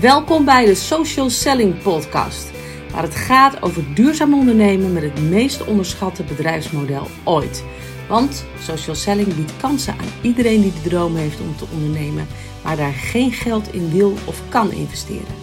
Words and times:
Welkom 0.00 0.44
bij 0.44 0.64
de 0.64 0.74
Social 0.74 1.30
Selling 1.30 1.82
Podcast, 1.82 2.50
waar 2.92 3.02
het 3.02 3.14
gaat 3.14 3.62
over 3.62 3.94
duurzaam 3.94 4.34
ondernemen 4.34 4.92
met 4.92 5.02
het 5.02 5.20
meest 5.20 5.64
onderschatte 5.64 6.22
bedrijfsmodel 6.22 7.06
ooit. 7.24 7.64
Want 8.08 8.44
social 8.60 8.94
selling 8.94 9.34
biedt 9.34 9.56
kansen 9.56 9.92
aan 9.92 10.12
iedereen 10.22 10.62
die 10.62 10.72
de 10.72 10.88
droom 10.88 11.16
heeft 11.16 11.40
om 11.40 11.56
te 11.56 11.64
ondernemen, 11.72 12.26
maar 12.64 12.76
daar 12.76 12.92
geen 12.92 13.32
geld 13.32 13.72
in 13.72 13.90
wil 13.90 14.14
of 14.24 14.48
kan 14.48 14.72
investeren. 14.72 15.34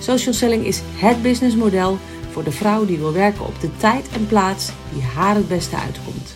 Social 0.00 0.34
selling 0.34 0.64
is 0.64 0.80
het 0.96 1.22
businessmodel 1.22 1.98
voor 2.30 2.44
de 2.44 2.52
vrouw 2.52 2.84
die 2.84 2.98
wil 2.98 3.12
werken 3.12 3.46
op 3.46 3.60
de 3.60 3.76
tijd 3.76 4.08
en 4.14 4.26
plaats 4.26 4.70
die 4.92 5.02
haar 5.02 5.34
het 5.34 5.48
beste 5.48 5.76
uitkomt. 5.76 6.32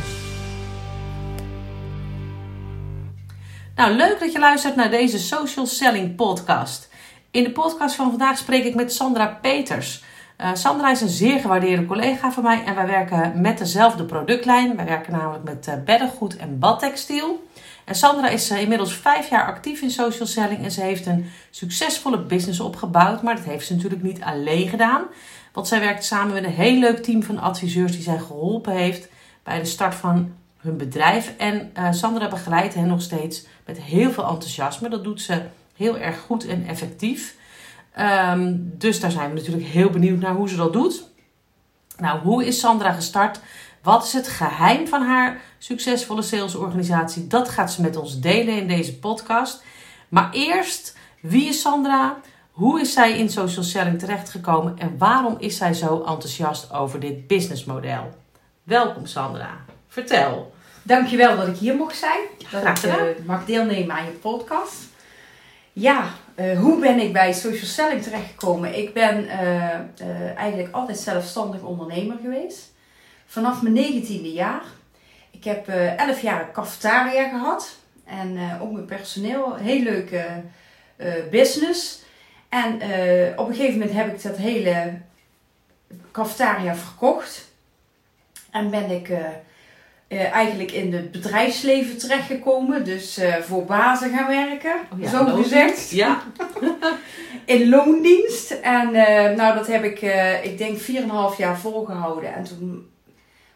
Nou, 3.74 3.96
leuk 3.96 4.20
dat 4.20 4.32
je 4.32 4.38
luistert 4.38 4.76
naar 4.76 4.90
deze 4.90 5.18
Social 5.18 5.66
Selling 5.66 6.14
Podcast. 6.14 6.89
In 7.32 7.44
de 7.44 7.50
podcast 7.50 7.94
van 7.94 8.10
vandaag 8.10 8.38
spreek 8.38 8.64
ik 8.64 8.74
met 8.74 8.92
Sandra 8.92 9.26
Peters. 9.26 10.02
Uh, 10.40 10.54
Sandra 10.54 10.90
is 10.90 11.00
een 11.00 11.08
zeer 11.08 11.40
gewaardeerde 11.40 11.86
collega 11.86 12.32
van 12.32 12.42
mij 12.42 12.64
en 12.64 12.74
wij 12.74 12.86
werken 12.86 13.40
met 13.40 13.58
dezelfde 13.58 14.04
productlijn. 14.04 14.76
Wij 14.76 14.84
werken 14.84 15.12
namelijk 15.12 15.44
met 15.44 15.66
uh, 15.68 15.74
beddengoed 15.84 16.36
en 16.36 16.58
badtextiel. 16.58 17.48
En 17.84 17.94
Sandra 17.94 18.28
is 18.28 18.50
uh, 18.50 18.60
inmiddels 18.60 18.94
vijf 18.94 19.30
jaar 19.30 19.46
actief 19.46 19.80
in 19.80 19.90
social 19.90 20.26
selling 20.26 20.64
en 20.64 20.70
ze 20.70 20.80
heeft 20.80 21.06
een 21.06 21.30
succesvolle 21.50 22.18
business 22.18 22.60
opgebouwd. 22.60 23.22
Maar 23.22 23.36
dat 23.36 23.44
heeft 23.44 23.66
ze 23.66 23.74
natuurlijk 23.74 24.02
niet 24.02 24.22
alleen 24.22 24.68
gedaan. 24.68 25.02
Want 25.52 25.68
zij 25.68 25.80
werkt 25.80 26.04
samen 26.04 26.34
met 26.34 26.44
een 26.44 26.50
heel 26.50 26.78
leuk 26.78 27.02
team 27.02 27.22
van 27.22 27.38
adviseurs 27.38 27.92
die 27.92 28.02
zij 28.02 28.18
geholpen 28.18 28.72
heeft 28.72 29.08
bij 29.42 29.58
de 29.58 29.64
start 29.64 29.94
van 29.94 30.32
hun 30.56 30.76
bedrijf. 30.76 31.34
En 31.36 31.72
Sandra 31.90 32.28
begeleidt 32.28 32.74
hen 32.74 32.86
nog 32.86 33.02
steeds 33.02 33.46
met 33.66 33.82
heel 33.82 34.10
veel 34.10 34.28
enthousiasme. 34.28 34.88
Dat 34.88 35.04
doet 35.04 35.20
ze 35.20 35.42
heel 35.80 35.98
erg 35.98 36.20
goed 36.20 36.46
en 36.46 36.66
effectief. 36.66 37.36
Um, 37.98 38.72
dus 38.78 39.00
daar 39.00 39.10
zijn 39.10 39.28
we 39.28 39.34
natuurlijk 39.34 39.66
heel 39.66 39.90
benieuwd 39.90 40.20
naar 40.20 40.34
hoe 40.34 40.48
ze 40.48 40.56
dat 40.56 40.72
doet. 40.72 41.04
Nou, 41.96 42.20
hoe 42.20 42.46
is 42.46 42.60
Sandra 42.60 42.92
gestart? 42.92 43.40
Wat 43.82 44.04
is 44.04 44.12
het 44.12 44.28
geheim 44.28 44.86
van 44.86 45.02
haar 45.02 45.40
succesvolle 45.58 46.22
salesorganisatie? 46.22 47.26
Dat 47.26 47.48
gaat 47.48 47.72
ze 47.72 47.80
met 47.80 47.96
ons 47.96 48.20
delen 48.20 48.56
in 48.56 48.68
deze 48.68 48.98
podcast. 48.98 49.62
Maar 50.08 50.30
eerst, 50.32 50.96
wie 51.20 51.48
is 51.48 51.60
Sandra? 51.60 52.20
Hoe 52.50 52.80
is 52.80 52.92
zij 52.92 53.18
in 53.18 53.30
social 53.30 53.64
selling 53.64 53.98
terechtgekomen 53.98 54.78
en 54.78 54.98
waarom 54.98 55.36
is 55.38 55.56
zij 55.56 55.74
zo 55.74 55.96
enthousiast 55.96 56.72
over 56.72 57.00
dit 57.00 57.26
businessmodel? 57.26 58.14
Welkom 58.62 59.06
Sandra. 59.06 59.50
Vertel. 59.88 60.54
Dankjewel 60.82 61.36
dat 61.36 61.48
ik 61.48 61.56
hier 61.56 61.74
mocht 61.74 61.96
zijn. 61.96 62.20
Dat 62.50 62.78
ik 62.78 62.84
uh, 62.84 63.26
mag 63.26 63.44
deelnemen 63.44 63.96
aan 63.96 64.04
je 64.04 64.10
podcast. 64.10 64.89
Ja, 65.80 66.14
uh, 66.36 66.58
hoe 66.58 66.80
ben 66.80 66.98
ik 66.98 67.12
bij 67.12 67.32
social 67.32 67.66
selling 67.66 68.02
terechtgekomen? 68.02 68.78
Ik 68.78 68.94
ben 68.94 69.24
uh, 69.24 69.32
uh, 69.32 70.36
eigenlijk 70.36 70.74
altijd 70.74 70.98
zelfstandig 70.98 71.62
ondernemer 71.62 72.16
geweest. 72.22 72.72
Vanaf 73.26 73.62
mijn 73.62 73.74
negentiende 73.74 74.32
jaar. 74.32 74.62
Ik 75.30 75.44
heb 75.44 75.68
elf 75.96 76.20
jaar 76.22 76.52
cafetaria 76.52 77.28
gehad. 77.28 77.76
En 78.04 78.38
ook 78.60 78.72
mijn 78.72 78.84
personeel. 78.84 79.54
Heel 79.54 79.82
leuke 79.82 80.42
business. 81.30 82.02
En 82.48 82.74
op 83.36 83.48
een 83.48 83.54
gegeven 83.54 83.78
moment 83.78 83.96
heb 83.96 84.14
ik 84.14 84.22
dat 84.22 84.36
hele 84.36 84.98
cafetaria 86.12 86.74
verkocht. 86.74 87.48
En 88.50 88.70
ben 88.70 88.90
ik 88.90 89.12
uh, 90.10 90.32
eigenlijk 90.32 90.72
in 90.72 90.94
het 90.94 91.10
bedrijfsleven 91.10 91.98
terechtgekomen. 91.98 92.84
Dus 92.84 93.18
uh, 93.18 93.34
voor 93.34 93.64
bazen 93.64 94.10
gaan 94.10 94.26
werken, 94.26 94.74
oh 94.92 95.00
ja, 95.00 95.10
zo 95.10 95.24
gezegd. 95.24 95.90
Ja. 95.90 96.22
in 97.44 97.68
loondienst. 97.68 98.50
En 98.50 98.88
uh, 98.88 99.36
nou, 99.36 99.54
dat 99.54 99.66
heb 99.66 99.84
ik, 99.84 100.00
ik 100.42 100.58
denk, 100.58 100.78
4,5 100.78 101.36
jaar 101.36 101.58
volgehouden. 101.58 102.34
En 102.34 102.44
toen 102.44 102.90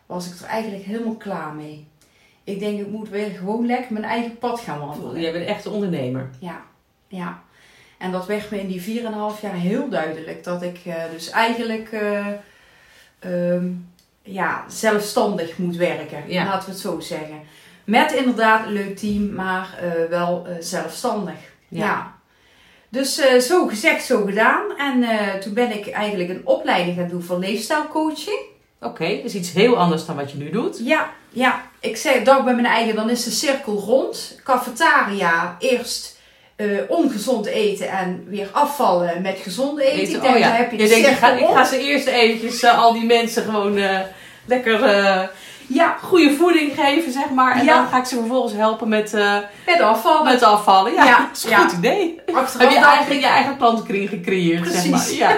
was 0.07 0.27
ik 0.27 0.41
er 0.41 0.47
eigenlijk 0.47 0.85
helemaal 0.85 1.17
klaar 1.17 1.55
mee. 1.55 1.87
Ik 2.45 2.59
denk, 2.59 2.81
ik 2.81 2.89
moet 2.89 3.09
weer 3.09 3.31
gewoon 3.31 3.67
lekker 3.67 3.93
mijn 3.93 4.05
eigen 4.05 4.39
pad 4.39 4.61
gaan 4.61 4.81
wandelen. 4.81 5.21
Jij 5.21 5.33
bent 5.33 5.47
echt 5.47 5.65
een 5.65 5.73
ondernemer. 5.73 6.31
Ja, 6.39 6.63
ja. 7.09 7.43
En 7.99 8.13
dat 8.13 8.27
werd 8.27 8.51
me 8.51 8.61
in 8.61 8.67
die 8.67 9.03
4,5 9.03 9.41
jaar 9.41 9.55
heel 9.55 9.89
duidelijk. 9.89 10.45
Dat 10.45 10.63
ik 10.63 10.81
dus 11.13 11.31
eigenlijk... 11.31 11.91
Um, 13.25 13.93
ja, 14.25 14.65
zelfstandig 14.69 15.59
moet 15.59 15.77
werken. 15.77 16.25
Ja. 16.27 16.45
Laten 16.45 16.67
we 16.69 16.71
het 16.71 16.81
zo 16.81 17.01
zeggen. 17.01 17.41
Met 17.85 18.13
inderdaad 18.13 18.67
een 18.67 18.73
leuk 18.73 18.97
team, 18.97 19.33
maar 19.33 19.79
uh, 19.83 20.09
wel 20.09 20.47
uh, 20.49 20.55
zelfstandig. 20.61 21.39
Ja. 21.69 21.85
ja. 21.85 22.15
Dus 22.89 23.19
uh, 23.19 23.41
zo 23.41 23.67
gezegd, 23.67 24.05
zo 24.05 24.25
gedaan. 24.25 24.77
En 24.79 25.05
toen 25.41 25.55
ben 25.55 25.79
ik 25.79 25.91
eigenlijk 25.91 26.29
een 26.29 26.47
opleiding 26.47 26.97
gaan 26.97 27.09
doen 27.09 27.23
voor 27.23 27.39
leefstijlcoaching. 27.39 28.41
Oké, 28.81 29.03
okay, 29.03 29.23
dus 29.23 29.35
iets 29.35 29.53
heel 29.53 29.77
anders 29.77 30.07
dan 30.07 30.17
wat 30.17 30.31
je 30.33 30.39
nu 30.39 30.51
doet. 30.51 30.81
Ja, 30.85 31.11
ja. 31.29 31.63
Ik 31.81 31.97
zei, 31.97 32.25
dacht 32.25 32.45
bij 32.45 32.55
mijn 32.55 32.67
eigen, 32.67 32.95
dan 32.95 33.11
is 33.11 33.25
de 33.25 33.31
cirkel 33.31 33.79
rond. 33.79 34.41
Cafetaria, 34.45 35.57
eerst 35.59 36.14
uh, 36.57 36.81
ongezond 36.89 37.47
eten 37.47 37.89
en 37.89 38.25
weer 38.29 38.49
afvallen 38.53 39.23
met 39.23 39.39
gezonde 39.43 39.85
eten. 39.85 39.99
eten. 39.99 40.15
Ik 40.15 40.21
denk, 40.23 40.35
oh, 40.35 40.41
ja. 40.41 40.51
heb 40.51 40.71
je, 40.71 40.79
je 40.79 40.89
denkt, 40.89 41.09
ik 41.09 41.17
ga, 41.17 41.31
ik 41.33 41.47
ga 41.47 41.65
ze 41.65 41.79
eerst 41.79 42.07
eventjes 42.07 42.63
uh, 42.63 42.79
al 42.79 42.93
die 42.93 43.05
mensen 43.05 43.43
gewoon 43.43 43.77
uh, 43.77 44.01
lekker 44.45 44.81
ja. 45.67 45.97
goede 46.03 46.35
voeding 46.35 46.75
geven, 46.75 47.13
zeg 47.13 47.31
maar. 47.31 47.57
En 47.57 47.65
ja. 47.65 47.75
dan 47.75 47.87
ga 47.87 47.99
ik 47.99 48.05
ze 48.05 48.17
vervolgens 48.17 48.53
helpen 48.53 48.89
met, 48.89 49.13
met 49.67 49.81
afvallen. 49.81 50.25
Met 50.25 50.43
afvallen, 50.43 50.93
ja. 50.93 51.05
ja. 51.05 51.19
Dat 51.19 51.37
is 51.37 51.45
een 51.45 51.57
goed 51.57 51.73
idee. 51.73 52.21
Achteraf 52.35 52.59
heb 52.59 52.71
je 52.71 52.85
eigenlijk 52.85 53.21
je 53.21 53.27
eigen 53.27 53.57
plantenkring 53.57 54.09
gecreëerd, 54.09 54.61
Precies. 54.61 54.83
zeg 54.83 54.91
maar. 54.91 55.13
Ja. 55.13 55.37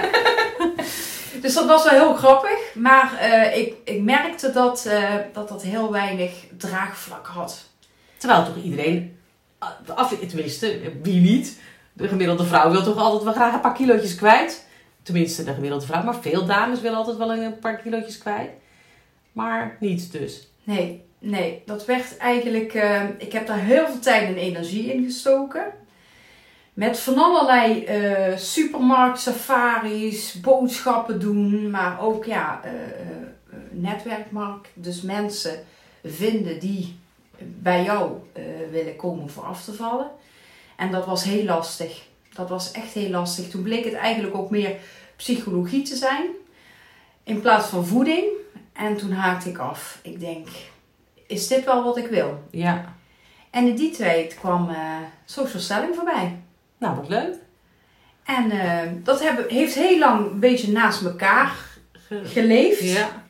dus 1.41 1.53
dat 1.53 1.65
was 1.65 1.83
wel 1.83 1.93
heel 1.93 2.13
grappig. 2.13 2.57
Maar 2.73 3.11
ik, 3.53 3.73
ik 3.83 4.01
merkte 4.01 4.51
dat, 4.51 4.89
dat 5.33 5.49
dat 5.49 5.63
heel 5.63 5.91
weinig 5.91 6.31
draagvlak 6.57 7.27
had. 7.27 7.65
Terwijl 8.17 8.45
toch 8.45 8.63
iedereen 8.63 9.16
af, 9.95 10.17
tenminste, 10.27 10.79
wie 11.01 11.21
niet? 11.21 11.59
De 11.93 12.07
gemiddelde 12.07 12.45
vrouw 12.45 12.71
wil 12.71 12.83
toch 12.83 12.97
altijd 12.97 13.23
wel 13.23 13.33
graag 13.33 13.53
een 13.53 13.59
paar 13.59 13.73
kilootjes 13.73 14.15
kwijt. 14.15 14.67
Tenminste, 15.03 15.43
de 15.43 15.53
gemiddelde 15.53 15.85
vrouw. 15.85 16.03
Maar 16.03 16.21
veel 16.21 16.45
dames 16.45 16.81
willen 16.81 16.97
altijd 16.97 17.17
wel 17.17 17.33
een 17.33 17.59
paar 17.59 17.77
kilootjes 17.77 18.17
kwijt. 18.17 18.49
Maar 19.31 19.77
niet 19.79 20.11
dus. 20.11 20.47
Nee, 20.63 21.03
nee. 21.19 21.61
Dat 21.65 21.85
werd 21.85 22.17
eigenlijk... 22.17 22.73
Uh, 22.73 23.03
ik 23.17 23.31
heb 23.31 23.47
daar 23.47 23.59
heel 23.59 23.87
veel 23.87 23.99
tijd 23.99 24.27
en 24.27 24.35
energie 24.35 24.93
in 24.93 25.03
gestoken. 25.03 25.65
Met 26.73 26.99
van 26.99 27.17
allerlei 27.17 27.85
uh, 27.89 28.37
supermarkt 28.37 29.19
safaris, 29.19 30.39
boodschappen 30.41 31.19
doen. 31.19 31.69
Maar 31.69 32.01
ook 32.01 32.25
ja, 32.25 32.61
uh, 32.65 32.71
netwerkmarkt. 33.71 34.69
Dus 34.73 35.01
mensen 35.01 35.63
vinden 36.03 36.59
die 36.59 36.99
bij 37.39 37.83
jou 37.83 38.11
uh, 38.37 38.43
willen 38.71 38.95
komen 38.95 39.29
voor 39.29 39.43
af 39.43 39.63
te 39.63 39.73
vallen. 39.73 40.09
En 40.75 40.91
dat 40.91 41.05
was 41.05 41.23
heel 41.23 41.43
lastig. 41.43 42.05
Dat 42.33 42.49
was 42.49 42.71
echt 42.71 42.93
heel 42.93 43.09
lastig. 43.09 43.49
Toen 43.49 43.63
bleek 43.63 43.83
het 43.83 43.93
eigenlijk 43.93 44.35
ook 44.35 44.49
meer 44.49 44.75
psychologie 45.15 45.81
te 45.81 45.95
zijn 45.95 46.25
in 47.23 47.41
plaats 47.41 47.67
van 47.67 47.85
voeding. 47.85 48.25
En 48.73 48.97
toen 48.97 49.11
haakte 49.11 49.49
ik 49.49 49.57
af. 49.57 49.99
Ik 50.01 50.19
denk, 50.19 50.47
is 51.27 51.47
dit 51.47 51.65
wel 51.65 51.83
wat 51.83 51.97
ik 51.97 52.07
wil? 52.07 52.43
Ja. 52.51 52.95
En 53.49 53.67
in 53.67 53.75
die 53.75 53.91
tijd 53.91 54.35
kwam 54.35 54.69
uh, 54.69 54.77
social 55.25 55.61
selling 55.61 55.95
voorbij. 55.95 56.39
Nou, 56.77 56.95
wat 56.95 57.09
leuk. 57.09 57.35
En 58.23 58.51
uh, 58.51 58.81
dat 59.03 59.23
heb, 59.23 59.49
heeft 59.49 59.75
heel 59.75 59.99
lang 59.99 60.31
een 60.31 60.39
beetje 60.39 60.71
naast 60.71 61.03
elkaar 61.03 61.55
geleefd. 62.23 62.81
Ja. 62.81 63.25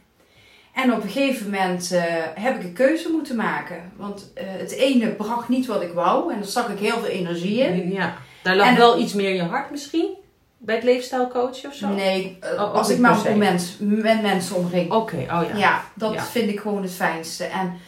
En 0.84 0.94
op 0.94 1.04
een 1.04 1.10
gegeven 1.10 1.50
moment 1.50 1.92
uh, 1.92 2.04
heb 2.34 2.56
ik 2.56 2.64
een 2.64 2.74
keuze 2.74 3.10
moeten 3.10 3.36
maken. 3.36 3.92
Want 3.96 4.32
uh, 4.36 4.44
het 4.48 4.72
ene 4.72 5.08
bracht 5.08 5.50
niet 5.50 5.66
wat 5.66 5.82
ik 5.82 5.94
wou. 5.94 6.32
En 6.34 6.40
daar 6.40 6.48
stak 6.48 6.70
ik 6.70 6.80
heel 6.80 7.00
veel 7.00 7.10
energie 7.10 7.60
in. 7.60 7.92
Ja, 7.92 8.18
daar 8.44 8.56
lag 8.56 8.68
en, 8.68 8.76
wel 8.76 9.00
iets 9.00 9.14
meer 9.14 9.30
in 9.30 9.36
je 9.36 9.42
hart 9.42 9.72
misschien? 9.72 10.16
Bij 10.58 10.76
het 10.76 10.84
leefstijlcoach 10.84 11.66
of 11.66 11.74
zo? 11.74 11.88
Nee, 11.88 12.38
uh, 12.44 12.62
oh, 12.62 12.74
als 12.74 12.90
ik 12.90 13.00
maar 13.00 13.38
mens, 13.38 13.78
met 13.80 14.22
mensen 14.22 14.56
omring. 14.56 14.92
Oké, 14.92 15.16
okay, 15.16 15.42
oh 15.42 15.50
ja. 15.50 15.58
Ja, 15.58 15.84
dat 15.96 16.14
ja. 16.14 16.24
vind 16.24 16.50
ik 16.50 16.60
gewoon 16.60 16.82
het 16.82 16.94
fijnste. 16.94 17.44
En 17.44 17.80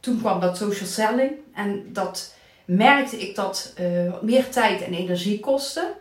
toen 0.00 0.18
kwam 0.20 0.40
dat 0.40 0.56
social 0.56 0.88
selling. 0.88 1.30
En 1.54 1.86
dat 1.92 2.34
merkte 2.64 3.16
ik 3.16 3.34
dat 3.34 3.74
meer 4.22 4.48
tijd 4.48 4.82
en 4.82 4.92
energie 4.92 5.40
kostte. 5.40 5.92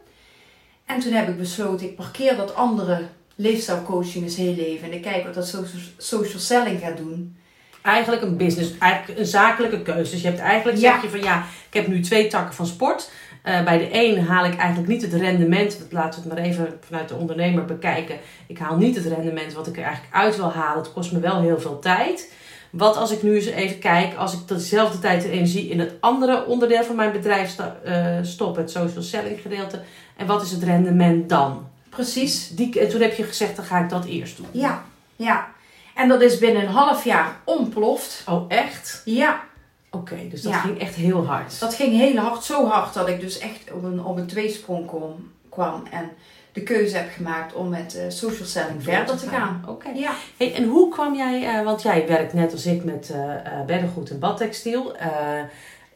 En 0.85 0.99
toen 0.99 1.13
heb 1.13 1.27
ik 1.27 1.37
besloten, 1.37 1.87
ik 1.87 1.95
parkeer 1.95 2.35
dat 2.35 2.55
andere 2.55 3.01
leefstijlcoaching 3.37 4.25
is 4.25 4.37
heel 4.37 4.55
leven. 4.55 4.87
En 4.87 4.93
ik 4.93 5.01
kijk 5.01 5.23
wat 5.23 5.33
dat 5.33 5.47
social, 5.47 5.81
social 5.97 6.39
selling 6.39 6.79
gaat 6.79 6.97
doen. 6.97 7.37
Eigenlijk 7.81 8.21
een 8.21 8.37
business, 8.37 8.77
eigenlijk 8.77 9.19
een 9.19 9.25
zakelijke 9.25 9.81
keuze. 9.81 10.11
Dus 10.11 10.21
je 10.21 10.27
hebt 10.27 10.39
eigenlijk, 10.39 10.77
zeg 10.77 11.01
je 11.01 11.09
van 11.09 11.19
ja, 11.19 11.45
ik 11.69 11.73
heb 11.73 11.87
nu 11.87 12.01
twee 12.01 12.27
takken 12.27 12.55
van 12.55 12.65
sport. 12.65 13.09
Uh, 13.45 13.63
bij 13.63 13.77
de 13.77 13.89
een 13.91 14.25
haal 14.25 14.45
ik 14.45 14.55
eigenlijk 14.57 14.89
niet 14.89 15.01
het 15.01 15.13
rendement, 15.13 15.77
laten 15.89 16.23
we 16.23 16.29
het 16.29 16.37
maar 16.37 16.45
even 16.45 16.79
vanuit 16.85 17.09
de 17.09 17.15
ondernemer 17.15 17.65
bekijken. 17.65 18.17
Ik 18.47 18.57
haal 18.57 18.77
niet 18.77 18.95
het 18.95 19.05
rendement 19.05 19.53
wat 19.53 19.67
ik 19.67 19.77
er 19.77 19.83
eigenlijk 19.83 20.15
uit 20.15 20.35
wil 20.35 20.51
halen. 20.51 20.83
Het 20.83 20.93
kost 20.93 21.11
me 21.11 21.19
wel 21.19 21.41
heel 21.41 21.59
veel 21.59 21.79
tijd. 21.79 22.31
Wat 22.69 22.95
als 22.95 23.11
ik 23.11 23.23
nu 23.23 23.35
eens 23.35 23.45
even 23.45 23.79
kijk, 23.79 24.15
als 24.15 24.33
ik 24.33 24.47
dezelfde 24.47 24.99
tijd 24.99 25.23
en 25.23 25.31
energie 25.31 25.69
in 25.69 25.79
het 25.79 25.93
andere 25.99 26.45
onderdeel 26.45 26.83
van 26.83 26.95
mijn 26.95 27.11
bedrijf 27.11 27.55
uh, 27.85 28.17
stop, 28.21 28.55
het 28.55 28.71
social 28.71 29.03
selling 29.03 29.41
gedeelte. 29.41 29.81
En 30.17 30.27
wat 30.27 30.41
is 30.41 30.51
het 30.51 30.63
rendement 30.63 31.29
dan? 31.29 31.67
Precies. 31.97 32.49
Die, 32.49 32.79
en 32.79 32.89
toen 32.89 33.01
heb 33.01 33.13
je 33.13 33.23
gezegd, 33.23 33.55
dan 33.55 33.65
ga 33.65 33.79
ik 33.79 33.89
dat 33.89 34.05
eerst 34.05 34.37
doen. 34.37 34.47
Ja, 34.51 34.83
ja. 35.15 35.47
En 35.95 36.07
dat 36.07 36.21
is 36.21 36.37
binnen 36.37 36.61
een 36.61 36.67
half 36.67 37.03
jaar 37.03 37.35
ontploft. 37.43 38.23
Oh, 38.27 38.45
echt? 38.47 39.01
Ja. 39.05 39.43
Oké, 39.91 40.15
dus 40.29 40.41
dat 40.41 40.53
ging 40.53 40.79
echt 40.79 40.95
heel 40.95 41.25
hard. 41.25 41.59
Dat 41.59 41.73
ging 41.73 41.97
heel 41.97 42.17
hard, 42.17 42.43
zo 42.43 42.67
hard 42.67 42.93
dat 42.93 43.07
ik 43.07 43.19
dus 43.19 43.39
echt 43.39 43.71
op 43.71 43.83
een, 43.83 44.03
op 44.03 44.17
een 44.17 44.27
tweesprong 44.27 44.87
kwam, 44.87 45.31
kwam. 45.49 45.83
En 45.91 46.09
de 46.51 46.63
keuze 46.63 46.97
heb 46.97 47.09
gemaakt 47.11 47.53
om 47.53 47.69
met 47.69 47.95
uh, 47.95 48.01
social 48.07 48.47
selling 48.47 48.83
verder 48.83 49.17
te 49.17 49.27
gaan. 49.27 49.65
Oké. 49.67 49.89
Ja. 49.89 50.11
Hey, 50.37 50.53
en 50.53 50.63
hoe 50.63 50.89
kwam 50.89 51.15
jij, 51.15 51.59
uh, 51.59 51.65
want 51.65 51.81
jij 51.81 52.07
werkt 52.07 52.33
net 52.33 52.51
als 52.51 52.65
ik 52.65 52.83
met 52.83 53.11
uh, 53.11 53.65
beddengoed 53.65 54.09
en 54.09 54.19
badtextiel. 54.19 54.95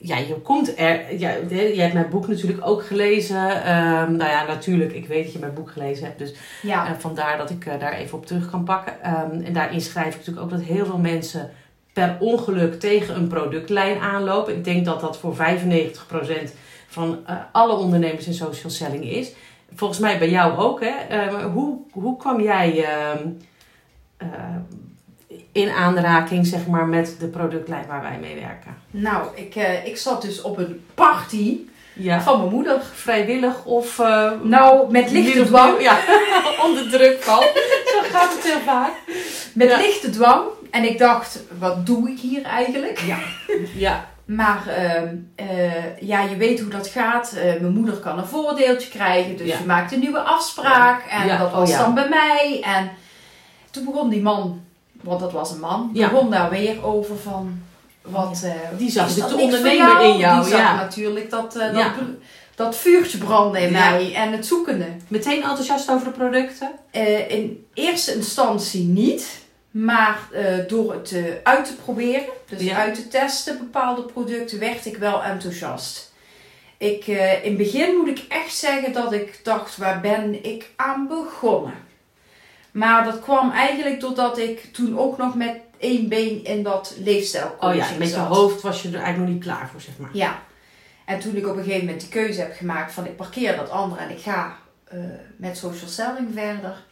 Ja, 0.02 0.18
je 0.18 0.34
komt 0.34 0.80
er, 0.80 1.18
ja, 1.20 1.34
jij 1.50 1.76
hebt 1.76 1.94
mijn 1.94 2.10
boek 2.10 2.28
natuurlijk 2.28 2.68
ook 2.68 2.86
gelezen. 2.86 3.38
Um, 3.38 4.16
nou 4.16 4.30
ja, 4.30 4.46
natuurlijk, 4.48 4.94
ik 4.94 5.08
weet 5.08 5.24
dat 5.24 5.34
je 5.34 5.40
mijn 5.40 5.54
boek 5.54 5.72
gelezen 5.72 6.06
hebt. 6.06 6.20
Dus 6.20 6.34
ja. 6.62 6.96
vandaar 7.00 7.38
dat 7.38 7.50
ik 7.50 7.66
daar 7.80 7.94
even 7.94 8.18
op 8.18 8.26
terug 8.26 8.50
kan 8.50 8.64
pakken. 8.64 8.94
Um, 8.94 9.44
en 9.44 9.54
daarin 9.54 9.82
schrijf 9.82 10.08
ik 10.08 10.18
natuurlijk 10.18 10.46
ook 10.46 10.52
dat 10.52 10.62
heel 10.62 10.86
veel 10.86 10.98
mensen 10.98 11.50
per 11.94 12.18
ongeluk 12.20 12.80
tegen 12.80 13.16
een 13.16 13.28
productlijn 13.28 14.00
aanlopen. 14.00 14.56
Ik 14.56 14.64
denk 14.64 14.86
dat 14.86 15.00
dat 15.00 15.18
voor 15.18 15.36
95% 15.36 15.38
van 16.88 17.20
alle 17.52 17.74
ondernemers 17.74 18.28
in 18.28 18.34
social 18.34 18.72
selling 18.72 19.04
is 19.04 19.34
volgens 19.76 20.00
mij 20.00 20.18
bij 20.18 20.30
jou 20.30 20.58
ook, 20.58 20.82
hè? 20.84 21.26
Uh, 21.28 21.46
hoe, 21.54 21.78
hoe 21.92 22.18
kwam 22.18 22.42
jij 22.42 22.86
in 25.52 25.70
aanraking, 25.70 26.46
zeg 26.46 26.68
maar, 26.68 26.88
met 26.88 27.16
de 27.20 27.28
productlijn 27.28 27.86
waar 27.88 28.02
wij 28.02 28.18
mee 28.22 28.36
werken? 28.36 28.78
Nou, 28.92 29.28
ik, 29.36 29.56
eh, 29.56 29.86
ik 29.86 29.98
zat 29.98 30.22
dus 30.22 30.42
op 30.42 30.58
een 30.58 30.86
party 30.96 31.58
ja. 31.94 32.22
van 32.22 32.40
mijn 32.40 32.52
moeder. 32.52 32.82
Vrijwillig 32.94 33.66
of... 33.66 33.98
nou, 34.44 34.92
met 34.92 35.12
lichte 35.12 35.46
dwang. 35.46 35.82
Ja, 35.82 35.98
onder 36.66 36.90
druk 36.90 37.24
van. 37.24 37.44
Zo 37.86 38.00
gaat 38.12 38.34
het 38.34 38.44
heel 38.44 38.62
vaak. 38.66 38.92
Met 39.54 39.78
lichte 39.78 40.10
dwang. 40.10 40.44
En 40.72 40.84
ik 40.84 40.98
dacht, 40.98 41.40
wat 41.60 41.86
doe 41.86 42.10
ik 42.10 42.20
hier 42.20 42.44
eigenlijk? 42.44 43.00
Ja. 43.00 43.18
ja. 43.74 44.10
Maar 44.26 44.68
ehm, 44.68 45.16
eh, 45.36 45.98
ja, 46.00 46.22
je 46.22 46.36
weet 46.38 46.60
hoe 46.60 46.70
dat 46.70 46.88
gaat. 46.88 47.34
Uh, 47.36 47.42
mijn 47.44 47.74
moeder 47.74 47.98
kan 47.98 48.18
een 48.18 48.26
voordeeltje 48.26 48.90
krijgen. 48.90 49.38
Dus 49.38 49.58
je 49.58 49.66
maakt 49.66 49.92
een 49.92 50.00
nieuwe 50.00 50.20
afspraak. 50.20 51.06
En 51.06 51.38
dat 51.38 51.52
was 51.52 51.72
oh, 51.72 51.80
dan 51.80 51.94
bij 51.94 52.10
mij. 52.10 52.62
En 52.64 52.92
toen 53.72 53.86
begon 53.86 54.10
die 54.10 54.22
man, 54.22 54.62
want 55.02 55.20
dat 55.20 55.32
was 55.32 55.52
een 55.52 55.60
man, 55.60 55.90
begon 55.94 56.30
daar 56.30 56.50
weer 56.50 56.86
over 56.86 57.18
van... 57.18 57.62
Wat, 58.02 58.42
uh, 58.46 58.52
die 58.78 58.92
zag 58.92 59.14
de 59.14 59.38
ondernemer 59.38 60.02
in 60.02 60.18
jou. 60.18 60.44
Die 60.44 60.52
zag 60.52 60.76
natuurlijk 60.76 61.30
dat, 61.30 61.54
dat, 61.54 61.94
dat, 62.56 62.76
vuurtje 62.76 63.18
branden 63.18 63.62
in 63.62 63.72
mij 63.72 64.14
en 64.16 64.32
het 64.32 64.46
zoekende. 64.46 64.86
Meteen 65.08 65.44
enthousiast 65.44 65.90
over 65.90 66.06
de 66.06 66.12
producten? 66.12 66.72
in 67.28 67.66
eerste 67.74 68.16
instantie 68.16 68.84
niet. 68.84 69.40
Maar 69.72 70.20
door 70.68 70.94
het 70.94 71.16
uit 71.44 71.66
te 71.66 71.76
proberen, 71.76 72.26
dus 72.50 72.70
uit 72.70 72.96
te 72.96 73.08
testen, 73.08 73.58
bepaalde 73.58 74.02
producten, 74.02 74.60
werd 74.60 74.86
ik 74.86 74.98
wel 74.98 75.24
enthousiast. 75.24 76.12
Ik, 76.82 77.08
uh, 77.08 77.44
in 77.46 77.50
het 77.50 77.58
begin 77.58 77.96
moet 77.96 78.08
ik 78.08 78.26
echt 78.30 78.56
zeggen 78.56 78.94
dat 78.94 79.14
ik 79.14 79.40
dacht, 79.44 79.78
waar 79.78 80.02
ben 80.02 80.46
ik 80.46 80.70
aan 80.76 81.08
begonnen? 81.08 81.74
Maar 82.72 83.04
dat 83.04 83.20
kwam 83.20 83.52
eigenlijk 83.52 84.00
doordat 84.00 84.38
ik 84.38 84.74
toen 84.74 85.00
ook 85.00 85.18
nog 85.18 85.36
met 85.36 85.56
één 85.78 86.10
been 86.10 86.44
in 86.44 86.64
dat 86.64 86.96
leefstijl 86.98 87.56
Oh 87.60 87.76
ja, 87.76 87.88
met 88.00 88.10
je 88.10 88.20
hoofd 88.20 88.62
was 88.62 88.82
je 88.82 88.88
er 88.88 88.94
eigenlijk 88.94 89.24
nog 89.26 89.34
niet 89.34 89.44
klaar 89.44 89.70
voor, 89.70 89.82
zeg 89.82 89.98
maar. 89.98 90.10
Ja. 90.14 90.40
En 91.06 91.20
toen 91.20 91.36
ik 91.36 91.48
op 91.48 91.58
een 91.58 91.64
gegeven 91.64 91.86
moment 91.86 92.02
de 92.02 92.10
keuze 92.10 92.42
heb 92.42 92.56
gemaakt 92.56 92.94
van 92.94 93.06
ik 93.06 93.16
parkeer 93.16 93.56
dat 93.56 93.70
andere 93.70 94.02
en 94.02 94.10
ik 94.10 94.20
ga 94.20 94.56
met 95.38 95.58
social 95.58 95.90
selling 95.90 96.30
verder 96.34 96.90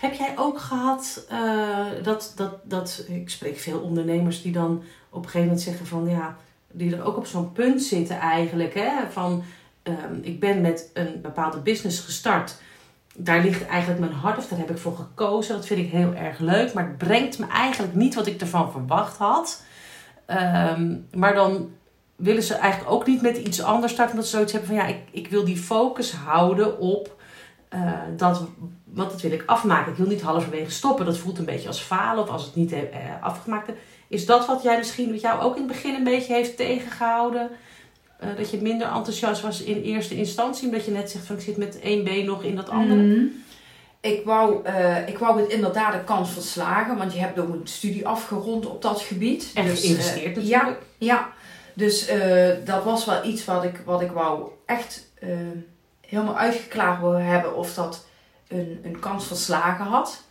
heb 0.00 0.14
jij 0.14 0.34
ook 0.36 0.58
gehad 0.58 1.26
uh, 1.32 1.86
dat, 2.02 2.32
dat, 2.36 2.54
dat, 2.62 3.04
ik 3.08 3.30
spreek 3.30 3.58
veel 3.58 3.80
ondernemers 3.80 4.42
die 4.42 4.52
dan 4.52 4.82
op 5.10 5.16
een 5.16 5.24
gegeven 5.24 5.40
moment 5.40 5.60
zeggen 5.60 5.86
van 5.86 6.08
ja, 6.08 6.36
die 6.70 6.96
er 6.96 7.04
ook 7.04 7.16
op 7.16 7.26
zo'n 7.26 7.52
punt 7.52 7.82
zitten 7.82 8.18
eigenlijk, 8.18 8.74
hè, 8.74 8.92
van 9.10 9.44
um, 9.82 10.18
ik 10.22 10.40
ben 10.40 10.60
met 10.60 10.90
een 10.94 11.20
bepaalde 11.22 11.58
business 11.58 12.00
gestart. 12.00 12.56
Daar 13.20 13.40
ligt 13.40 13.66
eigenlijk 13.66 14.00
mijn 14.00 14.12
hart, 14.12 14.38
of 14.38 14.48
daar 14.48 14.58
heb 14.58 14.70
ik 14.70 14.78
voor 14.78 14.96
gekozen. 14.96 15.54
Dat 15.54 15.66
vind 15.66 15.80
ik 15.80 15.90
heel 15.90 16.14
erg 16.14 16.38
leuk, 16.38 16.72
maar 16.72 16.86
het 16.86 16.98
brengt 16.98 17.38
me 17.38 17.46
eigenlijk 17.46 17.94
niet 17.94 18.14
wat 18.14 18.26
ik 18.26 18.40
ervan 18.40 18.70
verwacht 18.70 19.16
had. 19.16 19.62
Um, 20.76 21.06
maar 21.12 21.34
dan 21.34 21.70
willen 22.16 22.42
ze 22.42 22.54
eigenlijk 22.54 22.92
ook 22.92 23.06
niet 23.06 23.22
met 23.22 23.36
iets 23.36 23.62
anders 23.62 23.92
starten, 23.92 24.14
omdat 24.14 24.28
ze 24.28 24.34
zoiets 24.34 24.52
hebben 24.52 24.70
van 24.70 24.78
ja, 24.78 24.86
ik, 24.86 25.00
ik 25.10 25.28
wil 25.28 25.44
die 25.44 25.56
focus 25.56 26.12
houden 26.12 26.78
op 26.78 27.16
uh, 27.74 27.92
dat 28.16 28.48
want 28.84 29.10
dat 29.10 29.20
wil 29.20 29.32
ik 29.32 29.42
afmaken. 29.46 29.92
Ik 29.92 29.98
wil 29.98 30.06
niet 30.06 30.22
halverwege 30.22 30.70
stoppen. 30.70 31.06
Dat 31.06 31.18
voelt 31.18 31.38
een 31.38 31.44
beetje 31.44 31.68
als 31.68 31.80
falen 31.80 32.22
of 32.22 32.30
als 32.30 32.44
het 32.44 32.54
niet 32.54 32.72
uh, 32.72 32.78
afgemaakt 33.20 33.68
is. 33.68 33.74
Is 34.08 34.26
dat 34.26 34.46
wat 34.46 34.62
jij 34.62 34.76
misschien, 34.76 35.10
wat 35.10 35.20
jou 35.20 35.40
ook 35.42 35.56
in 35.56 35.62
het 35.62 35.72
begin 35.72 35.94
een 35.94 36.04
beetje 36.04 36.34
heeft 36.34 36.56
tegengehouden? 36.56 37.50
Uh, 38.24 38.28
dat 38.36 38.50
je 38.50 38.62
minder 38.62 38.86
enthousiast 38.86 39.42
was 39.42 39.62
in 39.62 39.82
eerste 39.82 40.16
instantie, 40.16 40.68
omdat 40.68 40.84
je 40.84 40.90
net 40.90 41.10
zegt 41.10 41.26
van 41.26 41.36
ik 41.36 41.42
zit 41.42 41.56
met 41.56 41.80
één 41.80 42.04
been 42.04 42.24
nog 42.24 42.42
in 42.42 42.56
dat 42.56 42.68
andere? 42.68 43.00
Mm. 43.00 43.44
Ik 44.00 44.24
wou, 44.24 44.66
uh, 44.66 45.08
ik 45.08 45.18
wou 45.18 45.40
het 45.40 45.50
inderdaad 45.50 45.92
de 45.92 46.04
kans 46.04 46.30
verslagen, 46.30 46.96
want 46.96 47.12
je 47.12 47.18
hebt 47.18 47.38
ook 47.38 47.48
een 47.48 47.66
studie 47.66 48.06
afgerond 48.06 48.66
op 48.66 48.82
dat 48.82 49.00
gebied. 49.00 49.50
En 49.54 49.66
dus, 49.66 49.80
geïnvesteerd 49.80 50.36
natuurlijk. 50.36 50.46
Ja, 50.46 50.76
ja. 50.98 51.32
dus 51.74 52.10
dat 52.64 52.84
was 52.84 53.04
wel 53.04 53.24
iets 53.24 53.44
wat 53.44 53.64
ik, 53.64 53.82
wat 53.84 54.00
ik 54.00 54.10
wou 54.10 54.48
echt 54.66 55.06
helemaal 56.00 56.38
uitgeklaard 56.38 57.00
willen 57.00 57.24
hebben 57.24 57.56
of 57.56 57.74
dat 57.74 58.06
een, 58.48 58.80
een 58.82 58.98
kans 58.98 59.26
verslagen 59.26 59.84
had. 59.84 60.22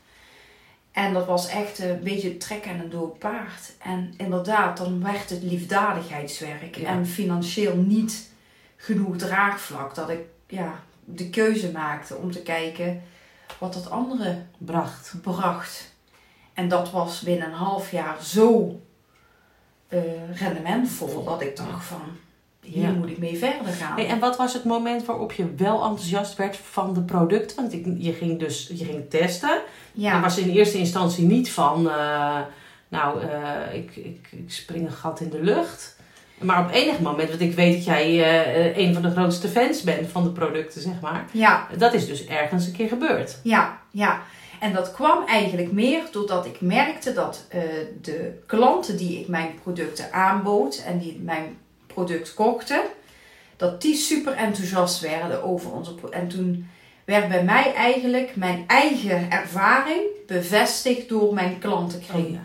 En 0.97 1.13
dat 1.13 1.25
was 1.25 1.47
echt 1.47 1.79
een 1.79 1.99
beetje 2.03 2.37
trekken 2.37 2.71
en 2.71 2.79
een 2.79 2.89
dood 2.89 3.19
paard. 3.19 3.73
En 3.79 4.13
inderdaad, 4.17 4.77
dan 4.77 5.03
werd 5.03 5.29
het 5.29 5.43
liefdadigheidswerk 5.43 6.77
en 6.77 7.05
financieel 7.05 7.75
niet 7.75 8.29
genoeg 8.75 9.17
draagvlak 9.17 9.95
dat 9.95 10.09
ik 10.09 10.19
ja, 10.47 10.83
de 11.05 11.29
keuze 11.29 11.71
maakte 11.71 12.15
om 12.15 12.31
te 12.31 12.41
kijken 12.41 13.01
wat 13.57 13.73
dat 13.73 13.89
andere 13.89 14.41
bracht. 14.57 15.13
bracht. 15.21 15.93
En 16.53 16.69
dat 16.69 16.91
was 16.91 17.21
binnen 17.21 17.47
een 17.47 17.53
half 17.53 17.91
jaar 17.91 18.23
zo 18.23 18.81
uh, 19.89 20.01
rendementvol 20.33 21.23
dat 21.23 21.41
ik 21.41 21.55
dacht 21.55 21.85
van 21.85 22.17
hier 22.71 22.93
moet 22.93 23.09
ik 23.09 23.17
mee 23.17 23.37
verder 23.37 23.73
gaan. 23.73 23.97
en 23.97 24.19
wat 24.19 24.37
was 24.37 24.53
het 24.53 24.63
moment 24.63 25.05
waarop 25.05 25.31
je 25.31 25.53
wel 25.55 25.83
enthousiast 25.83 26.35
werd 26.35 26.57
van 26.57 26.93
de 26.93 27.01
producten? 27.01 27.55
Want 27.55 27.71
je 28.03 28.13
ging 28.13 28.39
dus 28.39 28.71
je 28.73 28.85
ging 28.85 29.09
testen. 29.09 29.61
Ja. 29.93 30.21
Was 30.21 30.37
in 30.37 30.49
eerste 30.49 30.77
instantie 30.77 31.25
niet 31.25 31.51
van, 31.51 31.85
uh, 31.85 32.39
nou, 32.87 33.23
uh, 33.23 33.73
ik, 33.73 33.95
ik, 33.95 34.27
ik 34.31 34.51
spring 34.51 34.85
een 34.85 34.91
gat 34.91 35.19
in 35.19 35.29
de 35.29 35.43
lucht. 35.43 35.95
Maar 36.41 36.65
op 36.65 36.71
enig 36.71 36.99
moment, 36.99 37.29
want 37.29 37.41
ik 37.41 37.55
weet 37.55 37.73
dat 37.73 37.85
jij 37.85 38.13
uh, 38.13 38.77
een 38.77 38.93
van 38.93 39.01
de 39.01 39.11
grootste 39.11 39.47
fans 39.47 39.81
bent 39.81 40.07
van 40.07 40.23
de 40.23 40.29
producten, 40.29 40.81
zeg 40.81 40.99
maar. 41.01 41.25
Ja. 41.31 41.67
Dat 41.77 41.93
is 41.93 42.07
dus 42.07 42.25
ergens 42.25 42.65
een 42.65 42.73
keer 42.73 42.87
gebeurd. 42.87 43.39
Ja, 43.43 43.79
ja. 43.91 44.21
En 44.59 44.73
dat 44.73 44.91
kwam 44.91 45.25
eigenlijk 45.25 45.71
meer 45.71 46.01
doordat 46.11 46.45
ik 46.45 46.61
merkte 46.61 47.13
dat 47.13 47.45
de 48.01 48.41
klanten 48.45 48.97
die 48.97 49.19
ik 49.19 49.27
mijn 49.27 49.59
producten 49.63 50.13
aanbood 50.13 50.83
en 50.85 50.97
die 50.97 51.19
mijn 51.23 51.57
product 51.97 52.33
kochten, 52.33 52.81
dat 53.55 53.81
die 53.81 53.95
super 53.95 54.33
enthousiast 54.33 54.99
werden 54.99 55.43
over 55.43 55.71
onze 55.71 55.95
En 56.09 56.27
toen 56.27 56.69
werd 57.05 57.27
bij 57.27 57.43
mij 57.43 57.73
eigenlijk 57.73 58.35
mijn 58.35 58.63
eigen 58.67 59.31
ervaring 59.31 60.01
bevestigd 60.27 61.09
door 61.09 61.33
mijn 61.33 61.59
klantenkring. 61.59 62.27
Oh 62.27 62.39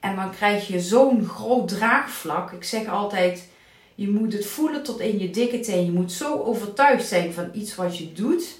en 0.00 0.16
dan 0.16 0.30
krijg 0.30 0.66
je 0.66 0.80
zo'n 0.80 1.24
groot 1.24 1.68
draagvlak. 1.68 2.52
Ik 2.52 2.64
zeg 2.64 2.88
altijd, 2.88 3.48
je 3.94 4.10
moet 4.10 4.32
het 4.32 4.46
voelen 4.46 4.82
tot 4.82 5.00
in 5.00 5.18
je 5.18 5.30
dikke 5.30 5.60
teen. 5.60 5.84
Je 5.84 5.92
moet 5.92 6.12
zo 6.12 6.42
overtuigd 6.42 7.06
zijn 7.06 7.32
van 7.32 7.50
iets 7.52 7.74
wat 7.74 7.98
je 7.98 8.12
doet 8.12 8.58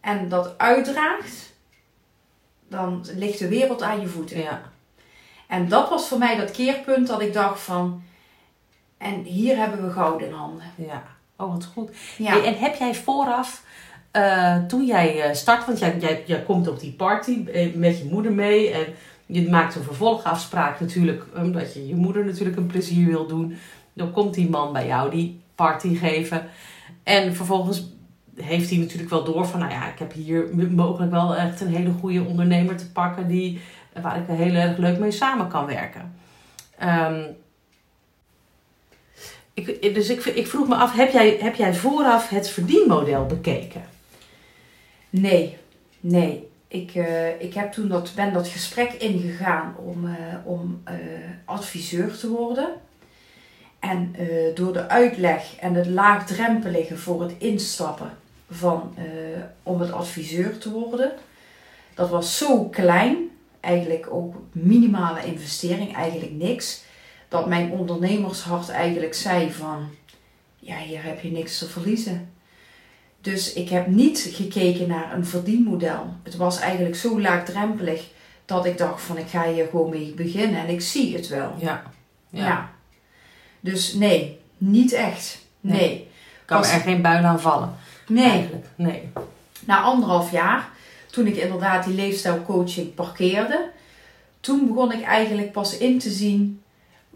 en 0.00 0.28
dat 0.28 0.58
uitdraagt, 0.58 1.52
dan 2.68 3.06
ligt 3.16 3.38
de 3.38 3.48
wereld 3.48 3.82
aan 3.82 4.00
je 4.00 4.06
voeten. 4.06 4.38
Ja. 4.38 4.62
En 5.48 5.68
dat 5.68 5.88
was 5.88 6.08
voor 6.08 6.18
mij 6.18 6.36
dat 6.36 6.50
keerpunt 6.50 7.06
dat 7.06 7.20
ik 7.20 7.32
dacht 7.32 7.60
van, 7.60 8.02
en 9.04 9.22
hier 9.22 9.56
hebben 9.56 9.84
we 9.86 9.90
goud 9.90 10.22
in 10.22 10.32
handen. 10.32 10.64
Ja, 10.74 11.02
oh 11.36 11.52
wat 11.52 11.64
goed. 11.64 11.90
Ja. 12.18 12.42
en 12.42 12.58
heb 12.58 12.74
jij 12.74 12.94
vooraf, 12.94 13.64
uh, 14.12 14.64
toen 14.64 14.84
jij 14.84 15.28
uh, 15.28 15.34
start, 15.34 15.66
want 15.66 15.78
jij, 15.78 15.96
jij, 15.98 16.22
jij 16.26 16.42
komt 16.42 16.68
op 16.68 16.80
die 16.80 16.92
party 16.92 17.44
eh, 17.46 17.74
met 17.74 17.98
je 17.98 18.04
moeder 18.04 18.32
mee 18.32 18.70
en 18.70 18.86
je 19.26 19.48
maakt 19.48 19.74
een 19.74 19.82
vervolgafspraak 19.82 20.80
natuurlijk, 20.80 21.24
omdat 21.36 21.74
je 21.74 21.86
je 21.86 21.94
moeder 21.94 22.24
natuurlijk 22.24 22.56
een 22.56 22.66
plezier 22.66 23.06
wil 23.06 23.26
doen. 23.26 23.56
Dan 23.92 24.10
komt 24.10 24.34
die 24.34 24.50
man 24.50 24.72
bij 24.72 24.86
jou 24.86 25.10
die 25.10 25.40
party 25.54 25.94
geven. 25.94 26.46
En 27.02 27.34
vervolgens 27.34 27.92
heeft 28.36 28.70
hij 28.70 28.78
natuurlijk 28.78 29.10
wel 29.10 29.24
door 29.24 29.46
van, 29.46 29.60
nou 29.60 29.72
ja, 29.72 29.88
ik 29.88 29.98
heb 29.98 30.12
hier 30.12 30.48
mogelijk 30.70 31.12
wel 31.12 31.36
echt 31.36 31.60
een 31.60 31.74
hele 31.74 31.92
goede 32.00 32.24
ondernemer 32.24 32.76
te 32.76 32.90
pakken 32.92 33.28
die, 33.28 33.60
waar 34.02 34.16
ik 34.16 34.24
heel 34.26 34.54
erg 34.54 34.76
leuk 34.76 34.98
mee 34.98 35.10
samen 35.10 35.48
kan 35.48 35.66
werken. 35.66 36.14
Ehm, 36.78 37.22
ik, 39.54 39.94
dus 39.94 40.08
ik, 40.08 40.46
vroeg 40.46 40.68
me 40.68 40.74
af, 40.74 40.94
heb 40.94 41.12
jij, 41.12 41.36
heb 41.40 41.54
jij 41.54 41.74
vooraf 41.74 42.28
het 42.28 42.48
verdienmodel 42.48 43.26
bekeken? 43.26 43.84
Nee, 45.10 45.56
nee. 46.00 46.48
Ik, 46.68 46.94
uh, 46.94 47.40
ik 47.40 47.54
heb 47.54 47.72
toen 47.72 47.88
dat, 47.88 48.12
ben 48.14 48.32
dat 48.32 48.48
gesprek 48.48 48.92
ingegaan 48.92 49.74
om, 49.76 50.04
uh, 50.04 50.14
om 50.44 50.82
uh, 50.88 50.94
adviseur 51.44 52.16
te 52.16 52.28
worden. 52.28 52.68
En 53.78 54.16
door 54.54 54.72
de 54.72 54.88
uitleg 54.88 55.56
en 55.56 55.74
het 55.74 55.86
laagdrempelige 55.86 56.96
voor 56.96 57.22
het 57.22 57.34
instappen 57.38 58.10
van, 58.50 58.94
om 59.62 59.80
het 59.80 59.92
adviseur 59.92 60.58
te 60.58 60.70
worden, 60.70 61.12
dat 61.94 62.10
was 62.10 62.38
zo 62.38 62.64
klein, 62.64 63.16
eigenlijk 63.60 64.06
ook 64.10 64.34
minimale 64.52 65.24
investering, 65.24 65.94
eigenlijk 65.94 66.32
niks, 66.32 66.84
dat 67.34 67.46
mijn 67.46 67.70
ondernemershart 67.70 68.68
eigenlijk 68.68 69.14
zei 69.14 69.52
van, 69.52 69.88
ja, 70.58 70.78
hier 70.78 71.02
heb 71.02 71.20
je 71.20 71.30
niks 71.30 71.58
te 71.58 71.68
verliezen. 71.68 72.32
Dus 73.20 73.52
ik 73.52 73.68
heb 73.68 73.86
niet 73.86 74.30
gekeken 74.32 74.88
naar 74.88 75.14
een 75.14 75.26
verdienmodel. 75.26 76.14
Het 76.22 76.36
was 76.36 76.58
eigenlijk 76.58 76.96
zo 76.96 77.20
laagdrempelig 77.20 78.08
dat 78.44 78.66
ik 78.66 78.78
dacht 78.78 79.02
van 79.02 79.18
ik 79.18 79.28
ga 79.28 79.52
hier 79.52 79.66
gewoon 79.70 79.90
mee 79.90 80.12
beginnen 80.16 80.60
en 80.60 80.68
ik 80.68 80.80
zie 80.80 81.14
het 81.16 81.28
wel. 81.28 81.54
Ja. 81.58 81.82
Ja. 82.30 82.70
Dus 83.60 83.94
nee, 83.94 84.40
niet 84.58 84.92
echt. 84.92 85.38
Nee. 85.60 86.08
Kan 86.44 86.64
er 86.64 86.80
geen 86.80 87.02
buil 87.02 87.24
aan 87.24 87.40
vallen. 87.40 87.74
Nee. 88.08 88.30
Eigenlijk. 88.30 88.66
Nee. 88.76 89.08
Na 89.66 89.80
anderhalf 89.80 90.30
jaar, 90.30 90.68
toen 91.10 91.26
ik 91.26 91.36
inderdaad 91.36 91.84
die 91.84 91.94
leefstijlcoaching 91.94 92.94
parkeerde, 92.94 93.70
toen 94.40 94.66
begon 94.66 94.92
ik 94.92 95.02
eigenlijk 95.02 95.52
pas 95.52 95.78
in 95.78 95.98
te 95.98 96.10
zien 96.10 96.62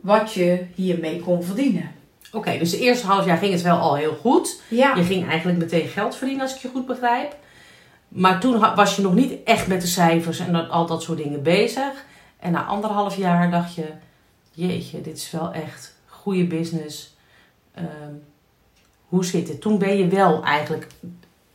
wat 0.00 0.33
je 0.33 0.67
hiermee 0.75 1.21
kon 1.21 1.43
verdienen. 1.43 1.90
Oké, 2.33 2.59
dus 2.59 2.71
de 2.71 2.78
eerste 2.78 3.07
half 3.07 3.25
jaar 3.25 3.37
ging 3.37 3.52
het 3.52 3.62
wel 3.62 3.78
al 3.78 3.95
heel 3.95 4.14
goed. 4.14 4.61
Ja. 4.69 4.95
Je 4.95 5.02
ging 5.02 5.28
eigenlijk 5.28 5.59
meteen 5.59 5.88
geld 5.88 6.17
verdienen, 6.17 6.43
als 6.43 6.55
ik 6.55 6.61
je 6.61 6.69
goed 6.69 6.87
begrijp. 6.87 7.37
Maar 8.09 8.40
toen 8.40 8.59
was 8.75 8.97
je 8.97 9.02
nog 9.02 9.14
niet 9.14 9.43
echt 9.45 9.67
met 9.67 9.81
de 9.81 9.87
cijfers 9.87 10.38
en 10.38 10.52
dat, 10.52 10.71
al 10.71 10.87
dat 10.87 11.02
soort 11.02 11.19
dingen 11.19 11.43
bezig. 11.43 12.05
En 12.38 12.52
na 12.52 12.64
anderhalf 12.64 13.17
jaar 13.17 13.50
dacht 13.50 13.75
je: 13.75 13.87
Jeetje, 14.52 15.00
dit 15.00 15.17
is 15.17 15.31
wel 15.31 15.52
echt 15.52 15.97
goede 16.07 16.45
business. 16.45 17.17
Ehm, 17.75 18.14
hoe 19.09 19.25
zit 19.25 19.49
het? 19.49 19.61
Toen 19.61 19.78
ben 19.78 19.97
je 19.97 20.07
wel 20.09 20.45
eigenlijk 20.45 20.87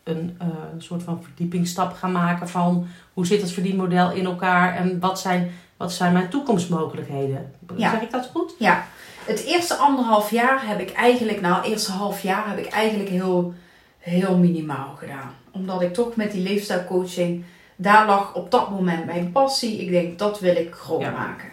een 0.03 0.37
uh, 0.41 0.47
soort 0.77 1.03
van 1.03 1.23
verdiepingsstap 1.23 1.93
gaan 1.93 2.11
maken 2.11 2.49
van 2.49 2.87
hoe 3.13 3.25
zit 3.25 3.41
het 3.41 3.51
verdienmodel 3.51 4.11
in 4.11 4.25
elkaar 4.25 4.75
en 4.75 4.99
wat 4.99 5.19
zijn, 5.19 5.51
wat 5.83 5.93
zijn 5.93 6.13
mijn 6.13 6.29
toekomstmogelijkheden. 6.29 7.53
Ja. 7.77 7.91
Zeg 7.91 8.01
ik 8.01 8.11
dat 8.11 8.29
goed? 8.33 8.55
Ja. 8.59 8.87
Het 9.25 9.43
eerste 9.43 9.75
anderhalf 9.75 10.31
jaar 10.31 10.67
heb 10.67 10.79
ik 10.79 10.91
eigenlijk, 10.91 11.41
nou, 11.41 11.55
het 11.55 11.65
eerste 11.65 11.91
half 11.91 12.21
jaar 12.21 12.49
heb 12.49 12.57
ik 12.57 12.67
eigenlijk 12.67 13.09
heel, 13.09 13.53
heel 13.97 14.37
minimaal 14.37 14.95
gedaan. 14.95 15.35
Omdat 15.51 15.81
ik 15.81 15.93
toch 15.93 16.15
met 16.15 16.31
die 16.31 16.41
leefstijlcoaching, 16.41 17.43
daar 17.75 18.05
lag 18.05 18.33
op 18.33 18.51
dat 18.51 18.69
moment 18.69 19.05
mijn 19.05 19.31
passie. 19.31 19.81
Ik 19.81 19.89
denk, 19.89 20.19
dat 20.19 20.39
wil 20.39 20.55
ik 20.55 20.73
groot 20.73 21.01
maken. 21.01 21.49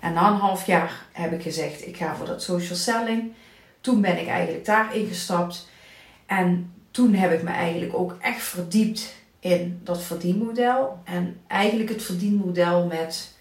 En 0.00 0.12
na 0.12 0.28
een 0.28 0.38
half 0.38 0.66
jaar 0.66 1.06
heb 1.12 1.32
ik 1.32 1.42
gezegd, 1.42 1.86
ik 1.86 1.96
ga 1.96 2.14
voor 2.14 2.26
dat 2.26 2.42
social 2.42 2.76
selling. 2.76 3.32
Toen 3.80 4.00
ben 4.00 4.20
ik 4.20 4.28
eigenlijk 4.28 4.64
daar 4.64 4.96
ingestapt. 4.96 5.68
En 6.26 6.72
toen 6.90 7.14
heb 7.14 7.32
ik 7.32 7.42
me 7.42 7.50
eigenlijk 7.50 7.94
ook 7.94 8.16
echt 8.20 8.42
verdiept 8.42 9.14
in 9.40 9.80
dat 9.84 10.02
verdienmodel. 10.02 10.98
En 11.04 11.40
eigenlijk 11.46 11.88
het 11.88 12.02
verdienmodel 12.02 12.86
met 12.86 13.34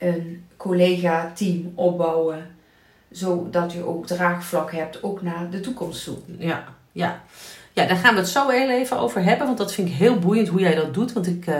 een 0.00 0.44
collega-team 0.56 1.72
opbouwen 1.74 2.58
zodat 3.10 3.72
je 3.72 3.86
ook 3.86 4.06
draagvlak 4.06 4.72
hebt, 4.72 5.02
ook 5.02 5.22
naar 5.22 5.50
de 5.50 5.60
toekomst 5.60 6.04
toe. 6.04 6.16
Ja, 6.38 6.64
ja. 6.92 7.22
Ja, 7.72 7.86
daar 7.86 7.96
gaan 7.96 8.14
we 8.14 8.20
het 8.20 8.28
zo 8.28 8.48
heel 8.48 8.70
even 8.70 8.98
over 8.98 9.22
hebben, 9.22 9.46
want 9.46 9.58
dat 9.58 9.72
vind 9.72 9.88
ik 9.88 9.94
heel 9.94 10.18
boeiend 10.18 10.48
hoe 10.48 10.60
jij 10.60 10.74
dat 10.74 10.94
doet. 10.94 11.12
Want 11.12 11.26
ik, 11.26 11.46
uh, 11.46 11.54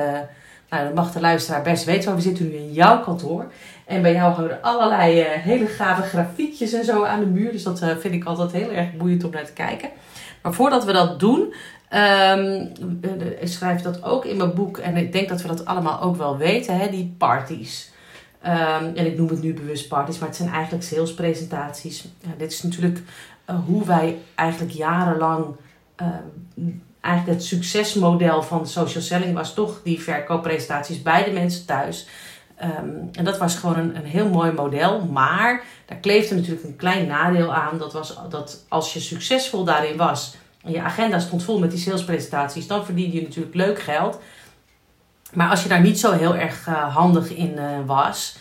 nou, 0.70 0.84
dat 0.84 0.94
mag 0.94 1.12
de 1.12 1.20
luisteraar 1.20 1.62
best 1.62 1.84
weten, 1.84 2.04
maar 2.08 2.16
we 2.16 2.22
zitten 2.22 2.48
nu 2.48 2.54
in 2.54 2.72
jouw 2.72 3.00
kantoor. 3.00 3.52
En 3.86 4.02
bij 4.02 4.12
jou 4.12 4.32
hangen 4.32 4.50
er 4.50 4.58
allerlei 4.60 5.20
uh, 5.20 5.26
hele 5.28 5.66
gave 5.66 6.02
grafiekjes 6.02 6.72
en 6.72 6.84
zo 6.84 7.04
aan 7.04 7.20
de 7.20 7.26
muur. 7.26 7.52
Dus 7.52 7.62
dat 7.62 7.82
uh, 7.82 7.96
vind 7.96 8.14
ik 8.14 8.24
altijd 8.24 8.52
heel 8.52 8.70
erg 8.70 8.96
boeiend 8.96 9.24
om 9.24 9.30
naar 9.30 9.44
te 9.44 9.52
kijken. 9.52 9.88
Maar 10.42 10.52
voordat 10.52 10.84
we 10.84 10.92
dat 10.92 11.20
doen, 11.20 11.54
um, 11.94 12.72
ik 13.40 13.48
schrijf 13.48 13.80
dat 13.80 14.02
ook 14.02 14.24
in 14.24 14.36
mijn 14.36 14.54
boek. 14.54 14.78
En 14.78 14.96
ik 14.96 15.12
denk 15.12 15.28
dat 15.28 15.42
we 15.42 15.48
dat 15.48 15.64
allemaal 15.64 16.00
ook 16.00 16.16
wel 16.16 16.36
weten, 16.36 16.78
hè, 16.78 16.90
die 16.90 17.14
parties. 17.18 17.90
Um, 18.46 18.94
en 18.94 19.06
ik 19.06 19.16
noem 19.16 19.28
het 19.28 19.42
nu 19.42 19.54
bewust 19.54 19.88
parties, 19.88 20.18
maar 20.18 20.28
het 20.28 20.36
zijn 20.36 20.50
eigenlijk 20.50 20.84
salespresentaties. 20.84 22.04
Ja, 22.20 22.30
dit 22.38 22.52
is 22.52 22.62
natuurlijk 22.62 23.02
uh, 23.50 23.56
hoe 23.66 23.86
wij 23.86 24.18
eigenlijk 24.34 24.72
jarenlang. 24.72 25.46
Uh, 26.02 26.06
eigenlijk 27.00 27.38
het 27.38 27.46
succesmodel 27.46 28.42
van 28.42 28.66
social 28.66 29.02
selling 29.02 29.34
was 29.34 29.54
toch 29.54 29.80
die 29.84 30.00
verkooppresentaties 30.00 31.02
bij 31.02 31.24
de 31.24 31.30
mensen 31.30 31.66
thuis. 31.66 32.08
Um, 32.62 33.08
en 33.12 33.24
dat 33.24 33.38
was 33.38 33.56
gewoon 33.56 33.78
een, 33.78 33.96
een 33.96 34.04
heel 34.04 34.28
mooi 34.28 34.52
model. 34.52 35.04
Maar 35.04 35.62
daar 35.86 35.98
kleefde 35.98 36.34
natuurlijk 36.34 36.64
een 36.64 36.76
klein 36.76 37.06
nadeel 37.06 37.54
aan. 37.54 37.78
Dat 37.78 37.92
was 37.92 38.18
dat 38.28 38.64
als 38.68 38.92
je 38.92 39.00
succesvol 39.00 39.64
daarin 39.64 39.96
was. 39.96 40.34
En 40.64 40.72
je 40.72 40.82
agenda 40.82 41.18
stond 41.18 41.42
vol 41.42 41.58
met 41.58 41.70
die 41.70 41.80
salespresentaties. 41.80 42.66
Dan 42.66 42.84
verdiende 42.84 43.16
je 43.16 43.22
natuurlijk 43.22 43.54
leuk 43.54 43.80
geld. 43.80 44.20
Maar 45.32 45.50
als 45.50 45.62
je 45.62 45.68
daar 45.68 45.80
niet 45.80 46.00
zo 46.00 46.12
heel 46.12 46.36
erg 46.36 46.66
uh, 46.66 46.94
handig 46.94 47.30
in 47.30 47.54
uh, 47.56 47.64
was, 47.86 48.36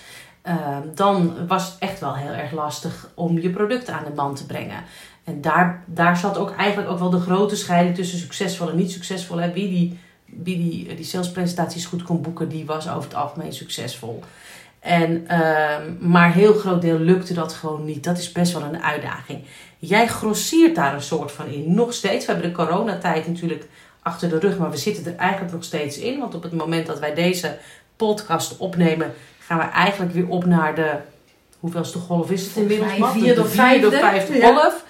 uh, 0.47 0.77
dan 0.95 1.47
was 1.47 1.65
het 1.65 1.75
echt 1.79 1.99
wel 1.99 2.15
heel 2.15 2.31
erg 2.31 2.51
lastig 2.51 3.09
om 3.13 3.39
je 3.39 3.49
product 3.49 3.89
aan 3.89 4.03
de 4.03 4.13
man 4.15 4.35
te 4.35 4.45
brengen. 4.45 4.83
En 5.23 5.41
daar, 5.41 5.83
daar 5.85 6.17
zat 6.17 6.37
ook 6.37 6.55
eigenlijk 6.55 6.89
ook 6.89 6.99
wel 6.99 7.09
de 7.09 7.19
grote 7.19 7.55
scheiding 7.55 7.95
tussen 7.95 8.19
succesvol 8.19 8.69
en 8.69 8.75
niet 8.75 8.91
succesvol. 8.91 9.37
Hè. 9.37 9.51
Wie 9.51 9.69
die, 9.69 9.99
wie 10.25 10.57
die, 10.57 10.95
die 10.95 11.05
salespresentaties 11.05 11.85
goed 11.85 12.03
kon 12.03 12.21
boeken, 12.21 12.49
die 12.49 12.65
was 12.65 12.89
over 12.89 13.03
het 13.03 13.15
algemeen 13.15 13.53
succesvol. 13.53 14.23
En, 14.79 15.25
maar 15.99 16.25
een 16.25 16.31
heel 16.31 16.53
groot 16.53 16.81
deel 16.81 16.99
lukte 16.99 17.33
dat 17.33 17.53
gewoon 17.53 17.85
niet. 17.85 18.03
Dat 18.03 18.17
is 18.17 18.31
best 18.31 18.53
wel 18.53 18.63
een 18.63 18.83
uitdaging. 18.83 19.43
Jij 19.79 20.07
grossiert 20.07 20.75
daar 20.75 20.93
een 20.93 21.01
soort 21.01 21.31
van 21.31 21.47
in. 21.47 21.73
Nog 21.73 21.93
steeds. 21.93 22.25
We 22.25 22.31
hebben 22.31 22.49
de 22.49 22.55
coronatijd 22.55 23.27
natuurlijk 23.27 23.67
achter 24.09 24.29
de 24.29 24.39
rug, 24.39 24.57
maar 24.57 24.71
we 24.71 24.77
zitten 24.77 25.05
er 25.05 25.15
eigenlijk 25.15 25.53
nog 25.53 25.63
steeds 25.63 25.97
in. 25.97 26.19
Want 26.19 26.35
op 26.35 26.43
het 26.43 26.53
moment 26.53 26.87
dat 26.87 26.99
wij 26.99 27.13
deze 27.13 27.57
podcast 27.95 28.57
opnemen, 28.57 29.13
gaan 29.39 29.57
we 29.57 29.63
eigenlijk 29.63 30.13
weer 30.13 30.27
op 30.27 30.45
naar 30.45 30.75
de. 30.75 30.91
Hoeveelste 31.59 31.97
golf 31.97 32.31
is 32.31 32.45
het 32.45 32.55
inmiddels? 32.55 32.91
Vierde, 32.91 33.11
vierde 33.11 33.41
of 33.41 33.53
vijfde, 33.53 33.91
vijfde 33.91 34.41
golf. 34.41 34.85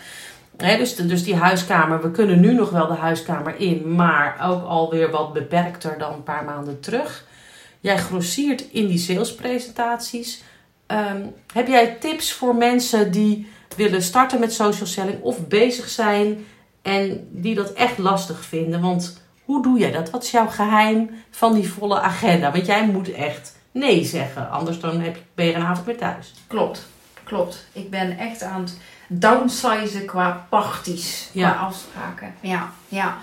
Ja. 0.57 0.77
dus, 0.77 0.95
dus 0.95 1.23
die 1.23 1.35
huiskamer, 1.35 2.01
we 2.01 2.11
kunnen 2.11 2.39
nu 2.39 2.53
nog 2.53 2.69
wel 2.69 2.87
de 2.87 2.93
huiskamer 2.93 3.55
in, 3.57 3.95
maar 3.95 4.37
ook 4.49 4.63
alweer 4.63 5.11
wat 5.11 5.33
beperkter 5.33 5.97
dan 5.97 6.13
een 6.13 6.23
paar 6.23 6.43
maanden 6.43 6.79
terug. 6.79 7.25
Jij 7.79 7.97
grossiert 7.97 8.65
in 8.71 8.87
die 8.87 8.97
salespresentaties. 8.97 10.43
Um, 10.87 11.33
heb 11.53 11.67
jij 11.67 11.97
tips 11.99 12.33
voor 12.33 12.55
mensen 12.55 13.11
die 13.11 13.47
willen 13.75 14.01
starten 14.01 14.39
met 14.39 14.53
social 14.53 14.87
selling 14.87 15.21
of 15.21 15.47
bezig 15.47 15.89
zijn 15.89 16.45
en 16.81 17.27
die 17.31 17.55
dat 17.55 17.73
echt 17.73 17.97
lastig 17.97 18.45
vinden. 18.45 18.81
Want 18.81 19.21
hoe 19.43 19.63
doe 19.63 19.79
jij 19.79 19.91
dat? 19.91 20.09
Wat 20.09 20.23
is 20.23 20.31
jouw 20.31 20.47
geheim 20.47 21.09
van 21.29 21.53
die 21.53 21.71
volle 21.71 21.99
agenda? 21.99 22.51
Want 22.51 22.65
jij 22.65 22.87
moet 22.87 23.11
echt 23.11 23.55
nee 23.71 24.05
zeggen. 24.05 24.49
Anders 24.49 24.79
dan 24.79 24.99
heb 25.01 25.15
je, 25.15 25.21
ben 25.35 25.45
je 25.45 25.53
een 25.53 25.63
avond 25.63 25.85
weer 25.85 25.97
thuis. 25.97 26.33
Klopt, 26.47 26.87
klopt. 27.23 27.67
Ik 27.71 27.89
ben 27.89 28.17
echt 28.17 28.43
aan 28.43 28.61
het 28.61 28.77
downsizen 29.07 30.05
qua 30.05 30.45
parties, 30.49 31.29
qua 31.33 31.51
afspraken. 31.51 32.33
Ja, 32.39 32.71
ja. 32.87 33.17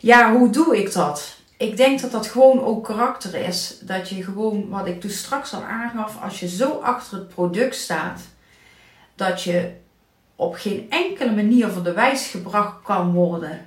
ja, 0.00 0.32
hoe 0.32 0.50
doe 0.50 0.78
ik 0.78 0.92
dat? 0.92 1.36
Ik 1.56 1.76
denk 1.76 2.00
dat 2.00 2.10
dat 2.10 2.26
gewoon 2.26 2.64
ook 2.64 2.84
karakter 2.84 3.34
is. 3.34 3.78
Dat 3.80 4.08
je 4.08 4.22
gewoon, 4.22 4.68
wat 4.68 4.86
ik 4.86 5.00
toen 5.00 5.10
straks 5.10 5.54
al 5.54 5.62
aangaf, 5.62 6.22
als 6.22 6.40
je 6.40 6.48
zo 6.48 6.70
achter 6.70 7.18
het 7.18 7.28
product 7.28 7.74
staat, 7.74 8.20
dat 9.14 9.42
je 9.42 9.72
op 10.36 10.54
geen 10.54 10.86
enkele 10.90 11.34
manier 11.34 11.68
voor 11.68 11.82
de 11.82 11.92
wijs 11.92 12.26
gebracht 12.26 12.82
kan 12.82 13.12
worden 13.12 13.66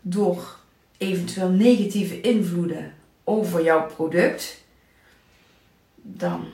door 0.00 0.56
eventueel 0.98 1.48
negatieve 1.48 2.20
invloeden 2.20 2.92
over 3.24 3.62
jouw 3.62 3.86
product, 3.86 4.62
dan, 5.94 6.44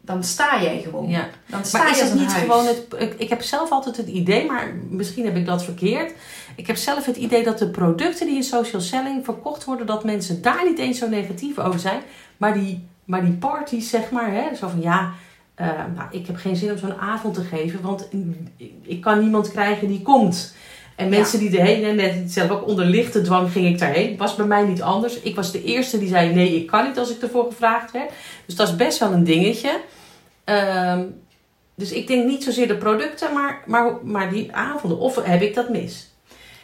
dan 0.00 0.24
sta 0.24 0.62
jij 0.62 0.80
gewoon. 0.80 1.08
Ja. 1.08 1.28
Dan 1.46 1.64
sta 1.64 1.78
maar 1.78 1.90
is 1.90 2.00
het 2.00 2.14
niet 2.14 2.32
huis. 2.32 2.40
gewoon 2.40 2.66
het. 2.66 2.86
Ik, 2.98 3.14
ik 3.14 3.28
heb 3.28 3.42
zelf 3.42 3.70
altijd 3.70 3.96
het 3.96 4.08
idee, 4.08 4.46
maar 4.46 4.74
misschien 4.88 5.24
heb 5.24 5.36
ik 5.36 5.46
dat 5.46 5.64
verkeerd. 5.64 6.12
Ik 6.56 6.66
heb 6.66 6.76
zelf 6.76 7.06
het 7.06 7.16
idee 7.16 7.44
dat 7.44 7.58
de 7.58 7.70
producten 7.70 8.26
die 8.26 8.36
in 8.36 8.42
social 8.42 8.82
selling 8.82 9.24
verkocht 9.24 9.64
worden, 9.64 9.86
dat 9.86 10.04
mensen 10.04 10.42
daar 10.42 10.64
niet 10.64 10.78
eens 10.78 10.98
zo 10.98 11.08
negatief 11.08 11.58
over 11.58 11.80
zijn. 11.80 12.02
Maar 12.36 12.54
die, 12.54 12.88
maar 13.04 13.24
die 13.24 13.34
parties, 13.34 13.90
zeg 13.90 14.10
maar, 14.10 14.32
hè, 14.32 14.54
zo 14.54 14.68
van 14.68 14.80
ja. 14.80 15.12
Uh, 15.60 15.66
nou, 15.66 16.08
ik 16.10 16.26
heb 16.26 16.36
geen 16.36 16.56
zin 16.56 16.70
om 16.70 16.78
zo'n 16.78 16.94
avond 16.94 17.34
te 17.34 17.42
geven, 17.42 17.80
want 17.80 18.08
ik 18.82 19.00
kan 19.00 19.20
niemand 19.20 19.50
krijgen 19.50 19.88
die 19.88 20.02
komt. 20.02 20.54
En 20.96 21.08
mensen 21.08 21.42
ja. 21.42 21.50
die 21.50 21.58
erheen, 21.58 21.84
en 21.84 21.96
net 21.96 22.32
zelf 22.32 22.50
ook 22.50 22.66
onder 22.66 22.84
lichte 22.84 23.22
dwang 23.22 23.52
ging 23.52 23.66
ik 23.66 23.78
daarheen. 23.78 24.16
Was 24.16 24.34
bij 24.34 24.46
mij 24.46 24.64
niet 24.64 24.82
anders. 24.82 25.20
Ik 25.20 25.36
was 25.36 25.52
de 25.52 25.64
eerste 25.64 25.98
die 25.98 26.08
zei: 26.08 26.34
nee, 26.34 26.56
ik 26.56 26.66
kan 26.66 26.86
niet 26.86 26.98
als 26.98 27.10
ik 27.10 27.22
ervoor 27.22 27.44
gevraagd 27.44 27.90
werd. 27.90 28.10
Dus 28.46 28.54
dat 28.54 28.68
is 28.68 28.76
best 28.76 28.98
wel 28.98 29.12
een 29.12 29.24
dingetje. 29.24 29.80
Um, 30.44 31.20
Dus 31.74 31.92
ik 31.92 32.06
denk 32.06 32.26
niet 32.26 32.44
zozeer 32.44 32.68
de 32.68 32.76
producten, 32.76 33.32
maar, 33.32 33.62
maar, 33.66 33.92
maar 34.02 34.30
die 34.30 34.52
avonden. 34.52 34.98
Of 34.98 35.24
heb 35.24 35.42
ik 35.42 35.54
dat 35.54 35.68
mis? 35.68 36.10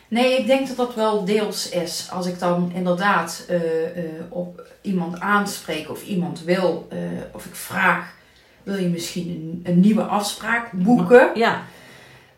Nee, 0.09 0.38
ik 0.38 0.47
denk 0.47 0.68
dat 0.68 0.76
dat 0.76 0.95
wel 0.95 1.25
deels 1.25 1.68
is. 1.68 2.09
Als 2.12 2.26
ik 2.26 2.38
dan 2.38 2.73
inderdaad 2.75 3.45
eh, 3.49 3.85
eh, 3.85 4.04
op 4.28 4.66
iemand 4.80 5.21
aanspreek 5.21 5.90
of 5.90 6.02
iemand 6.02 6.42
wil, 6.45 6.87
eh, 6.90 6.99
of 7.33 7.45
ik 7.45 7.54
vraag, 7.54 8.14
wil 8.68 8.76
je 8.76 8.88
misschien 8.88 9.28
een, 9.28 9.72
een 9.72 9.80
nieuwe 9.80 10.02
afspraak 10.02 10.72
boeken? 10.72 11.30
Ja. 11.34 11.62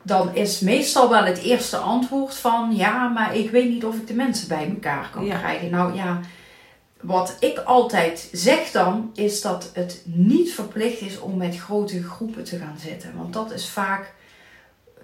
Dan 0.02 0.34
is 0.34 0.60
meestal 0.60 1.10
wel 1.10 1.24
het 1.24 1.38
eerste 1.42 1.76
antwoord 1.76 2.34
van, 2.34 2.76
ja, 2.76 3.08
maar 3.08 3.36
ik 3.36 3.50
weet 3.50 3.68
niet 3.70 3.84
of 3.84 3.96
ik 3.96 4.06
de 4.06 4.14
mensen 4.14 4.48
bij 4.48 4.68
elkaar 4.68 5.10
kan 5.12 5.24
Ja. 5.24 5.38
krijgen. 5.38 5.70
Nou 5.70 5.94
ja, 5.94 6.20
wat 7.00 7.36
ik 7.40 7.58
altijd 7.58 8.28
zeg 8.32 8.70
dan, 8.70 9.10
is 9.14 9.40
dat 9.40 9.70
het 9.74 10.02
niet 10.04 10.52
verplicht 10.54 11.00
is 11.00 11.20
om 11.20 11.36
met 11.36 11.56
grote 11.58 12.02
groepen 12.02 12.44
te 12.44 12.58
gaan 12.58 12.76
zitten. 12.78 13.12
Want 13.16 13.32
dat 13.32 13.52
is 13.52 13.68
vaak, 13.68 14.12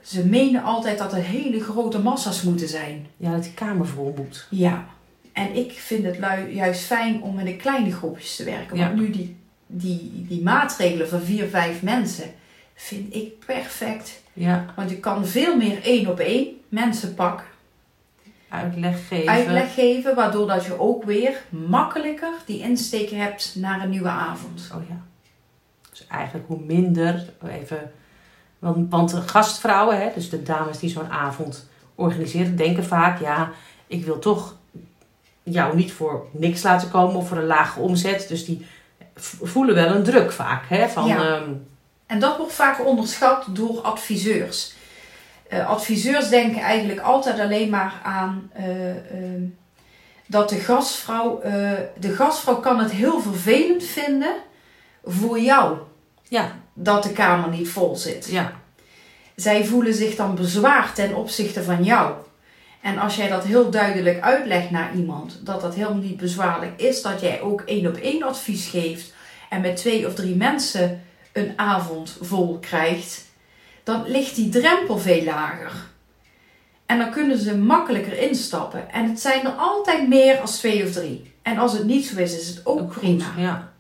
ze 0.03 0.27
menen 0.27 0.63
altijd 0.63 0.99
dat 0.99 1.13
er 1.13 1.23
hele 1.23 1.61
grote 1.61 1.99
massa's 1.99 2.43
moeten 2.43 2.69
zijn. 2.69 3.07
ja, 3.17 3.31
dat 3.31 3.43
die 3.43 3.55
kamer 3.55 3.87
vol 3.87 4.15
moet. 4.17 4.47
Ja, 4.51 4.87
en 5.33 5.57
ik 5.57 5.73
vind 5.73 6.05
het 6.05 6.19
juist 6.51 6.81
fijn 6.81 7.23
om 7.23 7.35
met 7.35 7.47
een 7.47 7.57
kleine 7.57 7.93
groepjes 7.93 8.37
te 8.37 8.45
werken. 8.45 8.77
Ja. 8.77 8.87
Want 8.87 9.01
nu 9.01 9.11
die, 9.11 9.37
die, 9.67 10.27
die 10.29 10.43
maatregelen 10.43 11.09
van 11.09 11.21
vier, 11.21 11.49
vijf 11.49 11.83
mensen 11.83 12.31
vind 12.75 13.15
ik 13.15 13.39
perfect. 13.47 14.23
Ja, 14.33 14.65
Want 14.77 14.91
je 14.91 15.01
kan 15.01 15.27
veel 15.27 15.57
meer 15.57 15.83
één 15.83 16.07
op 16.07 16.19
één 16.19 16.47
mensen 16.69 17.15
pakken, 17.15 17.47
uitleg 18.49 19.09
geven. 19.09 19.29
uitleg 19.29 19.75
geven, 19.75 20.15
waardoor 20.15 20.47
dat 20.47 20.65
je 20.65 20.81
ook 20.81 21.05
weer 21.05 21.43
makkelijker 21.49 22.33
die 22.47 22.61
insteek 22.61 23.11
hebt 23.11 23.55
naar 23.59 23.83
een 23.83 23.91
nieuwe 23.91 24.09
avond. 24.09 24.71
Oh 24.75 24.89
ja. 24.89 25.01
Dus 25.91 26.07
eigenlijk 26.07 26.47
hoe 26.47 26.61
minder, 26.61 27.33
even, 27.49 27.93
want, 28.59 28.91
want 28.91 29.11
de 29.11 29.21
gastvrouwen, 29.21 30.01
hè, 30.01 30.11
dus 30.15 30.31
de 30.31 30.43
dames 30.43 30.79
die 30.79 30.91
zo'n 30.91 31.11
avond 31.11 31.69
organiseren, 31.95 32.57
denken 32.57 32.85
vaak, 32.85 33.21
ja, 33.21 33.51
ik 33.87 34.05
wil 34.05 34.19
toch 34.19 34.57
jou 35.43 35.77
niet 35.77 35.93
voor 35.93 36.27
niks 36.31 36.63
laten 36.63 36.91
komen 36.91 37.17
of 37.17 37.29
voor 37.29 37.37
een 37.37 37.47
lage 37.47 37.81
omzet. 37.81 38.29
Dus 38.29 38.45
die 38.45 38.67
voelen 39.43 39.75
wel 39.75 39.95
een 39.95 40.03
druk 40.03 40.33
vaak, 40.33 40.69
hè, 40.69 40.89
van, 40.89 41.07
Ja. 41.07 41.17
ehm, 41.19 41.51
En 42.07 42.19
dat 42.19 42.37
wordt 42.37 42.53
vaak 42.53 42.87
onderschat 42.87 43.45
door 43.49 43.81
adviseurs. 43.81 44.75
Eh, 45.49 45.69
adviseurs 45.69 46.29
denken 46.29 46.61
eigenlijk 46.63 47.01
altijd 47.01 47.41
alleen 47.41 47.71
maar 47.71 48.01
aan 48.03 48.51
eh, 48.53 48.91
ehm, 48.91 49.43
dat 50.27 50.49
de 50.49 50.57
gastvrouw, 50.57 51.41
eh, 51.41 51.71
de 51.99 52.13
gastvrouw 52.15 52.57
kan 52.57 52.79
het 52.79 52.91
heel 52.91 53.21
vervelend 53.21 53.85
vinden 53.85 54.35
voor 55.05 55.39
jou 55.41 55.77
ja, 56.29 56.53
dat 56.75 57.03
de 57.03 57.13
kamer 57.13 57.49
niet 57.49 57.69
vol 57.69 57.97
zit. 57.97 58.27
ja, 58.31 58.53
Zij 59.37 59.65
voelen 59.65 59.95
zich 59.95 60.17
dan 60.17 60.35
bezwaard 60.35 60.95
ten 60.95 61.15
opzichte 61.15 61.63
van 61.63 61.85
jou. 61.85 62.15
En 62.87 62.99
als 62.99 63.17
jij 63.17 63.29
dat 63.29 63.45
heel 63.45 63.71
duidelijk 63.71 64.21
uitlegt 64.21 64.71
naar 64.71 64.95
iemand, 64.95 65.41
dat 65.43 65.61
dat 65.61 65.75
helemaal 65.75 66.03
niet 66.03 66.17
bezwaarlijk 66.17 66.81
is, 66.81 67.03
dat 67.03 67.21
jij 67.21 67.41
ook 67.41 67.61
één 67.61 67.87
op 67.87 67.97
één 67.97 68.23
advies 68.23 68.69
geeft 68.69 69.15
en 69.51 69.61
met 69.61 69.77
twee 69.77 70.07
of 70.07 70.15
drie 70.15 70.37
mensen 70.37 71.03
een 71.33 71.53
avond 71.57 72.19
vol 72.21 72.59
krijgt, 72.59 73.25
dan 73.83 74.09
ligt 74.09 74.35
die 74.35 74.49
drempel 74.49 74.99
veel 74.99 75.25
lager. 75.25 75.73
En 76.87 76.99
dan 76.99 77.11
kunnen 77.11 77.39
ze 77.39 77.57
makkelijker 77.57 78.19
instappen. 78.19 78.91
En 78.93 79.09
het 79.09 79.21
zijn 79.21 79.47
er 79.47 79.53
altijd 79.53 80.09
meer 80.09 80.41
als 80.41 80.59
twee 80.59 80.85
of 80.85 80.93
drie. 80.93 81.35
En 81.43 81.59
als 81.59 81.73
het 81.73 81.85
niet 81.85 82.07
zo 82.07 82.19
is, 82.19 82.39
is 82.39 82.49
het 82.49 82.67
ook, 82.67 82.81
ook 82.81 82.93
goed, 82.93 83.03
prima. 83.03 83.33
Ja, 83.37 83.73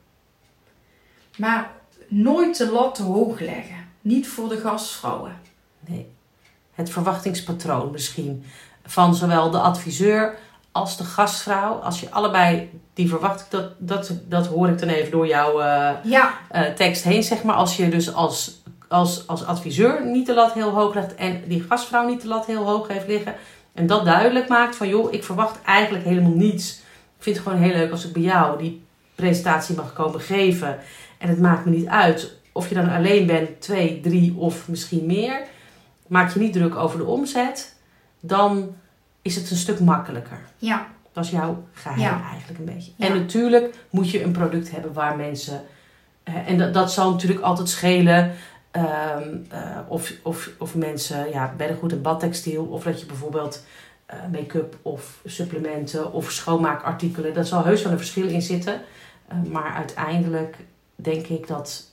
Maar 1.36 1.70
nooit 2.08 2.56
de 2.56 2.70
lat 2.70 2.94
te 2.94 3.02
hoog 3.02 3.40
leggen. 3.40 3.88
Niet 4.00 4.28
voor 4.28 4.48
de 4.48 4.56
gastvrouwen. 4.60 5.40
nee. 5.80 6.14
Het 6.74 6.90
verwachtingspatroon 6.90 7.90
misschien 7.90 8.44
van 8.86 9.14
zowel 9.14 9.50
de 9.50 9.58
adviseur 9.58 10.34
als 10.72 10.96
de 10.96 11.04
gastvrouw. 11.04 11.72
Als 11.72 12.00
je 12.00 12.10
allebei 12.10 12.70
die 12.94 13.08
verwachting, 13.08 13.48
dat, 13.48 13.72
dat, 13.78 14.12
dat 14.28 14.46
hoor 14.46 14.68
ik 14.68 14.78
dan 14.78 14.88
even 14.88 15.10
door 15.10 15.26
jouw 15.26 15.60
eh, 15.60 15.90
Ja, 16.02 16.30
eh, 16.50 16.62
tekst 16.62 17.02
heen, 17.02 17.22
zeg 17.22 17.42
maar. 17.42 17.54
Als 17.54 17.76
je 17.76 17.88
dus 17.88 18.14
als, 18.14 18.62
als, 18.88 19.26
als 19.26 19.44
adviseur 19.44 20.06
niet 20.06 20.26
de 20.26 20.34
lat 20.34 20.52
heel 20.52 20.70
hoog 20.70 20.94
legt 20.94 21.14
en 21.14 21.42
die 21.46 21.64
gastvrouw 21.68 22.06
niet 22.06 22.20
de 22.20 22.28
lat 22.28 22.46
heel 22.46 22.64
hoog 22.64 22.88
heeft 22.88 23.06
liggen. 23.06 23.34
En 23.74 23.86
dat 23.86 24.04
duidelijk 24.04 24.48
maakt 24.48 24.76
van, 24.76 24.88
joh, 24.88 25.12
ik 25.12 25.24
verwacht 25.24 25.62
eigenlijk 25.62 26.04
helemaal 26.04 26.34
niets. 26.34 26.72
Ik 27.16 27.22
vind 27.22 27.36
het 27.36 27.46
gewoon 27.46 27.62
heel 27.62 27.76
leuk 27.76 27.90
als 27.90 28.04
ik 28.04 28.12
bij 28.12 28.22
jou 28.22 28.58
die 28.58 28.84
presentatie 29.14 29.76
mag 29.76 29.92
komen 29.92 30.20
geven. 30.20 30.78
En 31.18 31.28
het 31.28 31.40
maakt 31.40 31.64
me 31.64 31.70
niet 31.70 31.86
uit 31.86 32.34
of 32.52 32.68
je 32.68 32.74
dan 32.74 32.88
alleen 32.88 33.26
bent, 33.26 33.60
twee, 33.60 34.00
drie 34.00 34.34
of 34.36 34.68
misschien 34.68 35.06
meer. 35.06 35.42
Maak 36.06 36.32
je 36.32 36.40
niet 36.40 36.52
druk 36.52 36.76
over 36.76 36.98
de 36.98 37.04
omzet, 37.04 37.75
dan 38.26 38.74
is 39.22 39.36
het 39.36 39.50
een 39.50 39.56
stuk 39.56 39.80
makkelijker. 39.80 40.38
ja, 40.58 40.86
Dat 41.12 41.24
is 41.24 41.30
jouw 41.30 41.64
geheim 41.72 42.00
Ja. 42.00 42.22
eigenlijk 42.30 42.58
een 42.58 42.74
beetje. 42.74 42.92
Ja. 42.96 43.06
En 43.06 43.14
natuurlijk 43.16 43.74
moet 43.90 44.10
je 44.10 44.22
een 44.22 44.32
product 44.32 44.70
hebben 44.70 44.92
waar 44.92 45.16
mensen... 45.16 45.62
eh, 46.22 46.48
en 46.48 46.58
dat, 46.58 46.74
dat 46.74 46.92
zal 46.92 47.10
natuurlijk 47.10 47.40
altijd 47.40 47.68
schelen... 47.68 48.32
ehm, 48.70 49.34
eh, 49.48 49.78
of, 49.88 50.12
of, 50.22 50.50
of 50.58 50.74
mensen 50.74 51.30
ja, 51.30 51.54
beddengoed 51.56 51.92
en 51.92 52.02
badtextiel... 52.02 52.64
of 52.64 52.82
dat 52.82 53.00
je 53.00 53.06
bijvoorbeeld 53.06 53.64
eh, 54.06 54.16
make-up 54.32 54.76
of 54.82 55.20
supplementen 55.24 56.12
of 56.12 56.30
schoonmaakartikelen... 56.30 57.34
daar 57.34 57.44
zal 57.44 57.64
heus 57.64 57.82
wel 57.82 57.92
een 57.92 57.98
verschil 57.98 58.26
in 58.28 58.42
zitten. 58.42 58.80
Maar 59.50 59.72
uiteindelijk 59.74 60.56
denk 60.96 61.26
ik 61.26 61.46
dat 61.46 61.90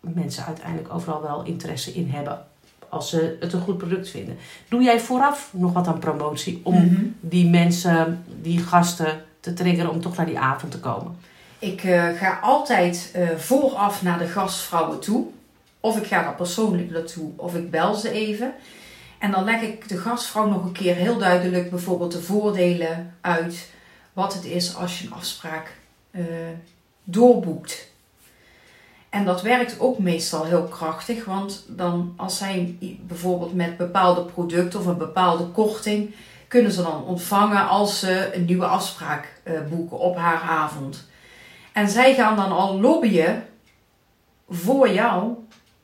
mensen 0.00 0.44
uiteindelijk 0.44 0.94
overal 0.94 1.22
wel 1.22 1.42
interesse 1.44 1.92
in 1.92 2.10
hebben... 2.10 2.46
als 2.90 3.10
ze 3.10 3.36
het 3.40 3.52
een 3.52 3.60
goed 3.60 3.78
product 3.78 4.08
vinden. 4.10 4.36
Doe 4.68 4.82
jij 4.82 5.00
vooraf 5.00 5.50
nog 5.52 5.72
wat 5.72 5.86
aan 5.86 5.98
promotie 5.98 6.60
om 6.62 6.74
Mhm. 6.74 7.04
die 7.20 7.48
mensen, 7.48 8.24
die 8.42 8.58
gasten 8.58 9.22
te 9.40 9.52
triggeren 9.52 9.90
om 9.90 10.00
toch 10.00 10.16
naar 10.16 10.26
die 10.26 10.38
avond 10.38 10.72
te 10.72 10.80
komen. 10.80 11.16
Ik 11.58 11.84
eh, 11.84 12.08
ga 12.08 12.38
altijd 12.42 13.10
eh, 13.14 13.28
vooraf 13.36 14.02
naar 14.02 14.18
de 14.18 14.26
gastvrouwen 14.26 15.00
toe. 15.00 15.26
Of 15.80 15.96
ik 15.96 16.06
ga 16.06 16.22
daar 16.22 16.34
persoonlijk 16.34 16.90
naartoe, 16.90 17.30
of 17.36 17.54
ik 17.54 17.70
bel 17.70 17.94
ze 17.94 18.10
even. 18.10 18.52
En 19.18 19.30
dan 19.30 19.44
leg 19.44 19.60
ik 19.62 19.88
de 19.88 19.96
gastvrouw 19.98 20.48
nog 20.48 20.64
een 20.64 20.72
keer 20.72 20.94
heel 20.94 21.18
duidelijk 21.18 21.70
bijvoorbeeld 21.70 22.12
de 22.12 22.22
voordelen 22.22 23.14
uit. 23.20 23.68
Wat 24.12 24.34
het 24.34 24.44
is 24.44 24.76
als 24.76 24.98
je 24.98 25.06
een 25.06 25.12
afspraak 25.12 25.76
eh, 26.10 26.22
doorboekt. 27.04 27.87
En 29.10 29.24
dat 29.24 29.42
werkt 29.42 29.80
ook 29.80 29.98
meestal 29.98 30.44
heel 30.44 30.64
krachtig, 30.64 31.24
want 31.24 31.64
dan 31.68 32.14
als 32.16 32.36
zij 32.38 32.76
bijvoorbeeld 33.00 33.54
met 33.54 33.76
bepaalde 33.76 34.22
producten 34.22 34.80
of 34.80 34.86
een 34.86 34.96
bepaalde 34.98 35.44
korting 35.44 36.14
kunnen 36.48 36.72
ze 36.72 36.82
dan 36.82 37.04
ontvangen 37.04 37.68
als 37.68 37.98
ze 37.98 38.30
een 38.34 38.44
nieuwe 38.44 38.66
afspraak 38.66 39.40
eh, 39.42 39.52
boeken 39.70 39.98
op 39.98 40.16
haar 40.16 40.40
avond. 40.40 41.06
En 41.72 41.88
zij 41.88 42.14
gaan 42.14 42.36
dan 42.36 42.52
al 42.52 42.80
lobbyen 42.80 43.44
voor 44.48 44.90
jou, 44.92 45.32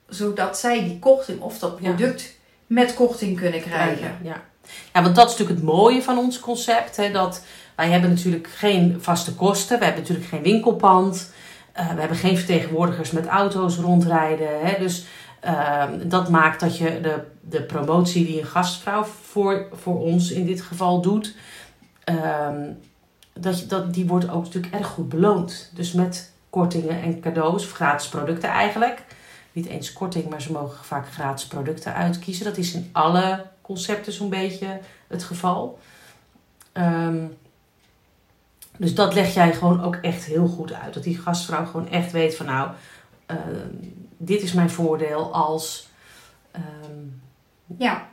zodat 0.09 0.59
zij 0.59 0.85
die 0.85 0.99
korting 0.99 1.41
of 1.41 1.59
dat 1.59 1.79
Ja. 1.81 1.89
product 1.93 2.35
met 2.67 2.95
korting 2.95 3.37
kunnen 3.41 3.61
krijgen. 3.61 4.19
Ja. 4.23 4.43
ja, 4.93 5.03
want 5.03 5.15
dat 5.17 5.25
is 5.27 5.31
natuurlijk 5.31 5.59
het 5.61 5.69
mooie 5.69 6.03
van 6.03 6.19
ons 6.19 6.41
concept. 6.41 6.97
Hè, 6.97 7.11
dat 7.11 7.43
wij 7.77 7.91
hebben 7.91 8.11
natuurlijk 8.11 8.49
geen 8.49 8.97
vaste 9.01 9.35
kosten. 9.35 9.79
We 9.79 9.85
hebben 9.85 10.03
natuurlijk 10.03 10.29
geen 10.29 10.43
winkelpand. 10.43 11.33
Eh, 11.75 11.93
we 11.93 12.01
hebben 12.01 12.17
geen 12.17 12.37
vertegenwoordigers 12.37 13.11
met 13.11 13.27
auto's 13.27 13.77
rondrijden. 13.77 14.67
Hè, 14.67 14.79
dus 14.79 15.07
ehm, 15.41 16.09
dat 16.09 16.29
maakt 16.29 16.61
dat 16.61 16.79
je 16.79 17.01
de, 17.01 17.23
de 17.41 17.63
promotie 17.63 18.27
die 18.27 18.41
een 18.41 18.47
gastvrouw 18.47 19.05
voor, 19.05 19.69
voor 19.73 20.01
ons 20.01 20.31
in 20.31 20.47
dit 20.47 20.63
geval 20.63 21.01
doet... 21.01 21.35
ehm, 22.05 22.71
dat, 23.33 23.65
dat, 23.69 23.95
die 23.95 24.07
wordt 24.07 24.31
ook 24.31 24.45
natuurlijk 24.45 24.75
erg 24.75 24.87
goed 24.87 25.09
beloond. 25.09 25.71
Dus 25.75 25.93
met 25.93 26.33
kortingen 26.51 27.03
en 27.03 27.21
cadeaus, 27.21 27.73
gratis 27.73 28.09
producten 28.09 28.49
eigenlijk. 28.49 29.05
Niet 29.53 29.67
eens 29.67 29.93
korting, 29.93 30.29
maar 30.29 30.43
ze 30.43 30.53
mogen 30.53 30.85
vaak 30.85 31.09
gratis 31.09 31.47
producten 31.47 31.95
uitkiezen. 31.95 32.45
Dat 32.45 32.57
is 32.57 32.75
in 32.75 32.89
alle 32.93 33.47
concepten 33.61 34.13
zo'n 34.13 34.29
beetje 34.29 34.81
het 35.09 35.25
geval. 35.25 35.79
Ehm, 36.73 37.27
dus 38.79 38.95
dat 38.95 39.15
leg 39.15 39.35
jij 39.35 39.53
gewoon 39.53 39.83
ook 39.83 39.95
echt 39.97 40.25
heel 40.25 40.47
goed 40.47 40.73
uit. 40.73 40.95
Dat 40.95 41.03
die 41.03 41.19
gastvrouw 41.19 41.65
gewoon 41.67 41.89
echt 41.89 42.13
weet 42.13 42.37
van 42.37 42.47
nou, 42.47 42.71
ehm, 43.27 43.39
dit 44.17 44.43
is 44.43 44.53
mijn 44.53 44.71
voordeel 44.71 45.33
als 45.35 45.89
ehm, 46.51 46.63
Ja, 47.79 48.07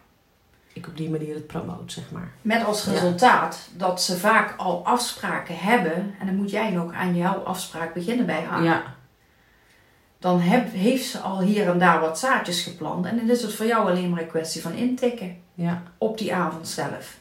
ik 0.73 0.87
op 0.87 0.97
die 0.97 1.09
manier 1.09 1.33
het 1.33 1.47
promoot, 1.47 1.91
zeg 1.91 2.11
maar. 2.11 2.31
met 2.41 2.63
als 2.65 2.85
Ja. 2.85 2.91
resultaat 2.91 3.69
dat 3.77 4.01
ze 4.01 4.17
vaak 4.17 4.53
al 4.57 4.85
afspraken 4.85 5.57
hebben. 5.57 6.15
En 6.19 6.25
dan 6.25 6.35
moet 6.35 6.49
jij 6.51 6.71
nog 6.71 6.93
aan 6.93 7.15
jouw 7.15 7.35
afspraak 7.43 7.93
beginnen 7.93 8.25
bij 8.25 8.41
haar. 8.43 8.63
Ja, 8.63 8.83
Dan 10.19 10.39
heb, 10.39 10.71
heeft 10.73 11.05
ze 11.05 11.19
al 11.19 11.39
hier 11.41 11.69
en 11.69 11.79
daar 11.79 11.99
wat 11.99 12.19
zaadjes 12.19 12.61
geplant. 12.63 13.05
En 13.05 13.15
dan 13.17 13.29
is 13.29 13.41
het 13.41 13.53
voor 13.53 13.65
jou 13.65 13.89
alleen 13.89 14.09
maar 14.09 14.21
een 14.21 14.27
kwestie 14.27 14.61
van 14.61 14.73
intikken 14.73 15.37
ja, 15.53 15.83
op 15.97 16.17
die 16.17 16.33
avond 16.35 16.67
zelf. 16.67 17.17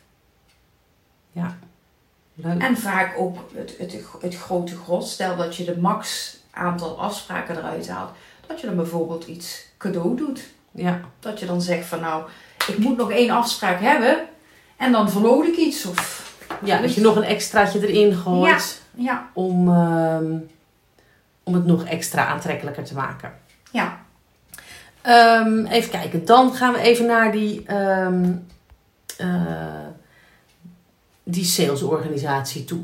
Leuk. 2.42 2.62
En 2.62 2.76
vaak 2.76 3.18
ook 3.18 3.36
het, 3.54 3.74
het, 3.78 4.04
het 4.20 4.36
grote 4.36 4.76
gros. 4.76 5.12
Stel 5.12 5.36
dat 5.36 5.56
je 5.56 5.64
de 5.64 5.78
max 5.78 6.36
aantal 6.50 7.00
afspraken 7.00 7.56
eruit 7.56 7.88
haalt. 7.88 8.10
Dat 8.46 8.60
je 8.60 8.66
dan 8.66 8.76
bijvoorbeeld 8.76 9.26
iets 9.26 9.66
cadeau 9.78 10.16
doet. 10.16 10.48
Ja. 10.70 11.00
Dat 11.20 11.40
je 11.40 11.46
dan 11.46 11.62
zegt 11.62 11.86
van 11.86 12.00
nou, 12.00 12.24
ik 12.66 12.78
moet 12.78 12.96
nog 12.96 13.10
één 13.10 13.30
afspraak 13.30 13.80
hebben 13.80 14.18
en 14.76 14.92
dan 14.92 15.10
verloot 15.10 15.46
ik 15.46 15.56
iets. 15.56 15.86
Of, 15.86 16.28
ja, 16.64 16.80
dat 16.80 16.94
je 16.94 17.00
nog 17.00 17.16
een 17.16 17.22
extraatje 17.22 17.88
erin 17.88 18.14
gooit 18.14 18.82
ja, 18.94 19.28
om, 19.32 19.68
ehm, 19.68 20.36
om 21.42 21.54
het 21.54 21.66
nog 21.66 21.84
extra 21.84 22.26
aantrekkelijker 22.26 22.84
te 22.84 22.94
maken. 22.94 23.32
ja, 23.72 23.98
Ehm, 25.02 25.64
even 25.66 25.90
kijken, 25.90 26.24
dan 26.24 26.54
gaan 26.54 26.72
we 26.72 26.80
even 26.80 27.06
naar 27.06 27.32
die, 27.32 27.62
ehm, 27.66 28.32
eh, 29.16 29.86
die 31.30 31.44
salesorganisatie 31.44 32.64
toe. 32.64 32.80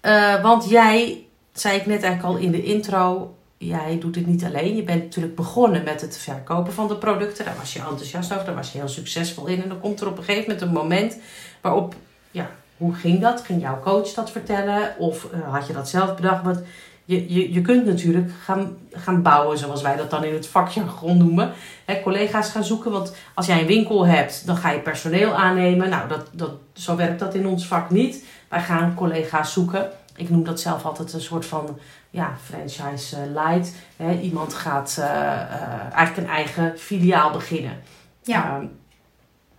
Eh, 0.00 0.42
want 0.42 0.68
jij, 0.68 1.26
zei 1.52 1.76
ik 1.76 1.86
net 1.86 2.02
eigenlijk 2.02 2.34
al 2.34 2.44
in 2.44 2.50
de 2.50 2.62
intro, 2.62 3.34
jij 3.56 3.98
doet 3.98 4.14
het 4.14 4.26
niet 4.26 4.44
alleen. 4.44 4.76
Je 4.76 4.82
bent 4.82 5.02
natuurlijk 5.02 5.34
begonnen 5.34 5.84
met 5.84 6.00
het 6.00 6.18
verkopen 6.18 6.72
van 6.72 6.88
de 6.88 6.96
producten. 6.96 7.44
Daar 7.44 7.56
was 7.58 7.72
je 7.72 7.78
enthousiast 7.78 8.32
over, 8.32 8.44
daar 8.44 8.54
was 8.54 8.72
je 8.72 8.78
heel 8.78 8.88
succesvol 8.88 9.46
in. 9.46 9.62
En 9.62 9.68
dan 9.68 9.80
komt 9.80 10.00
er 10.00 10.08
op 10.08 10.18
een 10.18 10.24
gegeven 10.24 10.50
moment 10.50 10.60
een 10.60 10.72
moment 10.72 11.18
waarop, 11.60 11.94
ja, 12.30 12.50
hoe 12.76 12.94
ging 12.94 13.20
dat? 13.20 13.40
Ging 13.40 13.60
jouw 13.60 13.80
coach 13.80 14.08
dat 14.08 14.30
vertellen? 14.30 14.94
Of 14.98 15.26
eh, 15.32 15.52
had 15.52 15.66
je 15.66 15.72
dat 15.72 15.88
zelf 15.88 16.14
bedacht? 16.14 16.44
Want 16.44 16.60
je, 17.04 17.34
je, 17.34 17.52
je 17.52 17.60
kunt 17.60 17.86
natuurlijk 17.86 18.30
gaan, 18.42 18.76
gaan 18.92 19.22
bouwen, 19.22 19.58
zoals 19.58 19.82
wij 19.82 19.96
dat 19.96 20.10
dan 20.10 20.24
in 20.24 20.34
het 20.34 20.46
vakjargon 20.46 21.16
noemen. 21.16 21.52
Hè, 21.84 22.02
collega's 22.02 22.50
gaan 22.50 22.64
zoeken, 22.64 22.90
want 22.90 23.14
als 23.34 23.46
jij 23.46 23.60
een 23.60 23.66
winkel 23.66 24.06
hebt, 24.06 24.46
dan 24.46 24.56
ga 24.56 24.70
je 24.70 24.78
personeel 24.78 25.34
aannemen. 25.34 25.88
Nou, 25.88 26.08
dat, 26.08 26.28
dat, 26.32 26.50
zo 26.72 26.96
werkt 26.96 27.18
dat 27.18 27.34
in 27.34 27.46
ons 27.46 27.66
vak 27.66 27.90
niet. 27.90 28.24
Wij 28.48 28.60
gaan 28.60 28.94
collega's 28.94 29.52
zoeken. 29.52 29.90
Ik 30.16 30.30
noem 30.30 30.44
dat 30.44 30.60
zelf 30.60 30.84
altijd 30.84 31.12
een 31.12 31.20
soort 31.20 31.46
van 31.46 31.78
ja, 32.10 32.36
franchise 32.44 33.16
eh, 33.16 33.22
light. 33.26 33.74
Hè, 33.96 34.20
iemand 34.20 34.54
gaat 34.54 34.96
eh, 34.98 35.06
eh, 35.06 35.92
eigenlijk 35.92 36.16
een 36.16 36.34
eigen 36.34 36.78
filiaal 36.78 37.30
beginnen. 37.30 37.82
ja. 38.22 38.56
Ehm, 38.56 38.66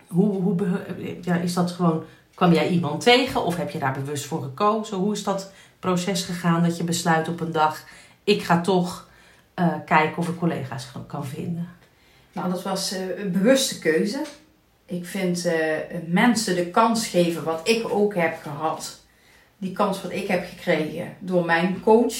hoe, 0.06 0.42
hoe 0.42 0.56
ja, 1.20 1.34
is 1.34 1.54
dat 1.54 1.70
gewoon, 1.70 2.04
kwam 2.34 2.52
jij 2.52 2.68
iemand 2.68 3.00
tegen 3.00 3.44
of 3.44 3.56
heb 3.56 3.70
je 3.70 3.78
daar 3.78 3.92
bewust 3.92 4.26
voor 4.26 4.42
gekozen? 4.42 4.96
Hoe 4.96 5.12
is 5.12 5.24
dat 5.24 5.52
proces 5.84 6.22
gegaan 6.22 6.62
dat 6.62 6.76
je 6.76 6.84
besluit 6.84 7.28
op 7.28 7.40
een 7.40 7.52
dag, 7.52 7.84
ik 8.24 8.42
ga 8.42 8.60
toch 8.60 9.08
eh, 9.54 9.74
kijken 9.86 10.16
of 10.16 10.28
ik 10.28 10.38
collega's 10.38 10.88
kan- 11.06 11.26
vinden? 11.26 11.68
Nou, 12.32 12.50
dat 12.50 12.62
was 12.62 12.92
eh, 12.92 13.18
een 13.18 13.32
bewuste 13.32 13.78
keuze. 13.78 14.22
Ik 14.86 15.06
vind 15.06 15.44
eh, 15.44 15.76
mensen 16.06 16.54
de 16.54 16.66
kans 16.66 17.06
geven 17.06 17.44
wat 17.44 17.68
ik 17.68 17.88
ook 17.88 18.14
heb 18.14 18.42
gehad. 18.42 19.00
Die 19.58 19.72
kans 19.72 20.02
wat 20.02 20.12
ik 20.12 20.28
heb 20.28 20.46
gekregen 20.48 21.16
door 21.18 21.44
mijn 21.44 21.80
coach. 21.80 22.14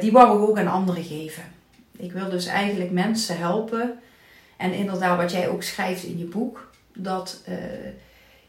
die 0.00 0.12
wou 0.12 0.42
ik 0.42 0.48
ook 0.48 0.58
aan 0.58 0.68
anderen 0.68 1.04
geven. 1.04 1.44
Ik 1.96 2.12
wil 2.12 2.28
dus 2.30 2.46
eigenlijk 2.46 2.90
mensen 2.90 3.38
helpen. 3.38 3.98
En 4.56 4.72
inderdaad, 4.72 5.16
wat 5.16 5.30
jij 5.30 5.48
ook 5.48 5.62
schrijft 5.62 6.02
in 6.02 6.18
je 6.18 6.24
boek. 6.24 6.70
Dat 6.94 7.40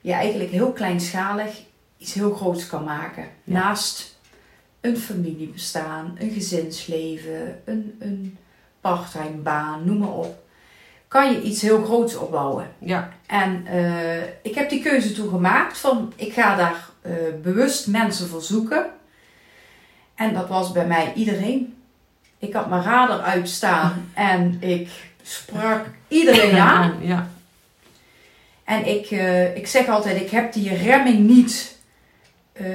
je 0.02 0.14
eigenlijk 0.14 0.50
heel 0.50 0.72
kleinschalig 0.72 1.64
iets 1.98 2.14
heel 2.14 2.34
groots 2.34 2.68
kan 2.68 2.84
maken. 2.84 3.24
Ja. 3.44 3.54
Naast 3.54 4.16
een 4.82 4.98
familiebestaan, 4.98 6.16
een 6.20 6.32
gezinsleven, 6.32 7.62
een, 7.66 7.96
een 8.00 8.38
parttime 8.82 9.38
baan, 9.44 9.86
noem 9.86 9.98
maar 9.98 10.14
op. 10.14 10.44
Kan 11.08 11.32
je 11.32 11.42
iets 11.42 11.62
heel 11.62 11.84
groots 11.84 12.16
opbouwen. 12.16 12.72
Ja, 12.80 13.12
En 13.28 13.66
eh, 13.68 14.22
ik 14.42 14.56
heb 14.56 14.70
die 14.70 14.82
keuze 14.82 15.12
toen 15.12 15.30
gemaakt 15.30 15.78
van 15.78 16.14
ik 16.16 16.34
ga 16.34 16.56
daar 16.56 16.90
eh, 17.02 17.12
bewust 17.42 17.88
mensen 17.88 18.28
voor 18.28 18.42
zoeken. 18.42 18.86
En 20.16 20.34
dat 20.34 20.48
was 20.48 20.72
bij 20.72 20.86
mij 20.86 21.14
iedereen. 21.14 21.76
Ik 22.40 22.54
had 22.54 22.70
mijn 22.70 22.84
radar 22.84 23.20
uitstaan 23.20 24.10
en 24.14 24.58
ik 24.60 24.90
sprak 25.22 25.86
iedereen 26.08 26.58
aan. 26.58 26.98
Ja, 27.02 27.30
En 28.64 28.86
ik, 28.86 29.06
eh, 29.12 29.56
ik 29.56 29.68
zeg 29.68 29.88
altijd, 29.88 30.22
ik 30.22 30.30
heb 30.30 30.54
die 30.54 30.76
remming 30.76 31.20
niet 31.20 31.75
eh, 32.56 32.66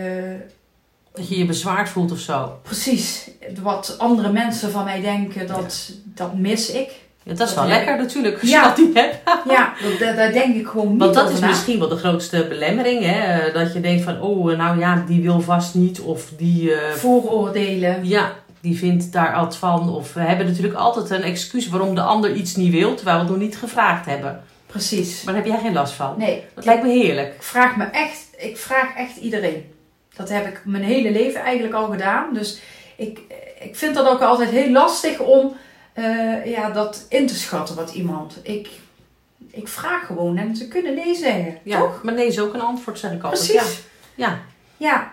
dat 1.13 1.29
je 1.29 1.39
je 1.39 1.45
bezwaard 1.47 1.89
voelt 1.89 2.13
of 2.13 2.19
zo. 2.19 2.59
precies 2.63 3.31
wat 3.63 3.95
andere 3.99 4.33
mensen 4.33 4.71
van 4.71 4.85
mij 4.85 5.01
denken, 5.01 5.47
dat, 5.47 5.91
dat 6.05 6.35
mis 6.35 6.71
ik. 6.71 6.91
Ja, 7.23 7.35
dat 7.35 7.49
is 7.49 7.55
wel 7.55 7.65
Dat- 7.65 7.73
lekker 7.73 7.97
natuurlijk, 7.97 8.41
als 8.41 8.51
Ja. 8.51 8.61
je 8.63 8.69
dat 8.69 8.77
niet 8.79 8.95
hebt. 8.95 9.17
Ja, 9.57 9.73
dat, 9.99 10.17
daar- 10.17 10.33
denk 10.33 10.55
ik 10.57 10.67
gewoon 10.67 10.91
niet 10.91 10.99
Want 10.99 11.15
dat 11.15 11.31
is 11.31 11.39
na. 11.41 11.47
misschien 11.47 11.79
wel 11.79 11.89
de 11.89 11.97
grootste 11.97 12.47
belemmering, 12.49 13.05
hè? 13.05 13.39
Eh, 13.39 13.55
Dat 13.55 13.73
je 13.73 13.81
denkt 13.81 14.03
van, 14.05 14.21
oh, 14.21 14.57
nou 14.57 14.79
ja, 14.79 15.05
die 15.07 15.23
wil 15.23 15.41
vast 15.41 15.75
niet. 15.75 16.01
Of 16.01 16.33
die, 16.37 16.75
eh, 16.75 16.93
vooroordelen. 16.93 18.07
ja, 18.09 18.33
die 18.61 18.79
vindt 18.79 19.13
daar 19.13 19.35
wat 19.37 19.57
van. 19.57 19.91
Of 19.95 20.13
we 20.15 20.21
hebben 20.21 20.47
natuurlijk 20.47 20.75
altijd 20.75 21.11
een 21.11 21.23
excuus 21.23 21.69
waarom 21.69 21.95
de 21.95 22.01
ander 22.03 22.33
iets 22.33 22.57
niet 22.57 22.73
wil, 22.73 22.95
terwijl 22.95 23.17
we 23.17 23.23
het 23.23 23.33
nog 23.33 23.41
niet 23.43 23.57
gevraagd 23.57 24.07
hebben. 24.07 24.41
Precies. 24.71 25.23
Maar 25.23 25.35
daar 25.35 25.43
heb 25.43 25.53
jij 25.53 25.61
geen 25.61 25.73
last 25.73 25.93
van. 25.93 26.15
Nee, 26.19 26.45
Dat 26.55 26.65
lijkt 26.65 26.83
me 26.83 26.89
heerlijk. 26.89 27.35
ik 27.35 27.43
vraag 27.43 27.77
me 27.77 27.85
echt, 27.85 28.29
ik 28.37 28.57
vraag 28.57 28.97
echt 28.97 29.17
iedereen. 29.17 29.75
Dat 30.17 30.29
heb 30.29 30.47
ik 30.47 30.61
mijn 30.65 30.83
hele 30.85 31.11
leven 31.11 31.41
eigenlijk 31.41 31.75
al 31.75 31.91
gedaan. 31.91 32.35
Dus 32.35 32.61
ik, 32.97 33.21
ik 33.61 33.77
vind 33.77 33.95
dat 33.95 34.07
ook 34.07 34.21
altijd 34.21 34.51
heel 34.51 34.71
lastig 34.71 35.19
om 35.19 35.57
eh, 35.93 36.47
ja, 36.47 36.71
dat 36.71 37.07
in 37.09 37.27
te 37.27 37.35
schatten 37.35 37.77
wat 37.77 37.93
iemand. 37.93 38.39
Ik, 38.43 38.69
ik 39.51 39.69
vraag 39.69 40.07
gewoon 40.07 40.37
en 40.37 40.57
ze 40.57 40.69
kunnen 40.69 40.95
nee 40.95 41.15
zeggen. 41.15 41.59
Ja, 41.63 41.79
Toch? 41.79 42.03
maar 42.03 42.15
nee 42.15 42.27
is 42.27 42.41
ook 42.41 42.55
een 42.55 42.61
antwoord, 42.61 42.99
zeg 42.99 43.13
ik 43.13 43.23
altijd. 43.23 43.47
Precies. 43.47 43.83
Ja. 44.15 44.27
ja. 44.27 44.41
Ja. 44.77 45.13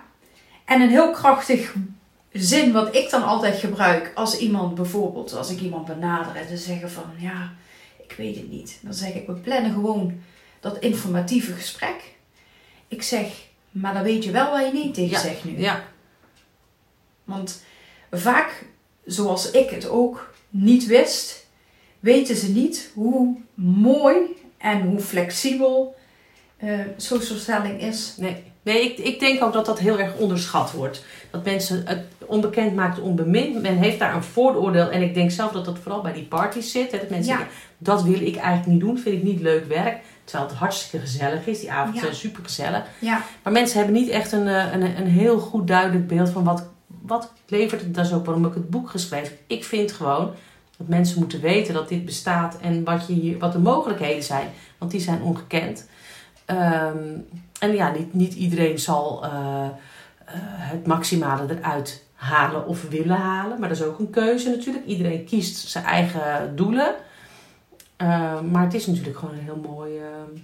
En 0.66 0.82
een 0.82 0.90
heel 0.90 1.12
krachtig 1.12 1.74
zin 2.32 2.72
wat 2.72 2.96
ik 2.96 3.10
dan 3.10 3.24
altijd 3.24 3.60
gebruik 3.60 4.12
als 4.16 4.38
iemand 4.38 4.76
bijvoorbeeld, 4.76 5.34
als 5.36 5.50
ik 5.52 5.60
iemand 5.60 5.86
benader 5.86 6.36
en 6.36 6.48
ze 6.48 6.58
zeggen 6.58 6.92
van 6.92 7.04
ja, 7.18 7.52
ik 8.08 8.14
weet 8.18 8.36
het 8.36 8.50
niet. 8.52 8.80
Dan 8.82 8.94
zeg 8.94 9.14
ik, 9.14 9.28
we 9.28 9.34
plannen 9.34 9.72
gewoon 9.72 10.22
dat 10.60 10.80
informatieve 10.80 11.54
gesprek. 11.54 12.16
Ik 12.88 13.02
zeg, 13.02 13.28
maar 13.72 13.94
dan 13.94 14.04
weet 14.04 14.24
je 14.24 14.32
wel 14.32 14.52
waar 14.52 14.66
je 14.66 14.74
nee 14.74 14.92
tegen 14.92 15.10
Ja. 15.10 15.20
zegt 15.20 15.44
nu. 15.44 15.60
Ja. 15.60 15.84
Want 17.24 17.64
vaak, 18.12 18.66
zoals 19.06 19.52
ik 19.52 19.70
het 19.70 19.90
ook 19.90 20.34
niet 20.50 20.86
wist, 20.86 21.46
weten 22.00 22.36
ze 22.36 22.52
niet 22.52 22.92
hoe 22.94 23.38
mooi 23.54 24.16
en 24.58 24.82
hoe 24.82 25.00
flexibel 25.00 25.96
eh 26.58 26.80
social 26.98 27.38
selling 27.38 27.82
is. 27.82 28.14
Nee, 28.18 28.44
nee 28.62 28.82
ik, 28.92 28.98
ik 28.98 29.20
denk 29.20 29.44
ook 29.44 29.54
dat 29.54 29.66
dat 29.66 29.80
heel 29.80 30.00
erg 30.00 30.16
onderschat 30.18 30.72
wordt. 30.72 31.06
Dat 31.32 31.44
mensen 31.46 31.88
het 31.88 32.06
onbekend 32.28 32.76
maakt 32.76 33.00
onbemind. 33.00 33.62
Men 33.62 33.78
heeft 33.78 34.00
daar 34.00 34.16
een 34.16 34.24
vooroordeel. 34.24 34.90
En 34.90 35.02
ik 35.02 35.14
denk 35.14 35.32
zelf 35.32 35.52
dat 35.52 35.66
dat 35.66 35.80
vooral 35.80 36.02
bij 36.02 36.14
die 36.14 36.24
parties 36.24 36.72
zit. 36.72 36.92
Hè, 36.92 36.98
dat 36.98 37.10
mensen 37.10 37.38
Ja. 37.38 37.48
dat 37.78 38.04
wil 38.04 38.22
ik 38.22 38.36
eigenlijk 38.36 38.66
niet 38.68 38.80
doen. 38.80 38.98
Vind 38.98 39.16
ik 39.16 39.24
niet 39.24 39.42
leuk 39.42 39.66
werk. 39.68 39.98
Terwijl 40.24 40.50
het 40.50 40.58
hartstikke 40.58 41.06
gezellig 41.06 41.46
is. 41.48 41.60
Die 41.60 41.72
avond 41.72 41.96
Ja. 41.96 42.02
zijn 42.02 42.16
super 42.16 42.44
gezellig. 42.44 42.84
Ja, 43.00 43.22
Maar 43.44 43.54
mensen 43.54 43.78
hebben 43.78 43.96
niet 43.96 44.10
echt 44.10 44.32
een, 44.32 44.48
eh, 44.48 44.74
een, 44.74 44.82
een 44.98 45.08
heel 45.08 45.40
goed 45.40 45.68
duidelijk 45.68 46.08
beeld 46.08 46.30
van 46.30 46.44
wat, 46.44 46.66
wat 47.02 47.32
levert 47.48 47.82
het. 47.82 47.94
Dat 47.96 48.06
is 48.06 48.14
ook 48.14 48.26
waarom 48.26 48.46
ik 48.46 48.54
het 48.54 48.70
boek 48.70 48.90
geschreven 48.90 49.28
heb. 49.28 49.38
Ik 49.48 49.64
vind 49.64 49.92
gewoon 49.92 50.32
dat 50.78 50.88
mensen 50.88 51.20
moeten 51.20 51.42
weten 51.42 51.74
dat 51.74 51.90
dit 51.90 52.06
bestaat 52.06 52.58
en 52.62 52.84
wat, 52.84 53.08
je 53.08 53.14
hier, 53.14 53.38
wat 53.38 53.52
de 53.52 53.60
mogelijkheden 53.60 54.24
zijn. 54.24 54.48
Want 54.78 54.92
die 54.92 55.02
zijn 55.02 55.22
ongekend. 55.22 55.88
Ehm, 56.46 56.98
en 57.60 57.74
ja, 57.76 57.92
niet, 57.92 58.14
niet 58.14 58.34
iedereen 58.34 58.80
zal 58.80 59.24
eh, 59.24 59.32
eh, 60.26 60.34
het 60.44 60.88
maximale 60.88 61.46
eruit 61.60 62.04
halen 62.18 62.66
of 62.68 62.90
willen 62.90 63.16
halen. 63.18 63.60
Maar 63.60 63.70
dat 63.70 63.78
is 63.78 63.84
ook 63.84 64.00
een 64.00 64.10
keuze 64.10 64.50
natuurlijk. 64.50 64.86
Iedereen 64.86 65.26
kiest 65.26 65.68
zijn 65.68 65.84
eigen 65.86 66.56
doelen. 66.56 66.96
Ehm, 67.98 68.52
maar 68.52 68.64
het 68.64 68.74
is 68.74 68.86
natuurlijk 68.86 69.18
gewoon 69.18 69.36
een 69.36 69.44
heel 69.44 69.62
mooi, 69.68 69.98
ehm, 69.98 70.40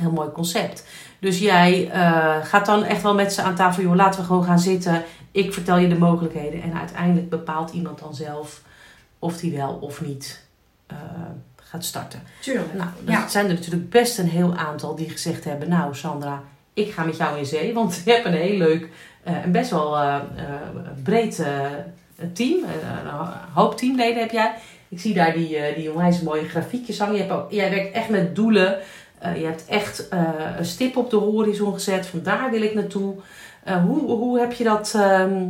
heel 0.00 0.10
mooi 0.10 0.30
concept. 0.30 0.84
Dus 1.20 1.38
jij 1.38 1.90
eh, 1.90 2.36
gaat 2.44 2.66
dan 2.66 2.84
echt 2.84 3.02
wel 3.02 3.14
met 3.14 3.32
ze 3.32 3.42
aan 3.42 3.54
tafel, 3.54 3.82
joh, 3.82 3.94
laten 3.94 4.20
we 4.20 4.26
gewoon 4.26 4.44
gaan 4.44 4.58
zitten. 4.58 5.04
Ik 5.32 5.52
vertel 5.52 5.76
je 5.78 5.88
de 5.88 5.98
mogelijkheden. 5.98 6.62
En 6.62 6.78
uiteindelijk 6.78 7.28
bepaalt 7.30 7.70
iemand 7.72 7.98
dan 7.98 8.14
zelf 8.14 8.62
of 9.18 9.36
die 9.36 9.56
wel 9.56 9.72
of 9.80 10.00
niet 10.00 10.46
eh, 10.86 10.96
gaat 11.56 11.84
starten. 11.84 12.22
tuurlijk. 12.40 12.74
Nou, 12.74 12.88
er 13.06 13.12
Ja. 13.12 13.28
zijn 13.28 13.46
er 13.48 13.54
natuurlijk 13.54 13.90
best 13.90 14.18
een 14.18 14.28
heel 14.28 14.54
aantal 14.56 14.94
die 14.94 15.10
gezegd 15.10 15.44
hebben: 15.44 15.68
Nou, 15.68 15.94
Sandra, 15.94 16.42
ik 16.74 16.92
ga 16.92 17.04
met 17.04 17.16
jou 17.16 17.38
in 17.38 17.46
zee. 17.46 17.74
Want 17.74 18.00
je 18.04 18.10
hebt 18.12 18.24
een 18.26 18.32
heel 18.32 18.56
leuk 18.56 18.88
eh, 19.28 19.44
en 19.44 19.52
best 19.52 19.70
wel 19.70 19.96
eh, 19.96 20.14
eh, 20.14 20.22
breed 21.02 21.42
team. 22.32 22.58
Een 22.64 23.10
hoop 23.52 23.76
teamleden 23.76 24.20
heb 24.20 24.30
jij. 24.30 24.54
Ik 24.88 25.00
zie 25.00 25.14
daar 25.14 25.32
die, 25.32 25.58
die 25.76 25.92
onwijs 25.92 26.20
mooie 26.20 26.48
grafiekjes 26.48 26.98
hangen. 26.98 27.14
Je 27.14 27.20
hebt 27.20 27.32
ook, 27.32 27.50
jij 27.50 27.70
werkt 27.70 27.94
echt 27.94 28.08
met 28.08 28.36
doelen. 28.36 28.78
Je 29.20 29.44
hebt 29.44 29.64
echt 29.66 30.08
een 30.56 30.64
stip 30.64 30.96
op 30.96 31.10
de 31.10 31.16
horizon 31.16 31.72
gezet. 31.72 32.06
Van 32.06 32.22
daar 32.22 32.50
wil 32.50 32.62
ik 32.62 32.74
naartoe. 32.74 33.14
Hoe, 33.86 34.10
hoe 34.10 34.38
heb 34.38 34.52
je 34.52 34.64
dat... 34.64 34.94
ehm, 34.96 35.42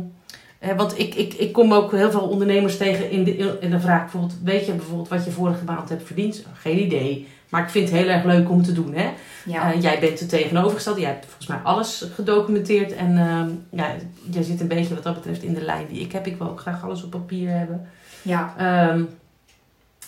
eh, 0.59 0.77
want 0.77 0.99
ik, 0.99 1.15
ik, 1.15 1.33
ik 1.33 1.53
kom 1.53 1.73
ook 1.73 1.91
heel 1.91 2.11
veel 2.11 2.27
ondernemers 2.27 2.77
tegen 2.77 3.11
in 3.11 3.23
de, 3.23 3.57
in 3.59 3.69
de 3.69 3.79
vraag 3.79 4.01
bijvoorbeeld... 4.01 4.33
Weet 4.43 4.65
je 4.65 4.73
bijvoorbeeld 4.73 5.07
wat 5.07 5.25
je 5.25 5.31
vorige 5.31 5.63
maand 5.63 5.89
hebt 5.89 6.05
verdiend? 6.05 6.45
Geen 6.53 6.79
idee. 6.79 7.27
Maar 7.49 7.63
ik 7.63 7.69
vind 7.69 7.89
het 7.89 7.97
heel 7.99 8.07
erg 8.09 8.23
leuk 8.23 8.49
om 8.49 8.63
te 8.63 8.73
doen. 8.73 8.93
Hè? 8.93 9.09
Ja. 9.45 9.73
Eh, 9.73 9.81
jij 9.81 9.99
bent 9.99 10.19
er 10.19 10.27
tegenovergesteld. 10.27 10.97
Jij 10.99 11.09
hebt 11.09 11.25
volgens 11.25 11.47
mij 11.47 11.57
alles 11.63 12.05
gedocumenteerd. 12.15 12.91
En 12.95 13.17
ehm, 13.17 13.49
ja, 13.81 13.91
jij 14.29 14.43
zit 14.43 14.59
een 14.61 14.67
beetje 14.67 14.93
wat 14.93 15.03
dat 15.03 15.13
betreft 15.15 15.43
in 15.43 15.53
de 15.53 15.61
lijn 15.61 15.85
die 15.89 15.99
ik 16.01 16.11
heb. 16.11 16.27
Ik 16.27 16.37
wil 16.37 16.49
ook 16.49 16.59
graag 16.59 16.83
alles 16.83 17.03
op 17.03 17.09
papier 17.09 17.49
hebben. 17.49 17.89
Ja. 18.21 18.53
Ehm, 18.57 19.03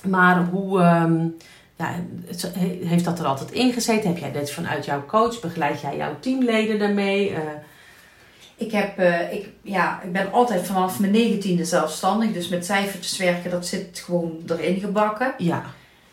maar 0.09 0.43
hoe 0.45 0.79
ehm, 0.81 1.23
ja, 1.75 1.95
het- 2.25 2.51
heeft 2.83 3.05
dat 3.05 3.19
er 3.19 3.25
altijd 3.25 3.51
ingezeten? 3.51 4.09
Heb 4.09 4.17
jij 4.19 4.31
dit 4.31 4.51
vanuit 4.51 4.85
jouw 4.85 5.05
coach? 5.05 5.39
Begeleid 5.39 5.81
jij 5.81 5.97
jouw 5.97 6.19
teamleden 6.19 6.79
daarmee? 6.79 7.29
Eh, 7.33 7.41
Ik, 8.55 8.71
heb, 8.71 8.97
eh, 8.97 9.33
ik, 9.33 9.49
ja, 9.61 10.01
ik 10.03 10.11
ben 10.11 10.31
altijd 10.31 10.65
vanaf 10.65 10.99
mijn 10.99 11.11
negentiende 11.11 11.65
zelfstandig. 11.65 12.31
Dus 12.33 12.47
met 12.49 12.65
cijfertjes 12.65 13.17
werken, 13.17 13.51
dat 13.51 13.67
zit 13.67 14.01
gewoon 14.05 14.31
erin 14.47 14.79
gebakken. 14.79 15.33
ja, 15.37 15.63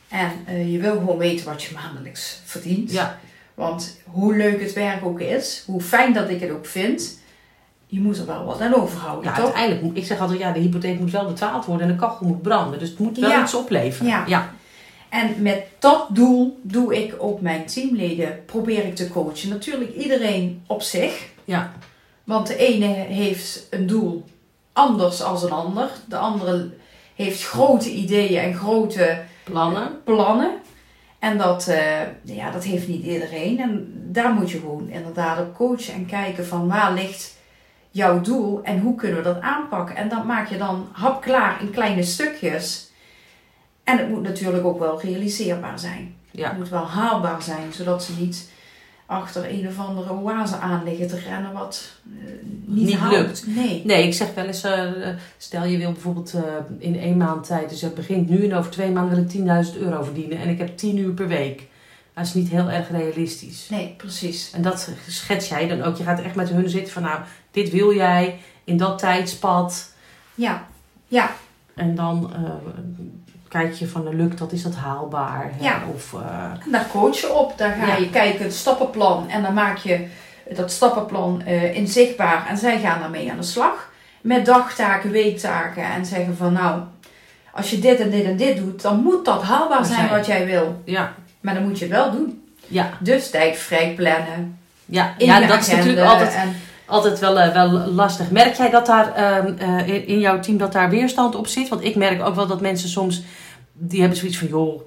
En 0.09 0.31
eh, 0.47 0.73
je 0.73 0.79
wil 0.79 0.92
gewoon 0.99 1.18
weten 1.18 1.47
wat 1.47 1.62
je 1.62 1.75
maandelijks 1.75 2.40
verdient. 2.44 2.92
ja, 2.92 3.18
Want 3.55 4.01
hoe 4.05 4.37
leuk 4.37 4.61
het 4.61 4.73
werk 4.73 5.05
ook 5.05 5.21
is, 5.21 5.62
hoe 5.66 5.81
fijn 5.81 6.12
dat 6.12 6.31
ik 6.31 6.40
het 6.40 6.51
ook 6.51 6.66
vind, 6.66 7.18
je 7.87 8.01
moet 8.01 8.18
er 8.18 8.27
wel 8.27 8.44
wat 8.44 8.61
aan 8.61 8.75
overhouden, 8.75 9.25
ja, 9.31 9.37
toch? 9.37 9.44
uiteindelijk 9.44 9.83
moet 9.83 9.97
ik 9.97 10.05
zeg 10.07 10.21
altijd, 10.21 10.38
ja, 10.40 10.53
de 10.53 10.61
hypotheek 10.61 10.99
moet 11.01 11.11
wel 11.11 11.27
betaald 11.27 11.64
worden 11.64 11.87
en 11.87 11.92
de 11.92 11.99
kachel 11.99 12.27
moet 12.27 12.42
branden. 12.42 12.79
Dus 12.79 12.88
het 12.88 12.99
moet 12.99 13.18
wel 13.18 13.31
Ja. 13.31 13.42
iets 13.42 13.55
opleveren. 13.55 14.09
Ja. 14.11 14.25
ja, 14.27 14.53
En 15.09 15.42
met 15.42 15.62
dat 15.79 16.07
doel 16.11 16.59
doe 16.62 16.97
ik 17.03 17.14
ook 17.18 17.40
mijn 17.40 17.64
teamleden, 17.66 18.42
probeer 18.47 18.85
ik 18.85 18.94
te 18.97 19.09
coachen. 19.11 19.49
Natuurlijk 19.49 19.94
iedereen 19.97 20.62
op 20.66 20.83
zich. 20.83 21.27
Ja. 21.44 21.73
Want 22.25 22.47
de 22.47 22.57
ene 22.57 22.87
heeft 22.94 23.66
een 23.71 23.87
doel 23.87 24.25
anders 24.73 25.23
als 25.23 25.42
een 25.42 25.51
ander. 25.53 25.90
De 26.09 26.16
andere 26.16 26.71
heeft 27.14 27.44
grote 27.44 27.90
ideeën 27.90 28.40
en 28.40 28.55
grote 28.55 29.21
plannen. 29.48 30.02
plannen. 30.04 30.50
En 31.18 31.38
dat, 31.38 31.68
eh, 31.68 32.00
ja, 32.22 32.50
dat 32.50 32.64
heeft 32.64 32.88
niet 32.88 33.04
iedereen. 33.04 33.61
En 33.61 33.92
daar 33.94 34.32
moet 34.32 34.50
je 34.50 34.58
gewoon 34.58 34.88
inderdaad 34.88 35.38
op 35.38 35.54
coachen 35.54 35.94
en 35.94 36.06
kijken 36.06 36.46
van 36.46 36.68
waar 36.68 36.92
ligt 36.92 37.37
jouw 37.90 38.20
doel 38.20 38.62
en 38.62 38.80
hoe 38.80 38.94
kunnen 38.94 39.16
we 39.16 39.24
dat 39.24 39.40
aanpakken. 39.40 39.96
En 39.96 40.08
dat 40.08 40.24
maak 40.24 40.48
je 40.48 40.58
dan 40.58 40.88
hapklaar 40.92 41.61
in 41.61 41.70
kleine 41.70 42.02
stukjes. 42.02 42.90
En 43.84 43.98
het 43.98 44.08
moet 44.08 44.22
natuurlijk 44.22 44.64
ook 44.64 44.78
wel 44.78 45.00
realiseerbaar 45.00 45.78
zijn. 45.78 46.16
Ja. 46.30 46.48
Het 46.48 46.58
moet 46.58 46.68
wel 46.68 46.87
haalbaar 46.87 47.42
zijn, 47.42 47.72
zodat 47.72 48.04
ze 48.04 48.12
niet 48.18 48.50
achter 49.09 49.51
een 49.51 49.68
of 49.68 49.79
andere 49.79 50.12
oase 50.12 50.57
aan 50.57 50.85
liggen 50.85 51.09
te 51.09 51.18
rennen 51.18 51.53
wat 51.53 51.92
eh, 52.21 52.31
niet, 52.64 52.87
Niet 52.87 53.01
lukt. 53.11 53.47
Nee. 53.47 53.83
Nee, 53.85 54.07
ik 54.07 54.14
zeg 54.14 54.35
wel 54.35 54.44
eens, 54.44 54.62
eh, 54.62 55.09
stel 55.37 55.64
je 55.64 55.79
wil 55.79 55.92
bijvoorbeeld 55.92 56.35
eh, 56.35 56.42
in 56.79 56.99
één 56.99 57.16
maand 57.16 57.47
tijd, 57.47 57.68
dus 57.68 57.81
het 57.81 57.94
begint 57.94 58.29
nu 58.29 58.44
en 58.44 58.55
over 58.55 58.71
twee 58.71 58.90
maanden 58.90 59.14
wil 59.14 59.25
ik 59.25 59.66
10.000 59.66 59.79
euro 59.79 60.03
verdienen 60.03 60.38
en 60.38 60.49
ik 60.49 60.59
heb 60.59 60.77
10 60.77 60.97
uur 60.97 61.12
per 61.12 61.29
week. 61.29 61.66
Dat 62.14 62.27
is 62.27 62.35
niet 62.35 62.49
heel 62.49 62.71
erg 62.71 62.90
realistisch. 62.90 63.68
Nee, 63.68 63.94
precies. 63.97 64.51
En 64.53 64.62
dat 64.62 64.90
schets 65.09 65.49
jij 65.49 65.68
dan 65.68 65.83
ook. 65.83 65.97
Je 65.97 66.05
gaat 66.05 66.21
echt 66.21 66.35
met 66.35 66.49
hun 66.49 66.68
zitten 66.68 66.92
van 66.92 67.03
nou, 67.03 67.21
dit 67.51 67.71
wil 67.71 67.94
jij 67.94 68.38
in 68.64 68.77
dat 68.77 68.99
tijdspad. 68.99 69.92
Ja, 70.35 70.66
ja, 71.07 71.31
En 71.75 71.94
dan 71.94 72.33
kijk 73.48 73.72
je 73.74 73.88
van, 73.88 74.16
lukt 74.16 74.38
dat, 74.38 74.52
is 74.52 74.62
dat 74.62 74.74
haalbaar? 74.74 75.50
hè? 75.56 75.64
Ja. 75.64 75.82
Of, 75.94 76.12
eh, 76.14 76.44
En 76.64 76.70
daar 76.70 76.87
coach 76.92 77.20
je 77.20 77.32
op. 77.34 77.58
Daar 77.58 77.76
ga 77.80 77.87
Ja. 77.87 77.96
je 77.96 78.11
kijken, 78.11 78.44
het 78.44 78.54
stappenplan. 78.54 79.28
En 79.28 79.42
dan 79.42 79.54
maak 79.54 79.76
je 79.76 80.06
dat 80.54 80.70
stappenplan 80.72 81.42
eh, 81.44 81.74
inzichtbaar. 81.76 82.46
En 82.48 82.56
zij 82.58 82.78
gaan 82.78 83.00
daarmee 83.00 83.30
aan 83.30 83.37
de 83.37 83.42
slag. 83.42 83.90
Met 84.20 84.46
dagtaken, 84.46 85.11
weektaken. 85.11 85.82
En 85.84 86.06
zeggen 86.06 86.37
van 86.37 86.52
nou, 86.52 86.80
als 87.52 87.70
je 87.70 87.78
dit 87.78 88.00
en 88.00 88.11
dit 88.11 88.24
en 88.24 88.37
dit 88.37 88.56
doet, 88.56 88.82
dan 88.82 89.02
moet 89.02 89.24
dat 89.24 89.42
haalbaar 89.42 89.84
zijn 89.84 90.08
zij- 90.08 90.16
wat 90.16 90.26
jij 90.26 90.46
wil. 90.46 90.82
ja, 90.84 91.12
Maar 91.40 91.54
dan 91.54 91.62
moet 91.62 91.78
je 91.78 91.84
het 91.84 91.94
wel 91.94 92.11
doen. 92.11 92.42
ja, 92.66 92.90
Dus 93.00 93.30
tijd 93.30 93.56
vrij 93.58 93.92
plannen. 93.96 94.58
ja. 94.84 95.14
Ja 95.18 95.40
dat 95.46 95.61
is 95.61 95.70
natuurlijk 95.70 96.06
altijd, 96.06 96.34
En, 96.34 96.56
altijd 96.88 97.18
wel, 97.18 97.38
eh, 97.38 97.53
wel 97.53 97.70
lastig. 97.87 98.31
Merk 98.31 98.55
jij 98.55 98.70
dat 98.70 98.87
daar 98.87 99.12
ehm, 99.14 99.53
eh, 99.59 100.09
in- 100.09 100.20
jouw 100.20 100.40
team 100.40 100.59
dat 100.59 100.72
daar 100.72 100.90
weerstand 100.90 101.35
op 101.35 101.46
zit? 101.46 101.68
Want 101.68 101.85
ik 101.85 101.96
merk 101.96 102.22
ook 102.22 102.35
wel 102.35 102.46
dat 102.46 102.61
mensen 102.61 102.88
soms, 102.88 103.22
die 103.72 104.01
hebben 104.01 104.18
zoiets 104.18 104.38
van 104.38 104.48
joh, 104.48 104.81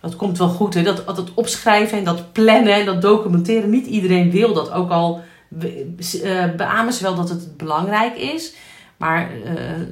dat 0.00 0.16
komt 0.16 0.38
wel 0.38 0.48
goed. 0.48 0.74
Hè? 0.74 0.82
Dat, 0.82 1.06
dat 1.06 1.34
opschrijven 1.34 1.98
en 1.98 2.04
dat 2.04 2.32
plannen 2.32 2.72
en 2.74 2.84
dat 2.86 3.02
documenteren. 3.02 3.70
Niet 3.70 3.86
iedereen 3.86 4.30
wil 4.30 4.54
dat. 4.54 4.70
Ook 4.72 4.90
al 4.90 5.20
eh, 5.60 6.44
beamen 6.56 6.92
ze 6.92 7.02
wel 7.02 7.14
dat 7.14 7.28
het 7.28 7.56
belangrijk 7.56 8.16
is. 8.16 8.54
Maar 8.96 9.30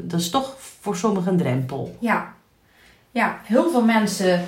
dat 0.03 0.21
is 0.21 0.31
toch 0.31 0.55
voor 0.81 0.97
sommigen 0.97 1.33
een 1.33 1.39
drempel. 1.39 1.97
ja. 2.01 2.35
ja, 3.11 3.41
heel 3.43 3.71
veel 3.71 3.83
mensen 3.85 4.45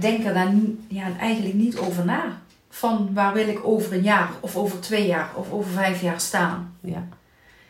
denken 0.00 0.34
daar 0.34 0.52
ja, 0.88 1.04
eigenlijk 1.20 1.54
niet 1.54 1.78
over 1.78 2.04
na. 2.04 2.22
Van 2.70 3.10
waar 3.14 3.32
wil 3.32 3.48
ik 3.48 3.60
over 3.66 3.92
een 3.92 4.02
jaar 4.02 4.28
of 4.40 4.56
over 4.56 4.80
twee 4.80 5.06
jaar 5.06 5.30
of 5.34 5.52
over 5.52 5.70
vijf 5.70 6.02
jaar 6.02 6.20
staan. 6.20 6.74
Ja, 6.82 7.06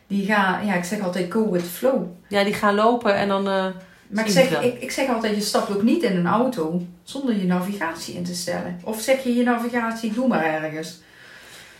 Die 0.07 0.27
gaan, 0.27 0.67
ja, 0.67 0.75
ik 0.75 0.85
zeg 0.85 1.01
altijd 1.01 1.33
go 1.33 1.51
with 1.51 1.63
flow. 1.63 2.03
ja 2.29 2.45
die 2.45 2.55
gaan 2.55 2.75
lopen 2.75 3.15
en 3.15 3.29
dan... 3.29 3.49
eh, 3.49 3.67
Maar 4.09 4.25
ik 4.27 4.31
zeg, 4.31 4.63
ik, 4.63 4.81
ik 4.83 4.91
zeg 4.91 5.09
altijd, 5.09 5.35
je 5.37 5.41
stapt 5.43 5.71
ook 5.75 5.83
niet 5.83 6.03
in 6.03 6.17
een 6.17 6.27
auto 6.27 6.83
zonder 7.05 7.37
je 7.37 7.45
navigatie 7.47 8.15
in 8.15 8.25
te 8.25 8.35
stellen. 8.35 8.81
Of 8.85 9.01
zeg 9.01 9.23
je 9.25 9.35
je 9.35 9.43
navigatie, 9.43 10.13
doe 10.13 10.29
maar 10.29 10.45
ergens. 10.45 11.01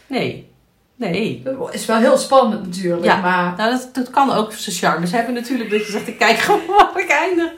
nee, 0.07 0.49
nee. 0.97 1.43
Dat 1.45 1.75
is 1.75 1.87
wel 1.87 1.97
heel 1.99 2.17
spannend 2.19 2.67
natuurlijk, 2.67 3.05
Ja. 3.05 3.21
maar, 3.21 3.55
Nou, 3.57 3.71
dat, 3.71 3.89
dat 3.93 4.11
kan 4.11 4.31
ook 4.33 4.53
zijn 4.53 4.77
charmes 4.77 5.11
hebben 5.13 5.35
natuurlijk. 5.35 5.71
Dat 5.71 5.87
je 5.87 5.93
zegt, 5.93 6.09
ik 6.09 6.19
kijk 6.19 6.37
gewoon 6.47 6.67
waar 6.67 7.01
ik 7.01 7.11
eindig. 7.11 7.53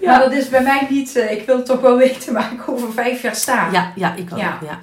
Ja. 0.00 0.10
maar 0.10 0.20
dat 0.20 0.32
is 0.32 0.48
bij 0.48 0.62
mij 0.62 0.86
niet, 0.90 1.16
eh, 1.16 1.32
ik 1.32 1.46
wil 1.46 1.62
toch 1.62 1.80
wel 1.80 1.96
weten 2.06 2.32
waar 2.32 2.52
ik 2.52 2.68
over 2.68 2.92
vijf 2.92 3.22
jaar 3.22 3.36
sta. 3.36 3.68
Ja, 3.72 3.92
ja, 3.96 4.14
ik 4.14 4.28
ook. 4.32 4.38
Ja. 4.38 4.58
Ja. 4.62 4.78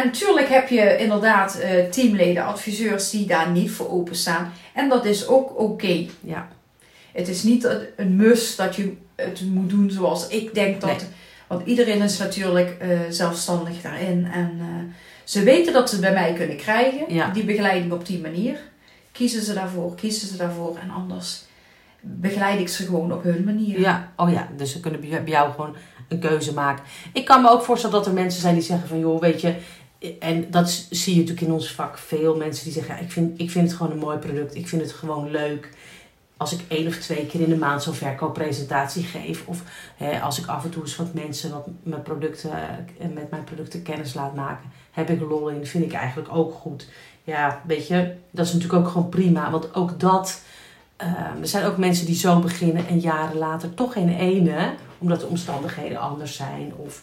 En 0.00 0.06
natuurlijk 0.06 0.48
heb 0.48 0.68
je 0.68 0.96
inderdaad 0.96 1.58
eh, 1.58 1.84
teamleden, 1.84 2.44
adviseurs 2.44 3.10
die 3.10 3.26
daar 3.26 3.50
niet 3.50 3.70
voor 3.70 3.90
openstaan. 3.90 4.52
En 4.74 4.88
dat 4.88 5.04
is 5.04 5.26
ook 5.26 5.58
oké. 5.60 6.06
Ja. 6.20 6.48
Het 7.12 7.28
is 7.28 7.42
niet 7.42 7.64
een- 7.96 8.16
must 8.16 8.56
dat 8.56 8.76
je 8.76 8.96
het 9.14 9.40
moet 9.50 9.70
doen 9.70 9.90
zoals 9.90 10.28
ik 10.28 10.54
denk 10.54 10.80
dat. 10.80 10.90
Nee. 10.90 11.08
Want 11.46 11.66
iedereen 11.66 12.02
is 12.02 12.18
natuurlijk 12.18 12.76
eh, 12.80 12.88
zelfstandig 13.08 13.80
daarin. 13.82 14.26
En 14.32 14.56
eh, 14.60 14.66
ze 15.24 15.42
weten 15.42 15.72
dat 15.72 15.88
ze 15.88 15.94
het 15.94 16.04
bij 16.04 16.12
mij 16.12 16.32
kunnen 16.32 16.56
krijgen, 16.56 17.14
Ja. 17.14 17.28
die 17.30 17.44
begeleiding 17.44 17.92
op 17.92 18.06
die 18.06 18.20
manier. 18.20 18.58
Kiezen 19.12 19.42
ze 19.42 19.54
daarvoor, 19.54 19.94
kiezen 19.94 20.28
ze 20.28 20.36
daarvoor. 20.36 20.76
En 20.82 20.90
anders 20.90 21.44
begeleid 22.00 22.60
ik 22.60 22.68
ze 22.68 22.84
gewoon 22.84 23.12
op 23.12 23.22
hun 23.22 23.44
manier. 23.44 23.80
Ja, 23.80 24.12
oh 24.16 24.32
ja, 24.32 24.48
dus 24.56 24.72
ze 24.72 24.80
kunnen 24.80 25.00
bij 25.00 25.22
jou 25.24 25.50
gewoon 25.52 25.76
een 26.08 26.18
keuze 26.18 26.52
maken. 26.52 26.84
Ik 27.12 27.24
kan 27.24 27.42
me 27.42 27.50
ook 27.50 27.62
voorstellen 27.62 27.96
dat 27.96 28.06
er 28.06 28.12
mensen 28.12 28.40
zijn 28.40 28.54
die 28.54 28.62
zeggen 28.62 28.88
van, 28.88 28.98
joh, 28.98 29.20
weet 29.20 29.40
je, 29.40 29.54
en 30.18 30.50
dat 30.50 30.86
zie 30.90 31.14
je 31.14 31.20
natuurlijk 31.20 31.46
in 31.46 31.52
ons 31.52 31.72
vak 31.72 31.98
veel 31.98 32.36
mensen 32.36 32.64
die 32.64 32.72
zeggen, 32.72 32.94
ja, 32.94 33.00
ik, 33.00 33.12
vind, 33.12 33.40
ik 33.40 33.50
vind 33.50 33.68
het 33.68 33.76
gewoon 33.76 33.92
een 33.92 33.98
mooi 33.98 34.18
product, 34.18 34.54
ik 34.54 34.68
vind 34.68 34.82
het 34.82 34.92
gewoon 34.92 35.30
leuk. 35.30 35.70
Als 36.36 36.52
ik 36.52 36.60
één 36.68 36.86
of 36.86 36.96
twee 36.96 37.26
keer 37.26 37.40
in 37.40 37.48
de 37.48 37.56
maand 37.56 37.82
zo'n 37.82 37.94
verkooppresentatie 37.94 39.02
geef, 39.02 39.46
of 39.46 39.62
hè, 39.96 40.20
als 40.20 40.38
ik 40.38 40.46
af 40.46 40.64
en 40.64 40.70
toe 40.70 40.82
eens 40.82 40.96
wat 40.96 41.14
mensen 41.14 41.50
wat 41.50 41.66
mijn 41.82 42.02
producten, 42.02 42.50
eh, 42.98 43.08
met 43.14 43.30
mijn 43.30 43.44
producten 43.44 43.82
kennis 43.82 44.14
laat 44.14 44.34
maken, 44.34 44.70
heb 44.90 45.10
ik 45.10 45.20
lol 45.20 45.48
in, 45.48 45.66
vind 45.66 45.84
ik 45.84 45.92
eigenlijk 45.92 46.34
ook 46.34 46.54
goed. 46.54 46.88
Ja, 47.24 47.62
weet 47.66 47.86
je, 47.86 48.14
dat 48.30 48.46
is 48.46 48.52
natuurlijk 48.52 48.80
ook 48.84 48.92
gewoon 48.92 49.08
prima, 49.08 49.50
want 49.50 49.74
ook 49.74 50.00
dat 50.00 50.40
eh, 50.96 51.08
er 51.40 51.48
zijn 51.48 51.64
ook 51.64 51.76
mensen 51.76 52.06
die 52.06 52.14
zo 52.14 52.38
beginnen 52.38 52.86
en 52.86 52.98
jaren 52.98 53.38
later 53.38 53.74
toch 53.74 53.92
geen 53.92 54.08
ene, 54.08 54.74
omdat 54.98 55.20
de 55.20 55.26
omstandigheden 55.26 55.98
anders 55.98 56.36
zijn. 56.36 56.72
Of 56.76 57.02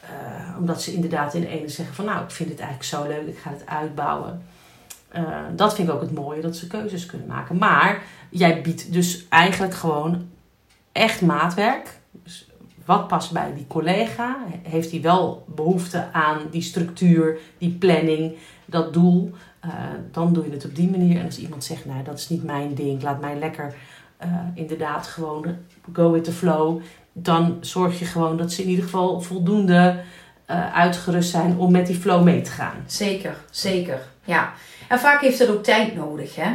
eh, 0.00 0.56
omdat 0.58 0.82
ze 0.82 0.94
inderdaad 0.94 1.34
in 1.34 1.44
ene 1.44 1.68
zeggen 1.68 1.94
van 1.94 2.04
nou, 2.04 2.24
ik 2.24 2.30
vind 2.30 2.48
het 2.48 2.58
eigenlijk 2.58 2.88
zo 2.88 3.06
leuk, 3.06 3.26
ik 3.26 3.38
ga 3.38 3.50
het 3.50 3.66
uitbouwen. 3.66 4.42
Eh, 5.08 5.24
dat 5.56 5.74
vind 5.74 5.88
ik 5.88 5.94
ook 5.94 6.00
het 6.00 6.14
mooie, 6.14 6.40
dat 6.40 6.56
ze 6.56 6.66
keuzes 6.66 7.06
kunnen 7.06 7.26
maken. 7.26 7.56
Maar 7.58 8.02
jij 8.30 8.62
biedt 8.62 8.92
dus 8.92 9.28
eigenlijk 9.28 9.74
gewoon 9.74 10.28
echt 10.92 11.20
maatwerk. 11.20 11.98
Dus 12.10 12.50
wat 12.84 13.08
past 13.08 13.32
bij 13.32 13.54
die 13.54 13.66
collega? 13.66 14.36
Heeft 14.62 14.90
hij 14.90 15.00
wel 15.00 15.44
behoefte 15.46 16.12
aan 16.12 16.38
die 16.50 16.62
structuur, 16.62 17.38
die 17.58 17.72
planning, 17.72 18.36
dat 18.64 18.92
doel? 18.92 19.32
Eh, 19.60 19.70
dan 20.10 20.32
doe 20.32 20.44
je 20.44 20.50
het 20.50 20.64
op 20.64 20.74
die 20.74 20.90
manier. 20.90 21.18
En 21.18 21.24
als 21.24 21.38
iemand 21.38 21.64
zegt, 21.64 21.84
nou 21.84 22.02
dat 22.02 22.18
is 22.18 22.28
niet 22.28 22.44
mijn 22.44 22.74
ding, 22.74 23.02
laat 23.02 23.20
mij 23.20 23.38
lekker 23.38 23.74
inderdaad 24.54 25.06
gewoon 25.06 25.56
go 25.92 26.10
with 26.10 26.24
the 26.24 26.32
flow. 26.32 26.80
Dan 27.12 27.58
zorg 27.60 27.98
je 27.98 28.04
gewoon 28.04 28.36
dat 28.36 28.52
ze 28.52 28.62
in 28.62 28.68
ieder 28.68 28.84
geval 28.84 29.20
voldoende 29.20 30.00
eh, 30.44 30.74
uitgerust 30.74 31.30
zijn 31.30 31.58
om 31.58 31.72
met 31.72 31.86
die 31.86 31.96
flow 31.96 32.22
mee 32.22 32.42
te 32.42 32.50
gaan. 32.50 32.84
Zeker, 32.86 33.36
zeker. 33.50 34.00
Ja. 34.24 34.52
En 34.88 34.98
vaak 34.98 35.20
heeft 35.20 35.38
het 35.38 35.50
ook 35.50 35.62
tijd 35.62 35.94
nodig. 35.94 36.36
Hè? 36.36 36.50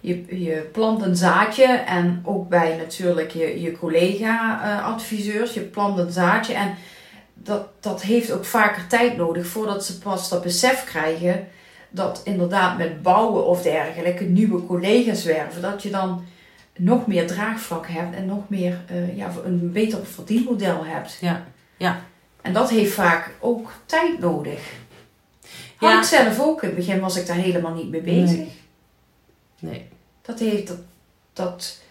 Je, 0.00 0.40
je 0.44 0.68
plant 0.72 1.02
een 1.02 1.16
zaadje 1.16 1.66
en 1.66 2.20
ook 2.24 2.48
bij 2.48 2.76
natuurlijk 2.76 3.30
je, 3.30 3.60
je 3.60 3.78
collega-adviseurs. 3.78 5.54
je 5.54 5.60
plant 5.60 5.98
een 5.98 6.12
zaadje 6.12 6.54
en 6.54 6.74
dat, 7.34 7.66
dat 7.80 8.02
heeft 8.02 8.32
ook 8.32 8.44
vaker 8.44 8.86
tijd 8.86 9.16
nodig 9.16 9.46
voordat 9.46 9.84
ze 9.84 9.98
pas 9.98 10.28
dat 10.28 10.42
besef 10.42 10.84
krijgen 10.84 11.48
dat 11.90 12.20
inderdaad 12.24 12.78
met 12.78 13.02
bouwen 13.02 13.46
of 13.46 13.62
dergelijke 13.62 14.24
nieuwe 14.24 14.66
collega's 14.66 15.24
werven, 15.24 15.62
dat 15.62 15.82
je 15.82 15.90
dan 15.90 16.24
nog 16.78 17.06
meer 17.06 17.26
draagvlak 17.26 17.86
hebt 17.86 18.14
en 18.14 18.26
nog 18.26 18.48
meer 18.48 18.80
eh, 18.86 19.16
ja, 19.16 19.32
een 19.44 19.72
beter 19.72 20.06
verdienmodel 20.06 20.84
hebt. 20.84 21.18
Ja, 21.20 21.44
ja. 21.76 22.00
En 22.42 22.52
dat 22.52 22.70
heeft 22.70 22.92
vaak 22.92 23.30
ook 23.40 23.72
tijd 23.86 24.18
nodig. 24.18 24.72
Ja. 25.80 25.88
Had 25.88 26.04
ik 26.04 26.08
zelf 26.08 26.40
ook. 26.40 26.62
In 26.62 26.68
het 26.68 26.76
begin 26.76 27.00
was 27.00 27.16
ik 27.16 27.26
daar 27.26 27.36
helemaal 27.36 27.74
niet 27.74 27.88
mee 27.90 28.00
bezig. 28.00 28.48
Nee. 29.58 29.88
Dat 30.22 30.38
heeft 30.38 30.66
dat, 30.66 30.78
dat 31.32 31.82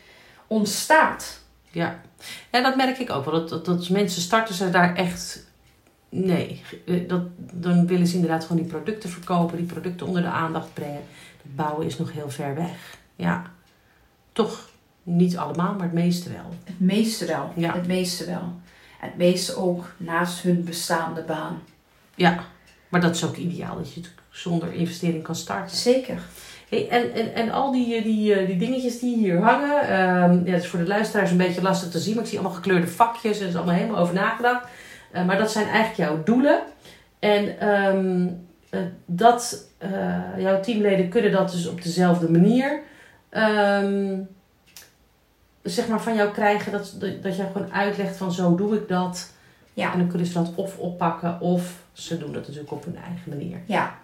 ontstaat. 0.48 1.40
Ja. 1.72 2.02
ja, 2.52 2.62
dat 2.62 2.76
merk 2.76 2.98
ik 2.98 3.10
ook 3.10 3.26
wel. 3.26 3.34
Dat, 3.34 3.50
dat, 3.50 3.66
dat 3.66 3.90
mensen 3.90 4.22
starten 4.22 4.56
ze 4.56 4.70
daar 4.70 4.96
echt. 4.96 5.46
Nee, 6.10 6.62
dat, 7.08 7.22
dan 7.38 7.88
willen 7.88 8.08
ze 8.08 8.16
inderdaad 8.16 8.46
gewoon 8.46 8.62
die 8.62 8.72
producten 8.72 9.10
verkopen, 9.10 9.58
die 9.58 9.66
producten 9.66 10.08
onder 10.08 10.22
de 10.22 10.28
aandacht 10.28 10.74
brengen. 10.74 11.04
Het 11.44 11.56
bouwen 11.56 11.86
is 11.86 11.98
nog 11.98 12.12
heel 12.12 12.30
ver 12.30 12.56
weg. 12.56 12.98
Ja, 13.16 13.52
toch 14.32 14.70
niet 15.08 15.38
allemaal, 15.38 15.74
maar 15.74 15.84
het 15.84 15.94
meeste 15.94 16.30
wel. 16.30 16.54
Het 16.64 16.80
meeste 16.80 17.26
wel. 17.26 17.52
Ja. 17.56 17.74
Het 17.74 17.88
meeste 17.88 18.26
wel. 18.26 18.54
En 19.02 19.08
het 19.08 19.18
meeste 19.18 19.56
ook 19.56 19.94
naast 19.98 20.42
hun 20.42 20.64
bestaande 20.64 21.22
baan. 21.22 21.62
Ja, 22.16 22.44
maar 22.90 23.02
dat 23.02 23.16
is 23.16 23.26
ook 23.26 23.36
ideaal 23.36 23.76
dat 23.78 23.94
je 23.94 24.00
het 24.00 24.12
zonder 24.30 24.74
investering 24.74 25.24
kan 25.24 25.36
starten. 25.36 25.78
Zeker. 25.78 26.20
Hey, 26.70 26.90
en, 26.90 27.14
en, 27.14 27.34
en 27.34 27.52
al 27.52 27.72
die, 27.72 28.02
die, 28.04 28.46
die 28.46 28.58
dingetjes 28.58 29.00
die 29.00 29.18
hier 29.18 29.42
hangen, 29.42 29.82
ehm, 29.82 30.46
ja, 30.46 30.52
dat 30.52 30.62
is 30.62 30.68
voor 30.68 30.80
de 30.80 30.88
luisteraars 30.88 31.32
een 31.32 31.38
beetje 31.38 31.62
lastig 31.62 31.90
te 31.90 32.00
zien, 32.00 32.14
maar 32.14 32.24
ik 32.24 32.30
zie 32.30 32.40
allemaal 32.40 32.58
gekleurde 32.58 32.88
vakjes 32.88 33.38
en 33.38 33.44
er 33.44 33.50
is 33.50 33.56
allemaal 33.56 33.76
helemaal 33.76 34.02
over 34.02 34.14
nagedacht. 34.14 34.68
Uh, 35.14 35.26
maar 35.26 35.38
dat 35.38 35.52
zijn 35.52 35.68
eigenlijk 35.68 36.10
jouw 36.10 36.24
doelen. 36.24 36.62
En 37.20 37.70
um, 37.70 38.46
uh, 38.72 38.80
dat, 39.06 39.70
uh, 39.84 40.42
jouw 40.44 40.60
teamleden 40.60 41.10
kunnen 41.10 41.32
dat 41.32 41.52
dus 41.52 41.68
op 41.68 41.84
dezelfde 41.84 42.32
manier 42.32 42.82
um, 43.32 44.28
zeg 45.70 45.88
maar 45.88 46.02
van 46.02 46.16
jou 46.16 46.32
krijgen. 46.32 46.72
Dat, 46.72 46.96
dat, 47.22 47.36
jij 47.36 47.50
gewoon 47.52 47.74
uitlegt 47.74 48.18
van 48.18 48.32
zo 48.32 48.56
doe 48.56 48.76
ik 48.76 48.88
dat. 48.88 49.32
Ja. 49.74 49.92
En 49.94 50.00
dan 50.00 50.08
kunnen 50.08 50.28
ze 50.28 50.34
dat 50.34 50.52
of 50.56 50.78
oppakken 50.78 51.40
of 51.42 51.84
ze 51.94 52.18
doen 52.18 52.32
dat 52.32 52.48
natuurlijk 52.48 52.72
op 52.72 52.86
hun 52.86 52.98
eigen 52.98 53.30
manier. 53.30 53.62
Ja, 53.66 53.96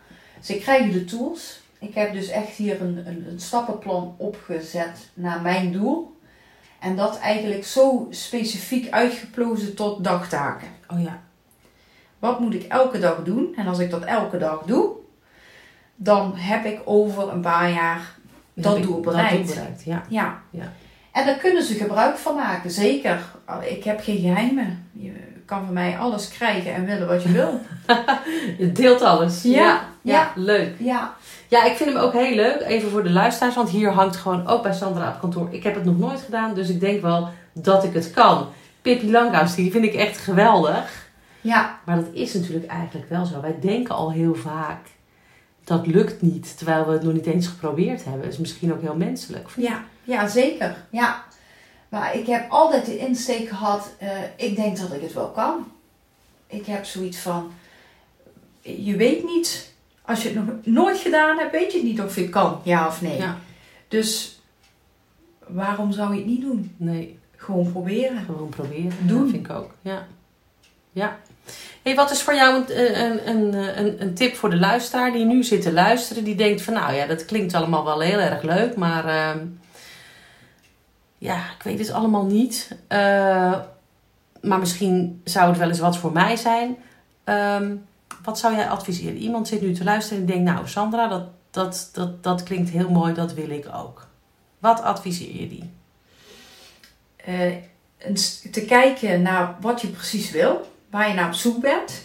ze 0.41 0.58
krijgen 0.58 0.91
de 0.91 1.06
tools. 1.06 1.62
Ik 1.80 1.93
heb 1.93 2.13
dus 2.13 2.28
echt 2.28 2.56
hier 2.56 2.82
een, 2.82 3.08
een, 3.08 3.26
een 3.30 3.39
stappenplan 3.39 4.15
opgezet 4.17 5.10
naar 5.13 5.41
mijn 5.41 5.71
doel. 5.71 6.17
En 6.80 6.95
dat 6.95 7.19
eigenlijk 7.19 7.65
zo 7.65 8.08
specifiek 8.10 8.91
uitgeplozen 8.91 9.76
tot 9.76 10.04
dagtaken. 10.04 10.67
Oh 10.88 11.02
ja. 11.02 11.21
Wat 12.19 12.39
moet 12.39 12.54
ik 12.54 12.63
elke 12.63 12.99
dag 12.99 13.23
doen? 13.23 13.54
En 13.56 13.67
als 13.67 13.80
ik 13.80 13.89
dat 13.89 14.04
elke 14.04 14.38
dag 14.38 14.62
doe, 14.65 14.91
dan 15.95 16.36
heb 16.36 16.65
ik 16.65 16.82
over 16.86 17.30
een 17.32 17.41
paar 17.41 17.71
jaar 17.71 18.15
dat 18.54 18.82
doel 18.82 18.99
bereikt. 18.99 19.32
Dat 19.32 19.45
doel 19.45 19.56
bereikt, 19.56 19.84
ja. 19.84 20.04
ja. 20.10 20.41
ja. 20.49 20.73
En 21.13 21.26
daar 21.26 21.38
kunnen 21.38 21.63
ze 21.63 21.73
gebruik 21.73 22.17
van 22.17 22.36
maken, 22.36 22.71
zeker. 22.71 23.19
Ik 23.62 23.84
heb 23.84 24.02
geen 24.02 24.19
geheimen. 24.19 24.88
Je 24.91 25.12
kan 25.45 25.65
van 25.65 25.73
mij 25.73 25.97
alles 25.97 26.28
krijgen 26.28 26.73
en 26.73 26.86
willen 26.86 27.08
wat 27.08 27.23
je 27.23 27.32
wil. 27.32 27.60
je 28.65 28.71
deelt 28.71 29.02
alles. 29.02 29.41
Ja, 29.43 29.52
ja, 29.52 29.82
ja. 30.02 30.32
leuk. 30.36 30.76
Ja. 30.80 31.15
Ja, 31.47 31.63
ik 31.63 31.76
vind 31.76 31.89
hem 31.89 31.99
ook 31.99 32.13
heel 32.13 32.36
leuk. 32.36 32.62
Even 32.62 32.89
voor 32.89 33.04
de 33.04 33.12
luisteraars, 33.12 33.56
want 33.56 33.69
hier 33.69 33.89
hangt 33.89 34.15
gewoon 34.15 34.47
ook 34.47 34.63
bij 34.63 34.73
Sandra 34.73 35.10
op 35.10 35.19
kantoor. 35.19 35.47
Ik 35.52 35.63
heb 35.63 35.76
het 35.76 35.86
nog 35.86 35.97
nooit 35.97 36.19
gedaan, 36.19 36.54
dus 36.54 36.69
ik 36.69 36.80
denk 36.80 37.02
wel 37.02 37.30
dat 37.54 37.84
ik 37.84 37.93
het 37.93 38.12
kan. 38.12 38.47
Pippi 38.82 39.12
Langhuis, 39.12 39.56
die 39.56 39.71
vind 39.71 39.86
ik 39.86 39.93
echt 39.93 40.17
geweldig. 40.17 41.10
Ja. 41.41 41.80
Maar 41.86 41.95
dat 41.95 42.08
is 42.13 42.34
natuurlijk 42.34 42.67
eigenlijk 42.67 43.10
wel 43.10 43.26
zo. 43.26 43.41
Wij 43.41 43.58
denken 43.62 43.95
al 43.95 44.12
heel 44.12 44.36
vaak, 44.36 44.88
dat 45.63 45.88
lukt 45.88 46.21
niet, 46.21 46.58
terwijl 46.58 46.86
we 46.86 46.91
het 46.91 47.04
nog 47.04 47.13
niet 47.13 47.26
eens 47.26 47.47
geprobeerd 47.47 48.04
hebben. 48.04 48.21
Dat 48.21 48.32
is 48.32 48.39
misschien 48.39 48.73
ook 48.73 48.82
heel 48.82 48.95
menselijk. 48.95 49.49
Ja, 49.56 49.84
ja 50.03 50.27
zeker. 50.27 50.75
Ja. 50.89 51.23
Maar 51.89 52.15
ik 52.15 52.25
heb 52.25 52.49
altijd 52.49 52.85
de 52.85 52.97
insteek 52.97 53.49
gehad, 53.49 53.91
uh, 54.01 54.09
ik 54.35 54.55
denk 54.55 54.77
dat 54.77 54.93
ik 54.93 55.01
het 55.01 55.13
wel 55.13 55.29
kan. 55.29 55.71
Ik 56.47 56.65
heb 56.65 56.85
zoiets 56.85 57.17
van, 57.17 57.51
je 58.61 58.95
weet 58.95 59.23
niet, 59.23 59.73
als 60.05 60.23
je 60.23 60.29
het 60.29 60.45
nog 60.45 60.55
nooit 60.63 60.97
gedaan 60.97 61.37
hebt, 61.37 61.51
weet 61.51 61.73
je 61.73 61.83
niet 61.83 62.01
of 62.01 62.15
je 62.15 62.21
het 62.21 62.29
kan, 62.29 62.59
ja 62.63 62.87
of 62.87 63.01
nee. 63.01 63.17
Ja. 63.17 63.37
Dus 63.87 64.41
waarom 65.47 65.91
zou 65.91 66.11
je 66.11 66.17
het 66.17 66.27
niet 66.27 66.41
doen? 66.41 66.75
Nee. 66.77 67.19
Gewoon 67.35 67.71
proberen. 67.71 68.23
Gewoon 68.25 68.49
proberen. 68.49 68.93
Doen. 69.01 69.19
Dat 69.21 69.29
vind 69.29 69.45
ik 69.45 69.51
ook. 69.51 69.71
Ja. 69.81 70.07
Ja. 70.91 71.19
Hey, 71.81 71.95
wat 71.95 72.11
is 72.11 72.21
voor 72.21 72.35
jou 72.35 72.55
een, 72.55 73.01
een, 73.03 73.29
een, 73.29 73.53
een, 73.53 74.01
een 74.01 74.13
tip 74.13 74.35
voor 74.35 74.49
de 74.49 74.59
luisteraar 74.59 75.11
die 75.11 75.25
nu 75.25 75.43
zit 75.43 75.61
te 75.61 75.73
luisteren? 75.73 76.23
Die 76.23 76.35
denkt 76.35 76.61
van 76.61 76.73
nou 76.73 76.93
ja, 76.93 77.05
dat 77.05 77.25
klinkt 77.25 77.53
allemaal 77.53 77.85
wel 77.85 77.99
heel 77.99 78.19
erg 78.19 78.41
leuk, 78.41 78.75
maar 78.75 79.05
uh, 79.05 79.41
ja, 81.23 81.38
ik 81.57 81.63
weet 81.63 81.79
het 81.79 81.91
allemaal 81.91 82.25
niet. 82.25 82.75
Uh, 82.89 83.59
maar 84.41 84.59
misschien 84.59 85.21
zou 85.23 85.49
het 85.49 85.57
wel 85.57 85.67
eens 85.67 85.79
wat 85.79 85.97
voor 85.97 86.12
mij 86.12 86.36
zijn. 86.36 86.77
Um, 87.25 87.86
wat 88.23 88.39
zou 88.39 88.55
jij 88.55 88.69
adviseren? 88.69 89.17
Iemand 89.17 89.47
zit 89.47 89.62
nu 89.62 89.73
te 89.73 89.83
luisteren 89.83 90.19
en 90.19 90.25
denkt 90.25 90.51
nou 90.51 90.67
Sandra, 90.67 91.07
dat, 91.07 91.23
dat, 91.51 91.89
dat, 91.93 92.23
dat 92.23 92.43
klinkt 92.43 92.69
heel 92.69 92.89
mooi, 92.89 93.13
dat 93.13 93.33
wil 93.33 93.49
ik 93.49 93.67
ook. 93.73 94.07
Wat 94.59 94.81
adviseer 94.81 95.41
je 95.41 95.47
die? 95.47 95.69
Uh, 97.27 97.55
te 98.51 98.65
kijken 98.65 99.21
naar 99.21 99.55
wat 99.62 99.81
je 99.81 99.88
precies 99.88 100.31
wil 100.31 100.71
waar 100.89 101.07
je 101.07 101.13
naar 101.13 101.27
op 101.27 101.33
zoek 101.33 101.62
bent. 101.62 102.03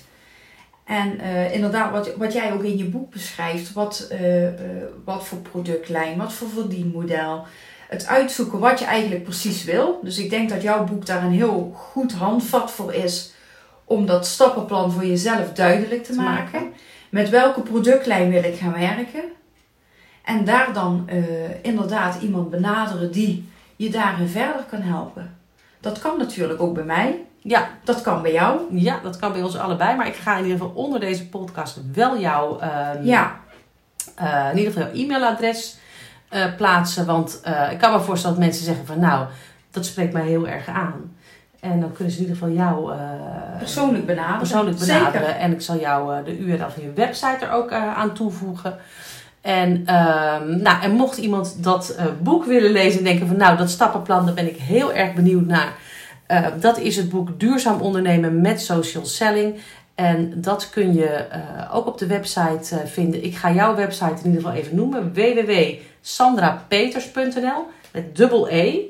En 0.84 1.20
uh, 1.20 1.54
inderdaad, 1.54 1.90
wat, 1.90 2.16
wat 2.16 2.32
jij 2.32 2.52
ook 2.52 2.62
in 2.62 2.76
je 2.76 2.84
boek 2.84 3.10
beschrijft, 3.10 3.72
wat, 3.72 4.12
wat 5.04 5.26
voor 5.26 5.38
productlijn, 5.38 6.18
wat 6.18 6.32
voor 6.32 6.48
verdienmodel. 6.48 7.46
Het 7.88 8.06
uitzoeken 8.06 8.58
wat 8.58 8.78
je 8.78 8.84
eigenlijk 8.84 9.24
precies 9.24 9.64
wil. 9.64 10.00
Dus 10.02 10.18
ik 10.18 10.30
denk 10.30 10.48
dat 10.48 10.62
jouw 10.62 10.84
boek 10.84 11.06
daar 11.06 11.22
een 11.22 11.32
heel 11.32 11.72
goed 11.74 12.12
handvat 12.12 12.70
voor 12.70 12.94
is 12.94 13.32
om 13.84 14.06
dat 14.06 14.26
stappenplan 14.26 14.92
voor 14.92 15.06
jezelf 15.06 15.52
duidelijk 15.52 16.04
te, 16.04 16.12
te 16.12 16.20
maken. 16.20 16.60
maken. 16.60 16.72
Met 17.10 17.28
welke 17.28 17.60
productlijn 17.60 18.30
wil 18.30 18.44
ik 18.44 18.58
gaan 18.58 18.72
werken? 18.72 19.22
En 20.24 20.44
daar 20.44 20.72
dan 20.72 21.08
inderdaad 21.62 22.22
iemand 22.22 22.50
benaderen 22.50 23.12
die 23.12 23.48
je 23.76 23.90
daarin 23.90 24.28
verder 24.28 24.64
kan 24.70 24.80
helpen. 24.80 25.36
Dat 25.80 25.98
kan 25.98 26.18
natuurlijk 26.18 26.60
ook 26.60 26.74
bij 26.74 26.84
mij. 26.84 27.24
Ja. 27.38 27.68
Dat 27.84 28.00
kan 28.00 28.22
bij 28.22 28.32
jou. 28.32 28.60
Ja, 28.70 29.00
dat 29.02 29.16
kan 29.16 29.32
bij 29.32 29.42
ons 29.42 29.56
allebei. 29.56 29.96
Maar 29.96 30.06
ik 30.06 30.14
ga 30.14 30.36
in 30.36 30.44
ieder 30.44 30.58
geval 30.58 30.74
onder 30.74 31.00
deze 31.00 31.28
podcast 31.28 31.80
wel 31.92 32.18
jouw, 32.18 32.60
um, 32.62 33.04
ja. 33.04 33.40
uh, 34.20 34.48
in 34.50 34.58
ieder 34.58 34.72
geval 34.72 34.88
jouw 34.88 35.04
e-mailadres 35.04 35.76
uh, 36.30 36.44
plaatsen. 36.56 37.06
Want 37.06 37.40
uh, 37.46 37.72
ik 37.72 37.78
kan 37.78 37.92
me 37.92 38.00
voorstellen 38.00 38.36
dat 38.36 38.44
mensen 38.44 38.64
zeggen 38.64 38.86
van 38.86 38.98
nou, 38.98 39.26
dat 39.70 39.86
spreekt 39.86 40.12
mij 40.12 40.26
heel 40.26 40.48
erg 40.48 40.68
aan. 40.68 41.16
En 41.60 41.80
dan 41.80 41.92
kunnen 41.92 42.12
ze 42.12 42.18
in 42.18 42.26
ieder 42.26 42.38
geval 42.38 42.54
jou 42.54 42.92
persoonlijk 43.58 44.06
benaderen. 44.06 44.38
Persoonlijk 44.38 44.78
benaderen. 44.78 45.26
Zeker. 45.26 45.40
En 45.40 45.52
ik 45.52 45.60
zal 45.60 45.78
jou 45.78 46.24
de 46.24 46.38
URL 46.38 46.70
van 46.70 46.82
je 46.82 46.92
website 46.94 47.44
er 47.46 47.52
ook 47.52 47.72
aan 47.72 48.14
toevoegen. 48.14 48.78
En, 49.40 49.70
um, 49.70 50.62
nou, 50.62 50.82
en 50.82 50.90
mocht 50.90 51.16
iemand 51.16 51.62
dat 51.62 51.98
boek 52.22 52.44
willen 52.44 52.70
lezen 52.70 52.98
en 52.98 53.04
denken 53.04 53.26
van 53.26 53.36
nou, 53.36 53.56
dat 53.56 53.70
stappenplan, 53.70 54.26
daar 54.26 54.34
ben 54.34 54.48
ik 54.48 54.56
heel 54.56 54.92
erg 54.92 55.14
benieuwd 55.14 55.46
naar. 55.46 55.72
Dat 56.60 56.78
is 56.78 56.96
het 56.96 57.08
boek 57.08 57.40
Duurzaam 57.40 57.80
ondernemen 57.80 58.40
met 58.40 58.60
social 58.60 59.04
selling. 59.06 59.60
En 59.98 60.40
dat 60.40 60.70
kun 60.70 60.94
je 60.94 61.26
uh, 61.32 61.74
ook 61.74 61.86
op 61.86 61.98
de 61.98 62.06
website 62.06 62.74
uh, 62.74 62.80
vinden. 62.84 63.24
Ik 63.24 63.36
ga 63.36 63.52
jouw 63.52 63.74
website 63.74 64.20
in 64.22 64.24
ieder 64.24 64.40
geval 64.40 64.56
even 64.56 64.76
noemen: 64.76 65.12
www.sandrapeters.nl 65.12 67.66
met 67.92 68.16
dubbel 68.16 68.48
E. 68.50 68.80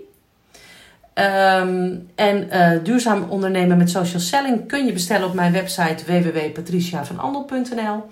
Um, 1.15 2.09
en 2.15 2.49
duurzaam 2.83 3.27
ondernemen 3.29 3.79
met 3.79 3.91
social 3.91 4.21
selling 4.21 4.69
kun 4.69 4.87
je 4.87 4.93
bestellen 4.93 5.27
op 5.27 5.35
mijn 5.35 5.53
website 5.53 6.05
www.patriciavanandel.nl. 6.07 8.05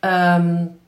Um, 0.00 0.78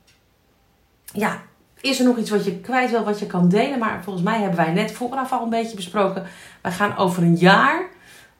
ja, 1.13 1.41
is 1.81 1.99
er 1.99 2.05
nog 2.05 2.17
iets 2.17 2.29
wat 2.29 2.45
je 2.45 2.59
kwijt 2.59 2.91
wil, 2.91 3.03
wat 3.03 3.19
je 3.19 3.25
kan 3.25 3.49
delen? 3.49 3.79
Maar 3.79 4.03
volgens 4.03 4.25
mij 4.25 4.39
hebben 4.39 4.59
wij 4.59 4.71
net 4.71 4.91
vooraf 4.91 5.31
al 5.31 5.43
een 5.43 5.49
beetje 5.49 5.75
besproken. 5.75 6.23
Wij 6.61 6.71
gaan 6.71 6.97
over 6.97 7.23
een 7.23 7.35
jaar, 7.35 7.95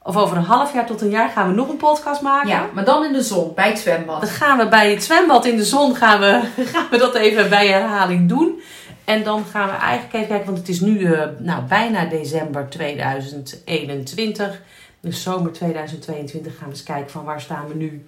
of 0.08 0.17
over 0.17 0.38
een 0.38 0.43
half 0.43 0.74
jaar 0.74 0.86
tot 0.86 1.02
een 1.02 1.10
jaar, 1.10 1.30
gaan 1.30 1.48
we 1.48 1.56
nog 1.56 1.70
een 1.70 1.78
podcast 1.78 2.22
maken. 2.22 2.50
Ja, 2.50 2.70
maar 2.74 2.86
dan 2.86 3.06
in 3.06 3.13
de 3.13 3.22
zon, 3.22 3.52
bij 3.56 3.70
het 3.70 3.80
zwembad. 3.80 4.22
Dan 4.22 4.30
gaan 4.30 4.58
we 4.58 4.67
bij 4.67 4.91
het 4.91 5.04
zwembad 5.04 5.46
in 5.46 5.58
de 5.58 5.65
zon, 5.65 5.96
gaan 5.96 6.20
we, 6.20 6.41
gaan 6.74 6.88
we 6.91 6.98
dat 6.98 7.15
even 7.15 7.50
bij 7.50 7.67
herhaling 7.67 8.30
doen. 8.30 8.62
En 9.06 9.24
dan 9.24 9.46
gaan 9.46 9.67
we 9.67 9.76
eigenlijk 9.76 10.13
even 10.13 10.28
kijken, 10.28 10.46
want 10.46 10.58
het 10.58 10.70
is 10.70 10.80
nu 10.80 11.00
uh, 11.00 11.24
nou, 11.38 11.63
bijna 11.63 12.06
december 12.06 12.70
2021. 12.70 14.62
Dus 15.00 15.23
zomer 15.23 15.52
2022 15.52 16.58
gaan 16.58 16.67
we 16.67 16.73
eens 16.73 16.84
kijken 16.84 17.12
van 17.12 17.23
waar 17.23 17.42
staan 17.42 17.67
we 17.67 17.75
nu. 17.75 18.06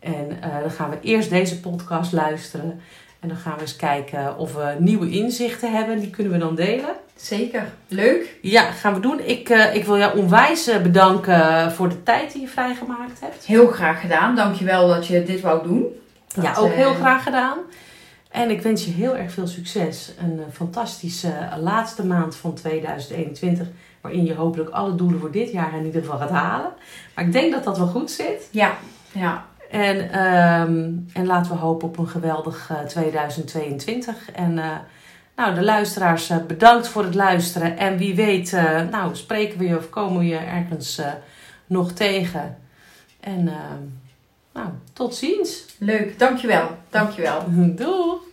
En 0.00 0.30
uh, 0.44 0.60
dan 0.60 0.70
gaan 0.70 0.90
we 0.90 0.96
eerst 1.00 1.30
deze 1.30 1.60
podcast 1.60 2.12
luisteren. 2.12 2.80
En 3.20 3.28
dan 3.28 3.36
gaan 3.36 3.54
we 3.54 3.60
eens 3.60 3.76
kijken 3.76 4.38
of 4.38 4.54
we 4.54 4.76
nieuwe 4.78 5.10
inzichten 5.10 5.72
hebben. 5.72 6.00
Die 6.00 6.10
kunnen 6.10 6.32
we 6.32 6.38
dan 6.38 6.54
delen. 6.54 6.96
Zeker. 7.20 7.72
Leuk. 7.88 8.38
Ja, 8.42 8.70
gaan 8.70 8.94
we 8.94 9.00
doen. 9.00 9.20
Ik, 9.20 9.48
uh, 9.48 9.74
ik 9.74 9.84
wil 9.84 9.98
jou 9.98 10.18
onwijs 10.18 10.70
bedanken 10.82 11.72
voor 11.72 11.88
de 11.88 12.02
tijd 12.02 12.32
die 12.32 12.40
je 12.40 12.48
vrijgemaakt 12.48 13.20
hebt. 13.20 13.44
Heel 13.44 13.66
graag 13.66 14.00
gedaan. 14.00 14.36
Dankjewel 14.36 14.88
dat 14.88 15.06
je 15.06 15.22
dit 15.22 15.40
wou 15.40 15.62
doen. 15.62 15.86
Dat, 16.34 16.44
ja, 16.44 16.54
ook 16.56 16.72
heel 16.72 16.90
uh, 16.90 16.96
graag 16.96 17.22
gedaan. 17.22 17.58
En 18.30 18.50
ik 18.50 18.62
wens 18.62 18.84
je 18.84 18.90
heel 18.90 19.16
erg 19.16 19.32
veel 19.32 19.46
succes. 19.46 20.12
Een 20.18 20.40
fantastische 20.52 21.32
laatste 21.60 22.06
maand 22.06 22.36
van 22.36 22.54
2021. 22.54 23.66
Waarin 24.00 24.24
je 24.24 24.34
hopelijk 24.34 24.70
alle 24.70 24.94
doelen 24.94 25.20
voor 25.20 25.30
dit 25.30 25.52
jaar 25.52 25.74
in 25.76 25.84
ieder 25.84 26.00
geval 26.00 26.18
gaat 26.18 26.30
halen. 26.30 26.72
Maar 27.14 27.24
ik 27.24 27.32
denk 27.32 27.52
dat 27.52 27.64
dat 27.64 27.78
wel 27.78 27.86
goed 27.86 28.10
zit. 28.10 28.48
Ja, 28.50 28.76
ja. 29.12 29.46
En, 29.70 29.96
um, 30.22 31.06
en 31.12 31.26
laten 31.26 31.52
we 31.52 31.58
hopen 31.58 31.88
op 31.88 31.98
een 31.98 32.08
geweldig 32.08 32.70
uh, 32.72 32.78
2022. 32.78 34.30
En 34.32 34.56
uh, 34.56 34.64
Nou, 35.38 35.54
de 35.54 35.62
luisteraars, 35.62 36.30
bedankt 36.46 36.88
voor 36.88 37.04
het 37.04 37.14
luisteren. 37.14 37.76
En 37.76 37.96
wie 37.98 38.14
weet, 38.14 38.52
nou, 38.90 39.16
spreken 39.16 39.58
we 39.58 39.64
je 39.64 39.76
of 39.76 39.90
komen 39.90 40.18
we 40.18 40.26
je 40.26 40.36
ergens 40.36 41.00
nog 41.66 41.92
tegen. 41.92 42.58
En 43.20 43.44
nou, 44.52 44.68
tot 44.92 45.14
ziens. 45.14 45.64
Leuk, 45.78 46.18
dankjewel. 46.18 46.68
Dankjewel. 46.90 47.44
Doei. 47.76 48.27